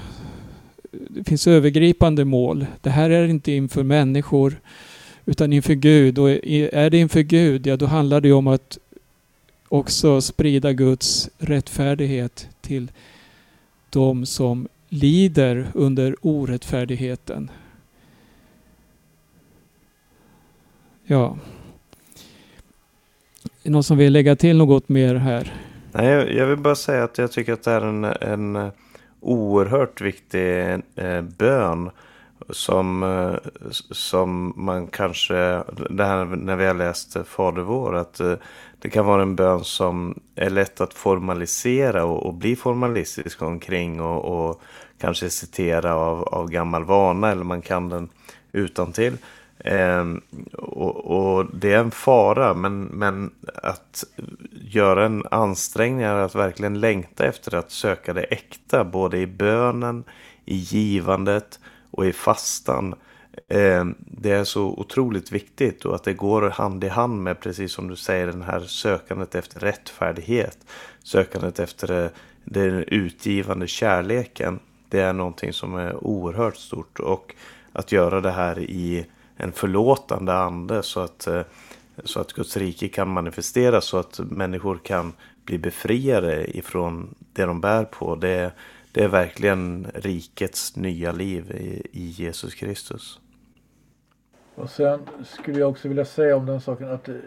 det 0.92 1.24
finns 1.24 1.48
övergripande 1.48 2.26
mål. 2.26 2.66
Det 2.82 2.90
här 2.90 3.10
är 3.10 3.28
inte 3.28 3.52
inför 3.52 3.84
människor 3.84 4.62
utan 5.26 5.54
inför 5.54 5.74
Gud. 5.74 6.20
Och 6.20 6.30
är 6.30 6.90
det 6.90 6.98
inför 6.98 7.22
Gud, 7.22 7.68
ja 7.68 7.78
då 7.78 7.86
handlar 7.86 8.22
det 8.22 8.32
om 8.32 8.48
att 8.48 8.78
också 9.74 10.22
sprida 10.22 10.74
Guds 10.74 11.30
rättfärdighet 11.38 12.48
till 12.62 12.92
de 13.90 14.26
som 14.26 14.68
lider 14.90 15.68
under 15.74 16.16
orättfärdigheten. 16.22 17.52
Ja. 21.06 21.38
Är 23.44 23.50
det 23.64 23.70
någon 23.70 23.84
som 23.84 23.98
vill 23.98 24.14
lägga 24.14 24.36
till 24.36 24.58
något 24.58 24.90
mer 24.90 25.16
här? 25.16 25.54
Nej, 25.92 26.38
jag 26.38 26.48
vill 26.48 26.58
bara 26.58 26.76
säga 26.76 27.04
att 27.04 27.18
jag 27.18 27.32
tycker 27.32 27.54
att 27.54 27.64
det 27.64 27.72
är 27.72 27.82
en, 27.82 28.04
en 28.04 28.56
eh, 28.56 28.70
oerhört 29.20 30.02
viktig 30.02 30.70
eh, 30.96 31.22
bön. 31.22 31.90
som, 32.50 33.04
eh, 33.04 33.52
som 33.92 34.54
man 34.56 34.88
kanske, 34.88 35.64
det 35.90 36.06
här 36.06 36.26
när 36.26 36.56
vi 36.56 36.66
har 36.66 36.74
läst 36.74 37.18
Fader 37.26 37.62
vår, 37.62 37.96
att 37.96 38.20
eh, 38.20 38.34
det 38.84 38.90
kan 38.90 39.06
vara 39.06 39.22
en 39.22 39.36
bön 39.36 39.64
som 39.64 40.20
är 40.36 40.50
lätt 40.50 40.82
att 40.82 40.94
formalisera 40.94 42.06
och, 42.06 42.26
och 42.26 42.34
bli 42.34 42.56
formalistisk 42.56 43.42
omkring 43.42 44.02
och, 44.02 44.50
och 44.50 44.62
kanske 44.98 45.30
citera 45.30 45.96
av, 45.96 46.24
av 46.24 46.50
gammal 46.50 46.84
vana 46.84 47.32
eller 47.32 47.44
man 47.44 47.62
kan 47.62 47.90
den 47.90 48.10
utan 48.52 48.92
till. 48.92 49.18
Eh, 49.60 50.06
och, 50.54 51.06
och, 51.06 51.46
det 51.54 51.74
är 51.74 51.80
en 51.80 51.92
fara, 51.92 52.54
men, 52.54 52.84
men 52.84 53.32
att 53.64 54.04
göra 54.52 55.06
en 55.06 55.26
ansträngning 55.32 56.02
är 56.02 56.16
att 56.16 56.36
verkligen 56.36 56.80
längta 56.80 57.26
efter 57.26 57.56
att 57.56 57.72
söka 57.72 58.14
det 58.14 58.24
äkta, 58.24 58.84
både 58.84 59.18
i 59.18 59.28
bönen, 59.28 60.04
i 60.46 60.56
givandet 60.56 61.60
och 61.92 62.06
i 62.06 62.14
fastan. 62.14 62.96
Ehm, 63.48 63.96
det 64.00 64.32
är 64.32 64.44
så 64.44 64.64
otroligt 64.64 65.32
viktigt 65.32 65.86
och 65.86 65.96
att 65.96 66.04
det 66.04 66.14
går 66.14 66.50
hand 66.50 66.84
i 66.84 66.88
hand 66.88 67.24
med, 67.24 67.40
precis 67.40 67.74
som 67.74 67.88
du 67.88 67.96
säger, 67.96 68.28
den 68.28 68.42
här 68.42 68.60
sökandet 68.60 69.36
efter 69.36 69.60
rättfärdighet. 69.60 70.58
Sökandet 71.04 71.60
efter 71.60 72.04
eh, 72.04 72.10
den 72.44 72.84
utgivande 72.88 73.68
kärleken. 73.68 74.60
Det 74.90 75.00
är 75.00 75.14
någonting 75.14 75.54
som 75.54 75.76
är 75.76 76.04
oerhört 76.04 76.56
stort 76.56 77.00
och 77.00 77.36
att 77.74 77.92
göra 77.92 78.22
det 78.22 78.32
här 78.32 78.60
i 78.60 79.06
en 79.38 79.52
förlåtande 79.52 80.34
ande 80.34 80.84
så 80.84 81.00
att, 81.00 81.28
eh, 81.28 81.42
så 82.04 82.20
att 82.20 82.34
Guds 82.34 82.58
rike 82.58 82.88
kan 82.88 83.10
manifesteras 83.10 83.86
så 83.86 83.98
att 83.98 84.20
människor 84.20 84.80
kan 84.84 85.14
bli 85.46 85.58
befriade 85.58 86.58
ifrån 86.58 87.16
det 87.34 87.46
de 87.46 87.62
bär 87.62 87.86
på. 87.86 88.16
Det, 88.16 88.52
det 88.92 89.04
är 89.04 89.08
verkligen 89.08 89.88
rikets 89.94 90.76
nya 90.76 91.12
liv 91.12 91.52
i, 91.52 92.00
i 92.00 92.06
Jesus 92.06 92.56
Kristus. 92.56 93.20
Och 94.56 94.70
sen 94.70 95.00
skulle 95.24 95.60
jag 95.60 95.70
också 95.70 95.88
vilja 95.88 96.06
säga 96.06 96.38
om 96.38 96.46
den 96.46 96.62
saken 96.62 96.90
att 96.90 97.04
det, 97.04 97.22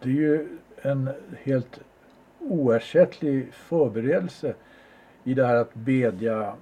det 0.00 0.08
är 0.08 0.12
ju 0.12 0.48
en 0.82 1.10
helt 1.42 1.80
oersättlig 2.40 3.52
förberedelse 3.52 4.54
i 5.24 5.34
det 5.34 5.46
här 5.46 5.54
att 5.54 5.74
bedja 5.74 6.54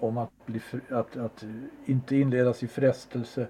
om 0.00 0.18
att, 0.18 0.30
bli, 0.46 0.60
att, 0.90 1.16
att 1.16 1.44
inte 1.84 2.16
inledas 2.16 2.62
i 2.62 2.68
frestelse 2.68 3.46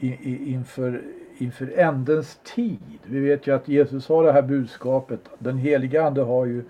inför, 0.00 1.02
inför 1.38 1.78
ändens 1.78 2.40
tid. 2.42 2.98
Vi 3.04 3.20
vet 3.20 3.46
ju 3.46 3.54
att 3.54 3.68
Jesus 3.68 4.08
har 4.08 4.24
det 4.24 4.32
här 4.32 4.42
budskapet. 4.42 5.20
Den 5.38 5.58
heliga 5.58 6.04
ande 6.04 6.22
har 6.22 6.46
ju 6.46 6.64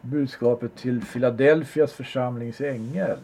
budskapet 0.00 0.76
till 0.76 1.02
Filadelfias 1.02 1.92
församlings 1.92 2.60
ängel 2.60 3.18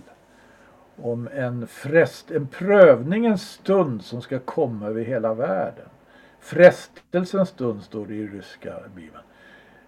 om 0.96 1.28
en, 1.34 1.66
frest, 1.66 2.30
en 2.30 2.46
prövningens 2.46 3.50
stund 3.50 4.02
som 4.02 4.22
ska 4.22 4.38
komma 4.38 4.86
över 4.86 5.02
hela 5.02 5.34
världen. 5.34 5.88
Frestelsens 6.40 7.48
stund 7.48 7.82
står 7.82 8.06
det 8.06 8.14
i 8.14 8.26
ryska 8.26 8.74
bibeln. 8.94 9.22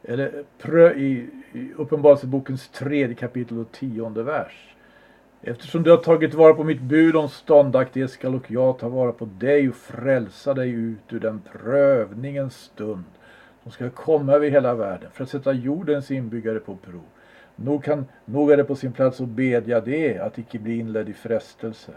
Eller 0.02 0.44
prö, 0.58 0.92
i, 0.94 1.30
i 1.52 1.72
Uppenbarelsebokens 1.76 2.68
tredje 2.68 3.14
kapitel 3.14 3.58
och 3.58 3.72
tionde 3.72 4.22
vers. 4.22 4.74
Eftersom 5.42 5.82
du 5.82 5.90
har 5.90 5.98
tagit 5.98 6.34
vara 6.34 6.54
på 6.54 6.64
mitt 6.64 6.80
bud 6.80 7.16
om 7.16 7.28
ståndaktighet 7.28 8.10
skall 8.10 8.34
och 8.34 8.50
jag 8.50 8.78
ta 8.78 8.88
vara 8.88 9.12
på 9.12 9.24
dig 9.24 9.68
och 9.68 9.74
frälsa 9.74 10.54
dig 10.54 10.70
ut 10.70 11.12
ur 11.12 11.20
den 11.20 11.42
prövningens 11.52 12.56
stund 12.56 13.04
som 13.62 13.72
ska 13.72 13.90
komma 13.90 14.32
över 14.32 14.50
hela 14.50 14.74
världen 14.74 15.10
för 15.12 15.24
att 15.24 15.30
sätta 15.30 15.52
jordens 15.52 16.10
inbyggare 16.10 16.60
på 16.60 16.76
prov. 16.76 17.02
Nog, 17.64 17.84
kan, 17.84 18.06
nog 18.24 18.50
är 18.50 18.56
det 18.56 18.64
på 18.64 18.76
sin 18.76 18.92
plats 18.92 19.20
att 19.20 19.28
bedja 19.28 19.80
det, 19.80 20.18
att 20.18 20.38
icke 20.38 20.58
bli 20.58 20.78
inledd 20.78 21.08
i 21.08 21.12
frestelse. 21.12 21.92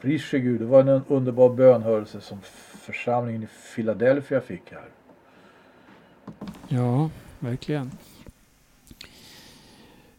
Pris 0.00 0.30
Gud, 0.30 0.60
det 0.60 0.66
var 0.66 0.80
en 0.80 1.02
underbar 1.08 1.48
bönhörelse 1.48 2.20
som 2.20 2.38
församlingen 2.80 3.42
i 3.42 3.48
Philadelphia 3.74 4.40
fick 4.40 4.62
här. 4.72 4.88
Ja, 6.68 7.10
verkligen. 7.38 7.90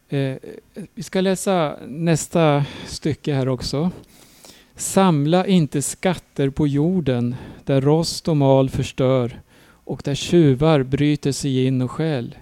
Eh, 0.09 0.37
vi 0.93 1.03
ska 1.03 1.21
läsa 1.21 1.77
nästa 1.87 2.65
stycke 2.85 3.33
här 3.33 3.49
också. 3.49 3.91
Samla 4.75 5.45
inte 5.45 5.81
skatter 5.81 6.49
på 6.49 6.67
jorden 6.67 7.35
där 7.63 7.81
rost 7.81 8.27
och 8.27 8.37
mal 8.37 8.69
förstör 8.69 9.41
och 9.83 10.01
där 10.05 10.15
tjuvar 10.15 10.83
bryter 10.83 11.31
sig 11.31 11.65
in 11.65 11.81
och 11.81 11.91
stjäl. 11.91 12.35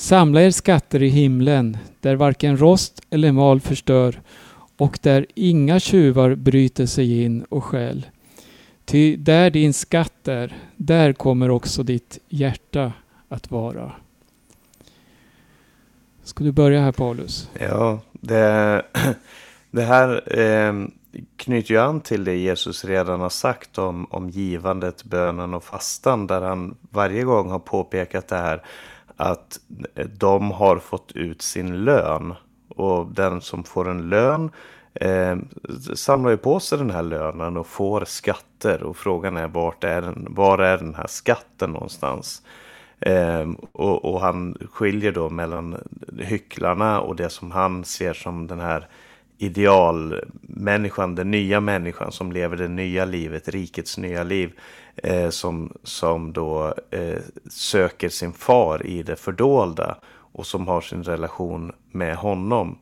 Samla 0.00 0.42
er 0.42 0.50
skatter 0.50 1.02
i 1.02 1.08
himlen 1.08 1.78
där 2.00 2.16
varken 2.16 2.56
rost 2.60 3.02
eller 3.10 3.32
mal 3.32 3.60
förstör 3.60 4.20
och 4.76 4.98
där 5.02 5.26
inga 5.34 5.80
tjuvar 5.80 6.34
bryter 6.34 6.86
sig 6.86 7.22
in 7.22 7.42
och 7.42 7.64
stjäl. 7.64 8.06
Ty 8.84 9.16
där 9.16 9.50
din 9.50 9.72
skatt 9.72 10.28
är, 10.28 10.56
där 10.76 11.12
kommer 11.12 11.50
också 11.50 11.82
ditt 11.82 12.18
hjärta 12.28 12.92
att 13.28 13.50
vara. 13.50 13.92
Ska 16.22 16.44
du 16.44 16.52
börja 16.52 16.80
här 16.80 16.92
Paulus? 16.92 17.50
Ja, 17.58 18.00
det, 18.12 18.82
det 19.70 19.82
här 19.82 20.38
eh, 20.38 20.74
knyter 21.36 21.74
ju 21.74 21.80
an 21.80 22.00
till 22.00 22.24
det 22.24 22.36
Jesus 22.36 22.84
redan 22.84 23.20
har 23.20 23.28
sagt 23.28 23.78
om, 23.78 24.06
om 24.10 24.30
givandet, 24.30 25.04
bönen 25.04 25.54
och 25.54 25.64
fastan. 25.64 26.26
Där 26.26 26.40
han 26.40 26.76
varje 26.90 27.22
gång 27.22 27.50
har 27.50 27.58
påpekat 27.58 28.28
det 28.28 28.36
här 28.36 28.62
att 29.20 29.60
de 30.18 30.50
har 30.50 30.78
fått 30.78 31.12
ut 31.12 31.42
sin 31.42 31.84
lön. 31.84 32.34
Och 32.68 33.06
den 33.06 33.40
som 33.40 33.64
får 33.64 33.88
en 33.88 34.08
lön 34.08 34.50
eh, 34.94 35.36
samlar 35.94 36.30
ju 36.30 36.36
på 36.36 36.60
sig 36.60 36.78
den 36.78 36.90
här 36.90 37.02
lönen 37.02 37.56
och 37.56 37.66
får 37.66 38.04
skatter. 38.04 38.82
Och 38.82 38.96
frågan 38.96 39.36
är 39.36 39.48
vart 39.48 39.84
är 39.84 40.02
den, 40.02 40.26
var 40.30 40.58
är 40.58 40.78
den 40.78 40.94
här 40.94 41.06
skatten 41.06 41.70
någonstans? 41.70 42.42
Eh, 43.00 43.48
och, 43.72 44.04
och, 44.04 44.20
han 44.20 44.56
skiljer 44.72 45.12
då 45.12 45.30
mellan 45.30 45.76
hycklarna 46.18 47.00
och 47.00 47.16
det 47.16 47.30
som 47.30 47.50
han 47.50 47.84
ser 47.84 48.12
som 48.12 48.46
den 48.46 48.60
här 48.60 48.88
idealmänniskan, 49.42 51.14
den 51.14 51.30
nya 51.30 51.60
människan 51.60 52.12
som 52.12 52.32
lever 52.32 52.56
det 52.56 52.68
nya 52.68 53.04
livet, 53.04 53.48
rikets 53.48 53.98
nya 53.98 54.22
liv. 54.22 54.52
Eh, 54.96 55.30
som, 55.30 55.72
som 55.82 56.32
då 56.32 56.74
eh, 56.90 57.18
söker 57.50 58.08
sin 58.08 58.32
far 58.32 58.86
i 58.86 59.02
det 59.02 59.16
fördolda 59.16 59.96
och 60.32 60.46
som 60.46 60.68
har 60.68 60.80
sin 60.80 61.02
relation 61.02 61.72
med 61.90 62.16
honom. 62.16 62.78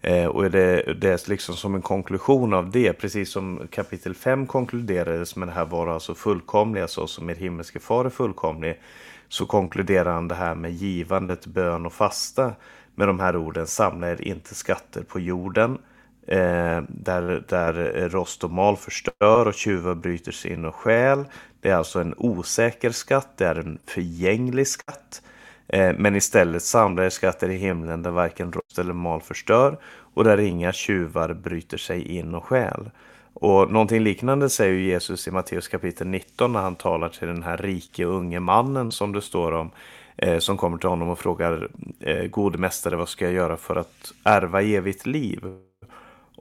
Eh, 0.00 0.26
och 0.26 0.50
det, 0.50 0.94
det 1.00 1.08
är 1.08 1.30
liksom 1.30 1.56
som 1.56 1.74
en 1.74 1.82
konklusion 1.82 2.54
av 2.54 2.70
det, 2.70 2.92
precis 2.92 3.30
som 3.30 3.68
kapitel 3.70 4.14
5 4.14 4.46
konkluderades 4.46 5.36
med 5.36 5.48
det 5.48 5.52
här 5.52 5.64
vara 5.64 5.94
alltså 5.94 6.14
fullkomliga 6.14 6.88
så 6.88 7.06
som 7.06 7.30
er 7.30 7.34
himmelske 7.34 7.78
far 7.78 8.04
är 8.04 8.10
fullkomlig 8.10 8.80
så 9.28 9.46
konkluderar 9.46 10.12
han 10.12 10.28
det 10.28 10.34
här 10.34 10.54
med 10.54 10.72
givandet, 10.72 11.46
bön 11.46 11.86
och 11.86 11.92
fasta 11.92 12.52
med 12.94 13.08
de 13.08 13.20
här 13.20 13.36
orden. 13.36 13.66
Samla 13.66 14.10
er 14.10 14.22
inte 14.22 14.54
skatter 14.54 15.02
på 15.02 15.20
jorden 15.20 15.78
eh, 16.26 16.82
där, 16.88 17.44
där 17.48 18.08
rost 18.08 18.44
och 18.44 18.50
mal 18.50 18.76
förstör 18.76 19.48
och 19.48 19.54
tjuvar 19.54 19.94
bryter 19.94 20.32
sig 20.32 20.52
in 20.52 20.64
och 20.64 20.74
stjäl. 20.74 21.24
Det 21.60 21.70
är 21.70 21.74
alltså 21.74 22.00
en 22.00 22.14
osäker 22.16 22.90
skatt, 22.90 23.28
det 23.36 23.46
är 23.46 23.54
en 23.54 23.78
förgänglig 23.86 24.66
skatt. 24.66 25.22
Eh, 25.68 25.94
men 25.98 26.16
istället 26.16 26.62
samlar 26.62 27.02
jag 27.02 27.12
skatter 27.12 27.48
i 27.48 27.56
himlen 27.56 28.02
där 28.02 28.10
varken 28.10 28.52
rost 28.52 28.78
eller 28.78 28.92
mal 28.92 29.20
förstör 29.20 29.78
och 30.14 30.24
där 30.24 30.40
inga 30.40 30.72
tjuvar 30.72 31.32
bryter 31.34 31.78
sig 31.78 32.16
in 32.16 32.34
och 32.34 32.44
stjäl. 32.44 32.90
Och 33.34 33.72
någonting 33.72 34.00
liknande 34.00 34.50
säger 34.50 34.74
Jesus 34.74 35.28
i 35.28 35.30
Matteus 35.30 35.68
kapitel 35.68 36.06
19 36.06 36.52
när 36.52 36.60
han 36.60 36.74
talar 36.74 37.08
till 37.08 37.28
den 37.28 37.42
här 37.42 37.56
rike 37.56 38.04
unge 38.04 38.40
mannen 38.40 38.92
som 38.92 39.12
det 39.12 39.22
står 39.22 39.52
om. 39.52 39.70
Eh, 40.16 40.38
som 40.38 40.56
kommer 40.56 40.78
till 40.78 40.88
honom 40.88 41.08
och 41.08 41.18
frågar 41.18 41.68
eh, 42.00 42.26
gode 42.26 42.58
mästare 42.58 42.96
vad 42.96 43.08
ska 43.08 43.24
jag 43.24 43.34
göra 43.34 43.56
för 43.56 43.76
att 43.76 44.12
ärva 44.24 44.62
evigt 44.62 45.06
liv? 45.06 45.40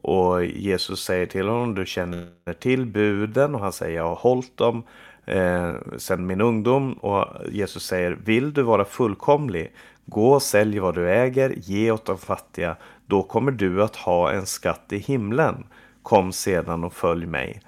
Och 0.01 0.45
Jesus 0.45 1.03
säger 1.03 1.25
till 1.25 1.47
honom 1.47 1.75
du 1.75 1.85
känner 1.85 2.53
till 2.59 2.85
buden 2.85 3.55
och 3.55 3.61
han 3.61 3.73
säger 3.73 3.97
jag 3.97 4.07
har 4.07 4.15
hållit 4.15 4.57
dem 4.57 4.83
eh, 5.25 5.73
sedan 5.97 6.27
min 6.27 6.41
ungdom. 6.41 6.93
Och 6.93 7.25
Jesus 7.51 7.83
säger 7.83 8.11
vill 8.11 8.53
du 8.53 8.61
vara 8.61 8.85
fullkomlig 8.85 9.71
gå 10.05 10.33
och 10.33 10.41
sälj 10.41 10.79
vad 10.79 10.95
du 10.95 11.09
äger, 11.11 11.53
ge 11.57 11.91
åt 11.91 12.05
de 12.05 12.17
fattiga. 12.17 12.75
Då 13.05 13.23
kommer 13.23 13.51
du 13.51 13.83
att 13.83 13.95
ha 13.95 14.31
en 14.31 14.45
skatt 14.45 14.85
i 14.89 14.97
himlen. 14.97 15.63
Kom 16.03 16.31
sedan 16.31 16.83
och 16.83 16.93
följ 16.93 17.25
mig. 17.25 17.61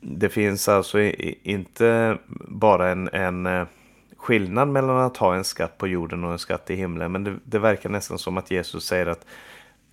Det 0.00 0.28
finns 0.28 0.68
alltså 0.68 1.00
inte 1.42 2.18
bara 2.48 2.88
en, 2.88 3.08
en 3.08 3.46
eh, 3.46 3.66
skillnad 4.16 4.68
mellan 4.68 4.98
att 4.98 5.16
ha 5.16 5.34
en 5.34 5.44
skatt 5.44 5.78
på 5.78 5.88
jorden 5.88 6.24
och 6.24 6.32
en 6.32 6.38
skatt 6.38 6.70
i 6.70 6.74
himlen. 6.74 7.12
Men 7.12 7.24
det, 7.24 7.36
det, 7.44 7.58
verkar 7.58 7.90
nästan 7.90 8.18
som 8.18 8.38
att 8.38 8.50
Jesus 8.50 8.84
säger 8.84 9.06
att 9.06 9.26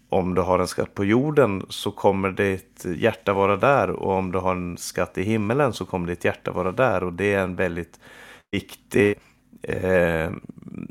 om 0.09 0.35
du 0.35 0.41
har 0.41 0.59
en 0.59 0.67
skatt 0.67 0.93
på 0.93 1.05
jorden 1.05 1.65
så 1.69 1.91
kommer 1.91 2.31
ditt 2.31 2.85
hjärta 2.97 3.33
vara 3.33 3.57
där. 3.57 3.89
Och 3.89 4.11
om 4.11 4.31
du 4.31 4.39
har 4.39 4.55
en 4.55 4.77
skatt 4.77 5.17
i 5.17 5.23
himmelen 5.23 5.73
så 5.73 5.85
kommer 5.85 6.07
ditt 6.07 6.25
hjärta 6.25 6.51
vara 6.51 6.71
där. 6.71 7.03
Och 7.03 7.13
det 7.13 7.33
är 7.33 7.43
en 7.43 7.55
väldigt 7.55 7.99
viktig 8.51 9.15
eh, 9.61 10.31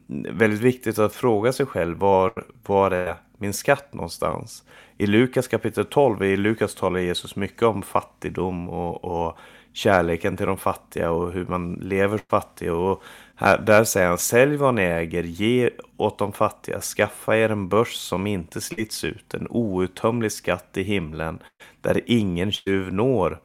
väldigt 0.09 0.61
viktigt 0.61 0.99
att 0.99 1.15
fråga 1.15 1.53
sig 1.53 1.67
själv 1.67 1.99
var, 1.99 2.33
var 2.67 2.91
är 2.91 3.15
min 3.39 3.53
skatt 3.53 3.95
någonstans? 3.95 4.65
I 4.99 5.07
Lukas 5.07 5.49
kapitel 5.49 5.85
12, 5.85 6.23
i 6.23 6.37
Lukas 6.37 6.75
talar 6.75 7.01
Jesus 7.01 7.37
mycket 7.37 7.63
om 7.63 7.83
fattigdom 7.83 8.69
och, 8.69 9.05
och 9.05 9.39
kärleken 9.73 10.37
till 10.37 10.47
de 10.47 10.59
fattiga 10.59 11.11
och 11.11 11.33
hur 11.33 11.47
man 11.47 11.75
lever 11.75 12.21
fattig. 12.31 12.73
Och 12.73 13.03
här, 13.37 13.59
där 13.59 13.85
säger 13.85 14.09
han, 14.09 14.19
sälj 14.19 14.57
vad 14.57 14.75
ni 14.75 14.83
äger, 14.83 15.23
ge 15.23 15.71
åt 15.97 16.19
de 16.19 16.33
fattiga, 16.33 16.81
skaffa 16.81 17.37
er 17.37 17.49
en 17.49 17.69
börs 17.69 17.95
som 17.95 18.27
inte 18.27 18.61
slits 18.61 19.05
ut, 19.05 19.35
en 19.35 19.47
outtömlig 19.51 20.33
skatt 20.33 20.77
i 20.77 20.83
himlen, 20.83 21.39
där 21.81 22.01
ingen 22.07 22.53
tjuv 22.53 22.93
når. 22.93 23.39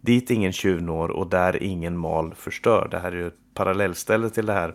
Dit 0.00 0.30
ingen 0.30 0.52
tjuv 0.52 0.82
når 0.82 1.10
och 1.10 1.26
där 1.26 1.62
ingen 1.62 1.96
mal 1.96 2.34
förstör. 2.34 2.88
Det 2.90 2.98
här 2.98 3.12
är 3.12 3.16
ju 3.16 3.26
ett 3.26 3.54
parallellställe 3.54 4.30
till 4.30 4.46
det 4.46 4.52
här. 4.52 4.74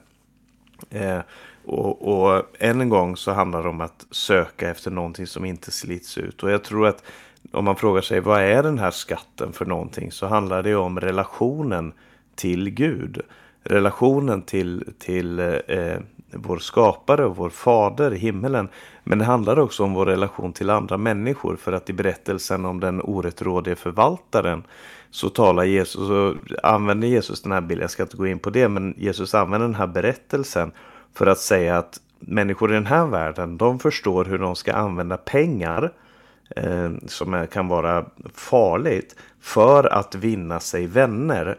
Eh, 0.90 1.20
och, 1.66 2.08
och 2.08 2.44
än 2.60 2.82
en 2.82 2.90
gång 2.90 3.18
så 3.18 3.32
handlar 3.32 3.64
det 3.64 3.70
om 3.70 3.82
att 3.82 4.06
söka 4.12 4.70
efter 4.70 4.92
någonting 4.92 5.28
som 5.28 5.46
inte 5.46 5.72
slits 5.72 6.18
ut. 6.18 6.44
Och 6.44 6.52
jag 6.52 6.64
tror 6.64 6.88
att 6.88 7.04
om 7.52 7.66
man 7.66 7.76
frågar 7.76 8.02
sig 8.02 8.20
vad 8.20 8.42
är 8.42 8.64
den 8.64 8.80
här 8.80 8.92
skatten 8.92 9.54
för 9.54 9.66
någonting 9.66 10.12
så 10.12 10.28
handlar 10.28 10.64
det 10.64 10.76
om 10.76 11.00
relationen 11.00 11.94
till 12.36 12.70
Gud. 12.70 13.22
Relationen 13.70 14.42
till, 14.42 14.94
till 15.00 15.40
eh, 15.40 15.98
vår 16.32 16.58
skapare 16.58 17.26
och 17.26 17.36
vår 17.36 17.50
fader 17.50 18.14
i 18.14 18.18
himmelen. 18.18 18.70
Men 19.04 19.20
det 19.20 19.26
handlar 19.26 19.60
också 19.60 19.84
om 19.84 19.94
vår 19.94 20.06
relation 20.06 20.54
till 20.54 20.70
andra 20.70 20.98
människor. 20.98 21.56
För 21.56 21.72
att 21.72 21.90
i 21.90 21.94
berättelsen 21.94 22.66
om 22.66 22.80
den 22.80 23.02
orättrådige 23.02 23.76
förvaltaren 23.76 24.64
så 25.12 25.30
talar 25.30 25.64
Jesus, 25.64 26.08
så 26.08 26.36
använder 26.64 27.08
Jesus 27.08 27.42
den 27.42 27.52
här 27.52 27.62
bilden, 27.62 27.82
jag 27.82 27.92
ska 27.92 28.04
inte 28.04 28.18
gå 28.18 28.28
in 28.28 28.40
på 28.40 28.50
det, 28.50 28.70
men 28.70 28.94
Jesus 28.98 29.36
använder 29.36 29.68
den 29.68 29.76
här 29.76 29.88
berättelsen 29.88 30.72
för 31.14 31.28
att 31.28 31.40
säga 31.40 31.78
att 31.78 32.00
människor 32.20 32.72
i 32.72 32.74
den 32.74 32.86
här 32.86 33.06
världen, 33.06 33.58
de 33.58 33.80
förstår 33.80 34.26
hur 34.26 34.38
de 34.38 34.56
ska 34.56 34.74
använda 34.74 35.18
pengar 35.18 35.94
eh, 36.56 36.92
som 37.08 37.34
är, 37.34 37.46
kan 37.46 37.68
vara 37.68 38.06
farligt 38.34 39.16
för 39.42 39.84
att 39.84 40.16
vinna 40.16 40.60
sig 40.60 40.88
vänner. 40.88 41.58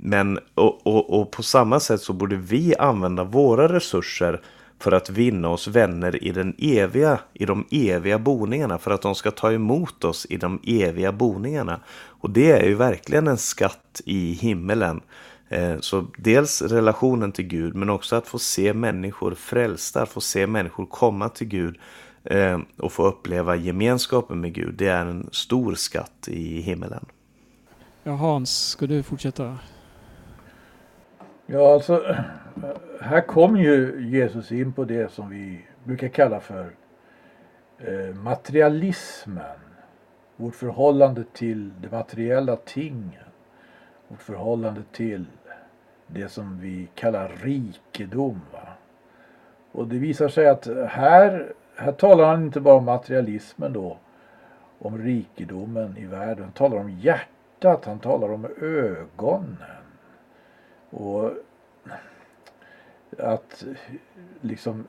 Men 0.00 0.38
och, 0.54 0.86
och, 0.86 1.20
och 1.20 1.30
på 1.30 1.42
samma 1.42 1.80
sätt 1.80 2.00
så 2.00 2.12
borde 2.12 2.36
vi 2.36 2.76
använda 2.76 3.24
våra 3.24 3.72
resurser 3.72 4.40
för 4.78 4.92
att 4.92 5.10
vinna 5.10 5.48
oss 5.48 5.68
vänner 5.68 6.24
i, 6.24 6.30
den 6.30 6.54
eviga, 6.58 7.18
i 7.32 7.44
de 7.44 7.64
eviga 7.70 8.18
boningarna. 8.18 8.78
För 8.78 8.90
att 8.90 9.02
de 9.02 9.14
ska 9.14 9.30
ta 9.30 9.52
emot 9.52 10.04
oss 10.04 10.26
i 10.30 10.36
de 10.36 10.60
eviga 10.66 11.12
boningarna. 11.12 11.80
Och 12.06 12.30
det 12.30 12.50
är 12.50 12.64
ju 12.64 12.74
verkligen 12.74 13.26
en 13.26 13.38
skatt 13.38 14.00
i 14.04 14.32
himmelen. 14.32 15.00
Eh, 15.48 15.80
så 15.80 16.06
dels 16.16 16.62
relationen 16.62 17.32
till 17.32 17.46
Gud 17.46 17.74
men 17.74 17.90
också 17.90 18.16
att 18.16 18.26
få 18.26 18.38
se 18.38 18.74
människor 18.74 19.34
frälsta, 19.34 20.02
att 20.02 20.08
få 20.08 20.20
se 20.20 20.46
människor 20.46 20.86
komma 20.86 21.28
till 21.28 21.48
Gud 21.48 21.78
eh, 22.24 22.58
och 22.78 22.92
få 22.92 23.06
uppleva 23.06 23.56
gemenskapen 23.56 24.40
med 24.40 24.54
Gud. 24.54 24.74
Det 24.74 24.88
är 24.88 25.06
en 25.06 25.28
stor 25.32 25.74
skatt 25.74 26.28
i 26.28 26.60
himmelen. 26.60 27.04
Ja, 28.02 28.12
Hans, 28.12 28.68
ska 28.68 28.86
du 28.86 29.02
fortsätta? 29.02 29.58
Ja, 31.50 31.74
alltså 31.74 32.16
här 33.00 33.20
kom 33.20 33.56
ju 33.56 34.00
Jesus 34.10 34.52
in 34.52 34.72
på 34.72 34.84
det 34.84 35.12
som 35.12 35.30
vi 35.30 35.64
brukar 35.84 36.08
kalla 36.08 36.40
för 36.40 36.70
eh, 37.78 38.14
materialismen. 38.14 39.58
Vårt 40.36 40.54
förhållande 40.54 41.24
till 41.32 41.70
de 41.80 41.88
materiella 41.88 42.56
tingen. 42.56 43.24
Vårt 44.08 44.22
förhållande 44.22 44.82
till 44.92 45.26
det 46.06 46.28
som 46.28 46.60
vi 46.60 46.88
kallar 46.94 47.28
rikedom. 47.28 48.40
Va? 48.52 48.68
Och 49.72 49.88
det 49.88 49.98
visar 49.98 50.28
sig 50.28 50.48
att 50.48 50.66
här, 50.88 51.52
här 51.76 51.92
talar 51.92 52.24
han 52.24 52.44
inte 52.44 52.60
bara 52.60 52.74
om 52.74 52.84
materialismen 52.84 53.72
då, 53.72 53.98
om 54.78 54.98
rikedomen 54.98 55.96
i 55.96 56.04
världen. 56.04 56.44
Han 56.44 56.52
talar 56.52 56.76
om 56.78 56.90
hjärtat, 56.90 57.84
han 57.84 57.98
talar 57.98 58.32
om 58.32 58.46
ögonen. 58.60 59.77
Och 60.90 61.32
att 63.18 63.64
liksom 64.40 64.86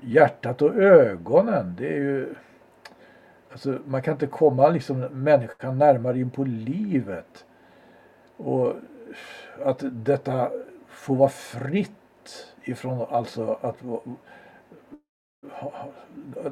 hjärtat 0.00 0.62
och 0.62 0.76
ögonen, 0.76 1.74
det 1.78 1.88
är 1.88 1.98
ju 1.98 2.34
Alltså, 3.52 3.78
man 3.84 4.02
kan 4.02 4.12
inte 4.14 4.26
komma 4.26 4.68
liksom 4.68 5.00
människan 5.00 5.78
närmare 5.78 6.18
in 6.18 6.30
på 6.30 6.44
livet. 6.44 7.44
Och 8.36 8.74
att 9.64 9.82
detta 9.90 10.50
får 10.88 11.16
vara 11.16 11.28
fritt 11.28 12.46
ifrån 12.64 13.06
alltså 13.10 13.58
att 13.60 13.82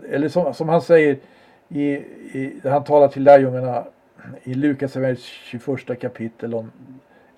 eller 0.09 0.29
som, 0.29 0.55
som 0.55 0.69
han 0.69 0.83
säger 0.83 1.19
i, 1.69 1.83
i, 1.83 2.61
han 2.65 2.85
talar 2.85 3.09
till 3.09 3.23
lärjungarna 3.23 3.85
i 4.43 4.55
Lukas 4.55 4.97
21 5.23 6.01
kapitel 6.01 6.55
om 6.55 6.73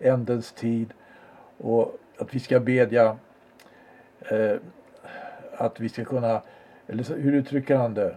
ändens 0.00 0.52
tid 0.52 0.92
och 1.58 1.96
att 2.18 2.34
vi 2.34 2.40
ska 2.40 2.60
bedja 2.60 3.16
eh, 4.30 4.56
att 5.52 5.80
vi 5.80 5.88
ska 5.88 6.04
kunna, 6.04 6.42
eller 6.86 7.14
hur 7.14 7.32
uttrycker 7.32 7.76
han 7.76 7.94
det? 7.94 8.16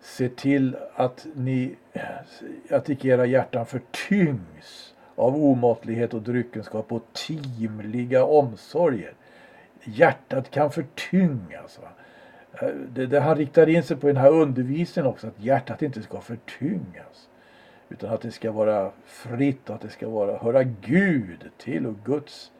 Se 0.00 0.28
till 0.28 0.76
att 0.94 1.26
ni, 1.34 1.76
eh, 1.92 2.02
att 2.70 2.88
icke 2.88 3.08
era 3.08 3.26
hjärtan 3.26 3.66
förtyngs 3.66 4.94
av 5.14 5.36
omåttlighet 5.36 6.14
och 6.14 6.22
dryckenskap 6.22 6.92
och 6.92 7.02
timliga 7.12 8.24
omsorger. 8.24 9.14
Hjärtat 9.84 10.50
kan 10.50 10.70
förtyngas. 10.70 11.78
Va? 11.82 11.88
Eh, 12.60 12.74
det, 12.94 13.06
det 13.06 13.20
han 13.20 13.36
riktar 13.36 13.68
in 13.68 13.82
sig 13.82 13.96
på 13.96 14.10
i 14.10 14.12
den 14.12 14.22
här 14.22 14.32
undervisningen 14.32 15.10
också, 15.10 15.26
att 15.26 15.40
hjärtat 15.40 15.82
inte 15.82 16.02
ska 16.02 16.20
förtyngas. 16.20 17.28
Utan 17.92 18.10
att 18.10 18.20
det 18.20 18.30
ska 18.30 18.52
vara 18.52 18.90
fritt 19.06 19.68
och 19.70 19.74
att 19.74 19.80
det 19.80 19.88
ska 19.90 20.08
vara, 20.08 20.38
höra 20.38 20.62
Gud 20.62 21.44
till 21.58 21.86
och 21.86 21.94
Guds 22.04 22.50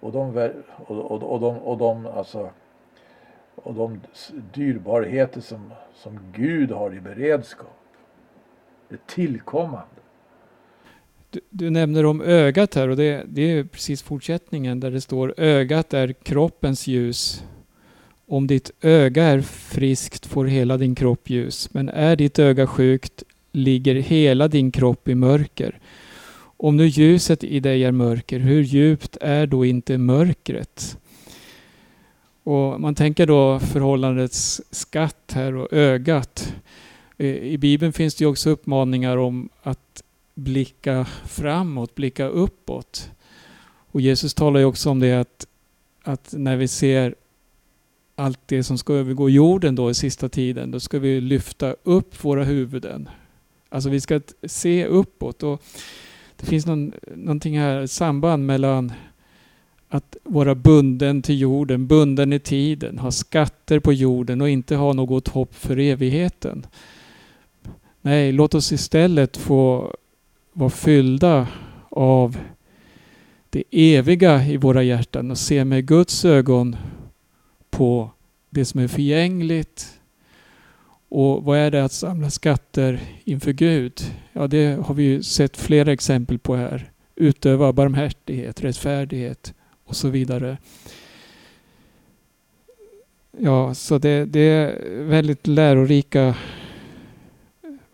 och 0.00 0.12
de, 0.12 0.50
och, 0.86 1.10
och, 1.10 1.22
och 1.22 1.40
de, 1.40 1.58
och 1.58 1.78
de, 1.78 2.06
alltså, 2.06 2.50
och 3.54 3.74
de 3.74 4.00
dyrbarheter 4.54 5.40
som, 5.40 5.72
som 5.94 6.18
Gud 6.32 6.70
har 6.70 6.94
i 6.94 7.00
beredskap. 7.00 7.78
Det 8.88 9.06
tillkommande. 9.06 9.86
Du, 11.30 11.40
du, 11.50 11.70
nämner 11.70 12.06
om 12.06 12.20
ögat 12.22 12.74
här 12.74 12.88
och 12.88 12.96
det, 12.96 13.24
det 13.26 13.42
är 13.42 13.64
precis 13.64 14.02
fortsättningen 14.02 14.80
där 14.80 14.90
det 14.90 15.00
står 15.00 15.34
ögat 15.36 15.94
är 15.94 16.12
kroppens 16.12 16.86
ljus. 16.86 17.44
Om 18.26 18.46
ditt 18.46 18.70
öga 18.80 19.24
är 19.24 19.40
friskt 19.40 20.26
får 20.26 20.44
hela 20.44 20.76
din 20.76 20.94
kropp 20.94 21.30
ljus. 21.30 21.74
Men 21.74 21.88
är 21.88 22.16
ditt 22.16 22.38
öga 22.38 22.66
sjukt 22.66 23.22
ligger 23.54 23.94
hela 23.94 24.48
din 24.48 24.72
kropp 24.72 25.08
i 25.08 25.14
mörker. 25.14 25.78
Om 26.56 26.76
nu 26.76 26.86
ljuset 26.86 27.44
i 27.44 27.60
dig 27.60 27.84
är 27.84 27.92
mörker, 27.92 28.38
hur 28.38 28.62
djupt 28.62 29.16
är 29.20 29.46
då 29.46 29.64
inte 29.64 29.98
mörkret? 29.98 30.98
Och 32.42 32.80
man 32.80 32.94
tänker 32.94 33.26
då 33.26 33.58
förhållandets 33.58 34.62
skatt 34.70 35.32
här 35.34 35.56
och 35.56 35.72
ögat. 35.72 36.54
I 37.18 37.56
Bibeln 37.56 37.92
finns 37.92 38.14
det 38.14 38.26
också 38.26 38.50
uppmaningar 38.50 39.16
om 39.16 39.48
att 39.62 40.02
blicka 40.34 41.06
framåt, 41.26 41.94
blicka 41.94 42.26
uppåt. 42.26 43.10
Och 43.90 44.00
Jesus 44.00 44.34
talar 44.34 44.60
ju 44.60 44.66
också 44.66 44.90
om 44.90 45.00
det 45.00 45.20
att, 45.20 45.46
att 46.02 46.34
när 46.36 46.56
vi 46.56 46.68
ser 46.68 47.14
allt 48.16 48.40
det 48.46 48.62
som 48.62 48.78
ska 48.78 48.94
övergå 48.94 49.30
jorden 49.30 49.74
då 49.74 49.90
i 49.90 49.94
sista 49.94 50.28
tiden, 50.28 50.70
då 50.70 50.80
ska 50.80 50.98
vi 50.98 51.20
lyfta 51.20 51.76
upp 51.82 52.24
våra 52.24 52.44
huvuden. 52.44 53.08
Alltså 53.74 53.90
vi 53.90 54.00
ska 54.00 54.20
se 54.42 54.86
uppåt. 54.86 55.42
Och 55.42 55.62
det 56.36 56.46
finns 56.46 56.66
någon, 56.66 56.92
någonting 57.14 57.58
här, 57.58 57.86
samband 57.86 58.46
mellan 58.46 58.92
att 59.88 60.16
vara 60.22 60.54
bunden 60.54 61.22
till 61.22 61.40
jorden, 61.40 61.86
bunden 61.86 62.32
i 62.32 62.38
tiden, 62.38 62.98
ha 62.98 63.10
skatter 63.10 63.80
på 63.80 63.92
jorden 63.92 64.40
och 64.40 64.48
inte 64.48 64.76
ha 64.76 64.92
något 64.92 65.28
hopp 65.28 65.54
för 65.54 65.78
evigheten. 65.78 66.66
Nej, 68.00 68.32
låt 68.32 68.54
oss 68.54 68.72
istället 68.72 69.36
få 69.36 69.94
vara 70.52 70.70
fyllda 70.70 71.48
av 71.88 72.38
det 73.50 73.64
eviga 73.70 74.46
i 74.46 74.56
våra 74.56 74.82
hjärtan 74.82 75.30
och 75.30 75.38
se 75.38 75.64
med 75.64 75.86
Guds 75.86 76.24
ögon 76.24 76.76
på 77.70 78.10
det 78.50 78.64
som 78.64 78.80
är 78.80 78.88
förgängligt. 78.88 80.00
Och 81.16 81.44
vad 81.44 81.58
är 81.58 81.70
det 81.70 81.84
att 81.84 81.92
samla 81.92 82.30
skatter 82.30 83.00
inför 83.24 83.52
Gud? 83.52 84.00
Ja, 84.32 84.46
det 84.46 84.86
har 84.86 84.94
vi 84.94 85.02
ju 85.02 85.22
sett 85.22 85.56
flera 85.56 85.92
exempel 85.92 86.38
på 86.38 86.56
här. 86.56 86.90
Utöva 87.14 87.72
barmhärtighet, 87.72 88.60
rättfärdighet 88.60 89.54
och 89.84 89.96
så 89.96 90.08
vidare. 90.08 90.58
Ja, 93.38 93.74
så 93.74 93.98
det, 93.98 94.24
det 94.24 94.40
är 94.40 95.04
väldigt 95.04 95.46
lärorika 95.46 96.34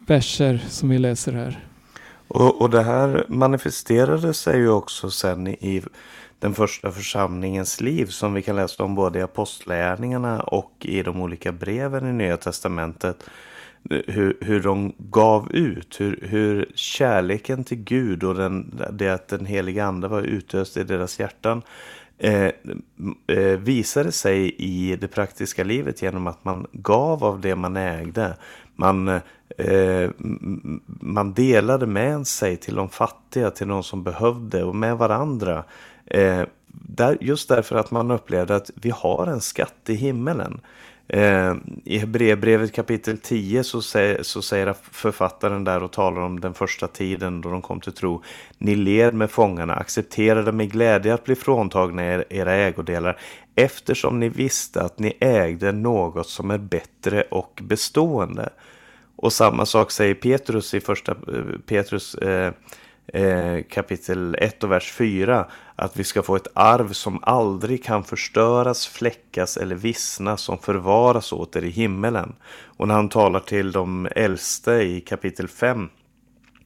verser 0.07 0.65
som 0.69 0.89
vi 0.89 0.99
läser 0.99 1.33
här. 1.33 1.65
Och, 2.29 2.61
och 2.61 2.71
det 2.71 2.83
här 2.83 3.25
manifesterade 3.29 4.35
sig 4.35 4.59
ju 4.59 4.71
också 4.71 5.11
sen 5.11 5.49
i 5.49 5.83
den 6.41 6.55
första 6.55 6.93
församlingens 6.93 7.81
liv 7.81 8.07
som 8.07 8.35
vi 8.35 8.43
kan 8.43 8.57
läsa 8.57 8.85
om 8.85 8.95
både 8.95 9.19
i 9.19 9.23
Apostlagärningarna 9.23 10.41
och 10.41 10.73
i 10.81 11.03
de 11.03 11.21
olika 11.21 11.53
breven 11.53 12.09
i 12.09 12.13
Nya 12.13 12.37
Testamentet. 12.37 13.25
Hur, 14.07 14.39
hur 14.41 14.61
de 14.61 14.93
gav 14.99 15.53
ut, 15.53 16.01
hur, 16.01 16.19
hur 16.23 16.73
kärleken 16.75 17.65
till 17.65 17.85
Gud 17.85 18.25
och 18.25 18.35
den, 18.35 18.83
det 18.93 19.09
att 19.09 19.29
den 19.29 19.47
heliga 19.47 19.85
ande 19.85 20.09
var 20.09 20.23
utöst 20.23 20.77
i 20.77 20.85
deras 20.85 21.21
hjärtan 21.21 21.63
eh, 22.19 22.51
eh, 23.27 23.59
visade 23.59 24.13
sig 24.13 24.55
i 24.59 24.97
det 24.97 25.09
praktiska 25.09 25.65
livet 25.65 26.03
genom 26.03 26.27
att 26.27 26.45
man 26.45 26.67
gav 26.73 27.25
av 27.25 27.41
det 27.41 27.57
man 27.57 27.77
ägde. 27.77 28.37
Man, 28.77 29.09
eh, 29.59 30.11
man 31.01 31.33
delade 31.35 31.87
med 31.87 32.27
sig 32.27 32.57
till 32.57 32.75
de 32.75 32.89
fattiga, 32.89 33.51
till 33.51 33.69
de 33.69 33.83
som 33.83 34.03
behövde 34.03 34.65
och 34.65 34.77
med 34.77 34.99
varandra. 34.99 35.65
Eh, 36.11 36.43
där, 36.73 37.19
just 37.21 37.49
därför 37.49 37.77
att 37.77 37.91
man 37.91 38.11
upplevde 38.11 38.57
att 38.57 38.71
vi 38.75 38.91
har 38.91 39.27
en 39.27 39.41
skatt 39.41 39.89
i 39.89 39.95
himmelen. 39.95 40.61
Eh, 41.09 41.55
I 41.85 41.99
Hebreerbrevet 41.99 42.73
kapitel 42.73 43.19
10 43.19 43.65
så 43.65 43.83
sä, 43.83 44.25
så 44.25 44.43
säger 44.43 44.75
författaren 44.93 45.65
där 45.65 45.83
och 45.83 45.93
talar 45.93 46.21
om 46.21 46.41
den 46.41 46.55
första 46.55 46.89
tiden 46.89 47.41
då 47.41 47.51
de 47.51 47.63
kom 47.63 47.81
till 47.81 47.93
tro. 47.93 48.23
Ni 48.59 48.77
led 48.77 49.15
med 49.15 49.31
fångarna, 49.31 49.75
accepterade 49.75 50.53
med 50.53 50.73
glädje 50.73 51.15
att 51.15 51.25
bli 51.25 51.35
fråntagna 51.35 52.05
er, 52.05 52.25
era 52.31 52.53
ägodelar 52.53 53.19
eftersom 53.55 54.21
ni 54.21 54.29
visste 54.29 54.83
att 54.83 54.99
ni 54.99 55.17
ägde 55.21 55.73
något 55.73 56.29
som 56.29 56.51
är 56.51 56.59
bättre 56.59 57.23
och 57.23 57.61
bestående. 57.63 58.49
Och 59.17 59.33
samma 59.33 59.67
sak 59.67 59.91
säger 59.91 60.15
Petrus 60.15 60.75
i 60.75 60.81
första 60.81 61.13
eh, 61.13 61.59
Petrus 61.67 62.15
eh, 62.15 62.53
eh, 63.07 63.63
kapitel 63.71 64.37
1 64.39 64.65
och 64.65 64.71
vers 64.71 64.93
4 64.93 65.47
att 65.81 65.97
vi 65.97 66.05
ska 66.05 66.23
få 66.23 66.37
ett 66.37 66.47
arv 66.55 66.93
som 66.93 67.19
aldrig 67.23 67.85
kan 67.85 68.05
förstöras, 68.05 68.87
fläckas 68.87 69.57
eller 69.57 69.77
vissna 69.77 70.37
som 70.37 70.59
förvaras 70.59 71.33
åt 71.33 71.57
er 71.57 71.63
i 71.63 71.71
himmelen. 71.71 72.35
Och 72.63 72.89
när 72.89 72.95
han 72.95 73.09
talar 73.09 73.41
till 73.41 73.73
de 73.73 74.09
äldste 74.17 74.73
i 74.73 75.01
kapitel 75.01 75.49
5 75.49 75.89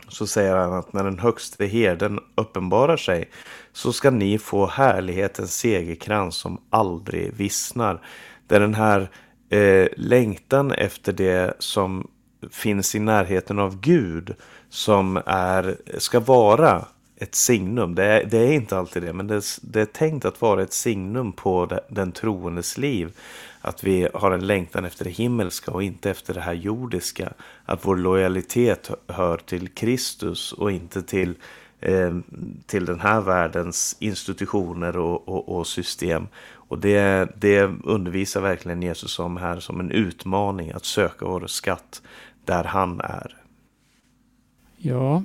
så 0.09 0.27
säger 0.27 0.57
han 0.57 0.73
att 0.73 0.93
när 0.93 1.05
den 1.05 1.19
högste 1.19 1.67
herden 1.67 2.21
uppenbarar 2.35 2.97
sig 2.97 3.31
så 3.73 3.93
ska 3.93 4.11
ni 4.11 4.39
få 4.39 4.67
härlighetens 4.67 5.55
segerkrans 5.55 6.37
som 6.37 6.61
aldrig 6.71 7.35
vissnar. 7.35 8.01
Det 8.47 8.57
är 8.57 8.61
den 8.61 8.75
här 8.75 9.11
eh, 9.51 9.89
längtan 9.97 10.73
efter 10.73 11.13
det 11.13 11.55
som 11.59 12.09
finns 12.51 12.95
i 12.95 12.99
närheten 12.99 13.59
av 13.59 13.81
Gud 13.81 14.35
som 14.69 15.23
är, 15.27 15.77
ska 15.99 16.21
vara 16.21 16.85
ett 17.17 17.35
signum. 17.35 17.95
Det 17.95 18.05
är, 18.05 18.25
det 18.25 18.39
är 18.39 18.53
inte 18.53 18.79
alltid 18.79 19.03
det, 19.03 19.13
men 19.13 19.27
det, 19.27 19.43
det, 19.63 19.81
är 19.81 19.87
tänkt 19.87 20.25
att 20.25 20.41
vara 20.41 20.63
ett 20.63 20.73
signum 20.73 21.33
på 21.33 21.81
den 21.89 22.13
troendes 22.13 22.79
liv. 22.79 23.19
Att 23.61 23.85
vi 23.85 24.09
har 24.15 24.31
en 24.31 24.47
längtan 24.47 24.85
efter 24.85 25.05
det 25.05 25.11
himmelska 25.11 25.71
och 25.71 25.83
inte 25.83 26.11
efter 26.11 26.35
det 26.35 26.41
här 26.41 26.53
jordiska. 26.53 27.33
Att 27.65 27.87
vår 27.87 27.97
lojalitet 27.97 28.91
hör 29.09 29.37
till 29.37 29.69
Kristus 29.69 30.53
och 30.53 30.73
inte 30.73 31.03
till, 31.03 31.35
eh, 31.81 32.17
till 32.67 32.85
den 32.85 33.01
här 33.01 33.21
världens 33.21 33.97
institutioner 33.99 34.97
och, 34.97 35.29
och, 35.29 35.57
och 35.57 35.67
system. 35.67 36.27
Och 36.69 36.79
det, 36.79 37.29
det 37.37 37.71
undervisar 37.85 38.41
verkligen 38.41 38.83
Jesus 38.83 39.19
om 39.19 39.37
här 39.37 39.61
som 39.61 39.81
en 39.81 39.91
utmaning 39.91 40.71
att 40.71 40.85
söka 40.85 41.27
vår 41.27 41.47
skatt 41.47 42.03
där 42.45 42.65
han 42.65 43.01
är. 43.01 43.37
Ja, 44.77 45.23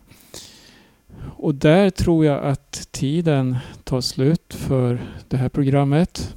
och 1.37 1.55
där 1.55 1.89
tror 1.89 2.25
jag 2.25 2.43
att 2.43 2.87
tiden 2.91 3.57
tar 3.83 4.01
slut 4.01 4.53
för 4.53 5.01
det 5.27 5.37
här 5.37 5.49
programmet. 5.49 6.35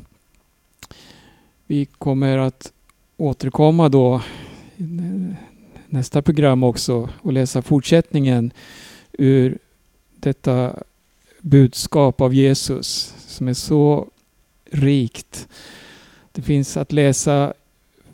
Vi 1.67 1.85
kommer 1.85 2.39
att 2.39 2.73
återkomma 3.17 3.89
då 3.89 4.23
nästa 5.87 6.23
program 6.23 6.63
också 6.63 7.09
och 7.21 7.33
läsa 7.33 7.63
fortsättningen 7.63 8.53
ur 9.13 9.59
detta 10.17 10.77
budskap 11.41 12.21
av 12.21 12.35
Jesus 12.35 13.15
som 13.27 13.49
är 13.49 13.55
så 13.55 14.09
rikt. 14.71 15.49
Det 16.33 16.43
finns 16.43 16.77
att 16.77 16.93
läsa 16.93 17.53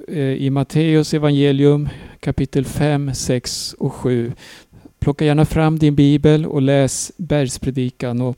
eh, 0.09 0.19
i 0.19 0.51
Matteus 0.51 1.15
evangelium 1.15 1.89
kapitel 2.21 2.65
5, 2.65 3.15
6 3.15 3.75
och 3.79 3.93
7. 3.93 4.33
Plocka 4.99 5.25
gärna 5.25 5.45
fram 5.45 5.79
din 5.79 5.95
bibel 5.95 6.47
och 6.47 6.63
läs 6.63 7.13
bergspredikan. 7.17 8.21
Och, 8.21 8.37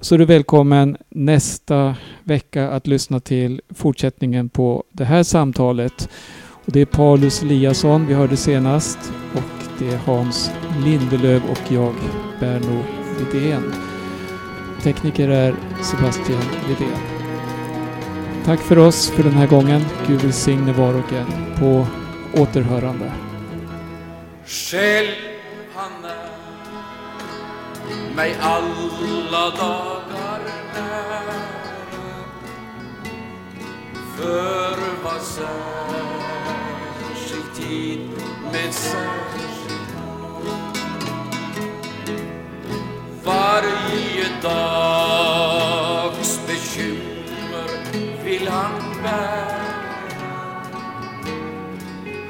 så 0.00 0.14
är 0.14 0.18
du 0.18 0.24
välkommen 0.24 0.96
nästa 1.08 1.96
vecka 2.24 2.70
att 2.70 2.86
lyssna 2.86 3.20
till 3.20 3.60
fortsättningen 3.74 4.48
på 4.48 4.84
det 4.92 5.04
här 5.04 5.22
samtalet. 5.22 6.08
Och 6.66 6.72
det 6.72 6.80
är 6.80 6.86
Paulus 6.86 7.42
Eliasson 7.42 8.06
vi 8.06 8.14
hörde 8.14 8.36
senast 8.36 8.98
och 9.34 9.64
det 9.78 9.88
är 9.88 9.96
Hans 9.96 10.50
Lindelöv 10.84 11.42
och 11.50 11.72
jag, 11.72 11.94
Berno 12.40 12.82
Lidén. 13.18 13.72
Tekniker 14.82 15.28
är 15.28 15.54
Sebastian 15.82 16.42
Lidén. 16.68 16.98
Tack 18.44 18.60
för 18.60 18.78
oss 18.78 19.10
för 19.10 19.22
den 19.22 19.32
här 19.32 19.46
gången. 19.46 19.80
Gud 20.06 20.20
välsigne 20.20 20.72
var 20.72 20.94
och 20.94 21.12
en. 21.12 21.56
På 21.58 21.86
återhörande. 22.40 23.12
Själv 24.46 25.33
han 25.84 26.04
är 26.04 26.28
mig 28.16 28.36
alla 28.40 29.50
dagar 29.50 30.40
nära. 30.74 31.40
För 34.16 34.78
vad 35.04 35.22
särskild 35.22 35.54
tid 37.56 38.10
med 38.52 38.74
särskild 38.74 39.94
Varje 43.24 44.28
dags 44.42 45.20
bekymmer 46.46 47.70
vill 48.24 48.48
han 48.48 49.02
bära. 49.02 49.64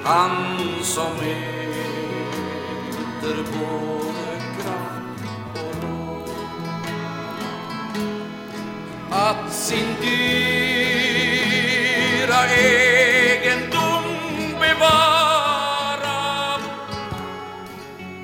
Han 0.05 0.31
som 0.83 1.13
är 1.23 1.55
äter 3.25 3.37
både 3.37 4.37
kraft 4.63 5.25
och 5.55 5.75
råd 5.83 6.31
att 9.11 9.53
sin 9.53 9.89
dyra 10.01 10.81
egendom 12.57 14.05
bevara 14.61 16.21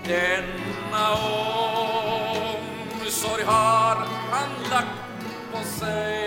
denna 0.05 1.13
omsorg 3.01 3.45
har 3.45 3.97
han 4.31 4.51
lagt 4.71 5.01
på 5.53 5.59
sig. 5.65 6.20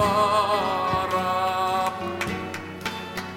Vara 0.00 1.92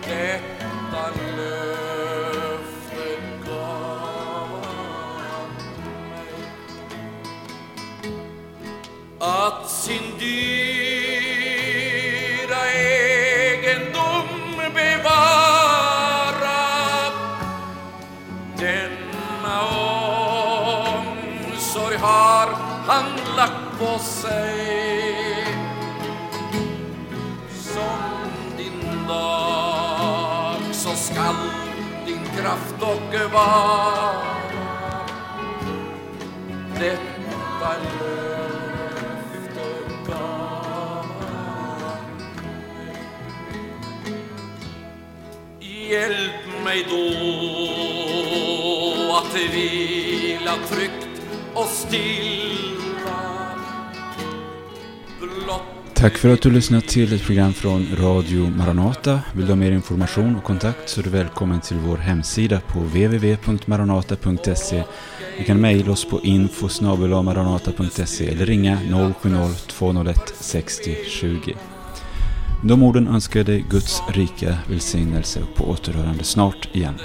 detta 0.01 1.05
löfte 1.37 3.07
gav 3.45 4.49
mig. 6.11 6.41
Att 9.19 9.69
sin 9.69 10.05
dyra 10.19 11.01
egendom 12.73 14.29
bevara 14.73 16.63
denna 18.57 19.57
omsorg 20.81 21.97
har 21.97 22.47
han 22.87 23.05
lagt 23.37 23.79
på 23.79 23.99
kraft 32.83 33.33
vara 33.33 34.13
detta 36.79 37.71
löfte 37.99 39.67
gav 40.07 41.05
Hjälp 45.59 46.63
mig 46.63 46.85
då 46.89 47.05
att 49.13 49.35
vila 49.53 50.55
tryggt 50.69 51.07
och 51.53 51.67
stilla 51.67 52.82
Tack 56.03 56.17
för 56.17 56.29
att 56.29 56.41
du 56.41 56.51
lyssnat 56.51 56.87
till 56.87 57.13
ett 57.13 57.23
program 57.23 57.53
från 57.53 57.87
Radio 57.95 58.49
Maranata. 58.49 59.19
Vill 59.35 59.45
du 59.45 59.51
ha 59.51 59.55
mer 59.55 59.71
information 59.71 60.35
och 60.35 60.43
kontakt 60.43 60.89
så 60.89 60.99
är 60.99 61.03
du 61.03 61.09
välkommen 61.09 61.61
till 61.61 61.77
vår 61.77 61.97
hemsida 61.97 62.61
på 62.67 62.79
www.maranata.se. 62.79 64.83
Du 65.37 65.43
kan 65.43 65.61
mejla 65.61 65.91
oss 65.91 66.09
på 66.09 66.21
info 66.21 66.69
maranata.se 67.23 68.27
eller 68.27 68.45
ringa 68.45 68.75
070-201 68.75 70.15
60 70.39 70.95
20. 71.07 71.55
De 72.63 72.83
orden 72.83 73.07
önskar 73.07 73.39
jag 73.39 73.47
dig 73.47 73.65
Guds 73.69 74.01
rika 74.13 74.57
välsignelse 74.69 75.39
och 75.41 75.55
på 75.55 75.69
återhörande 75.69 76.23
snart 76.23 76.69
igen. 76.71 76.95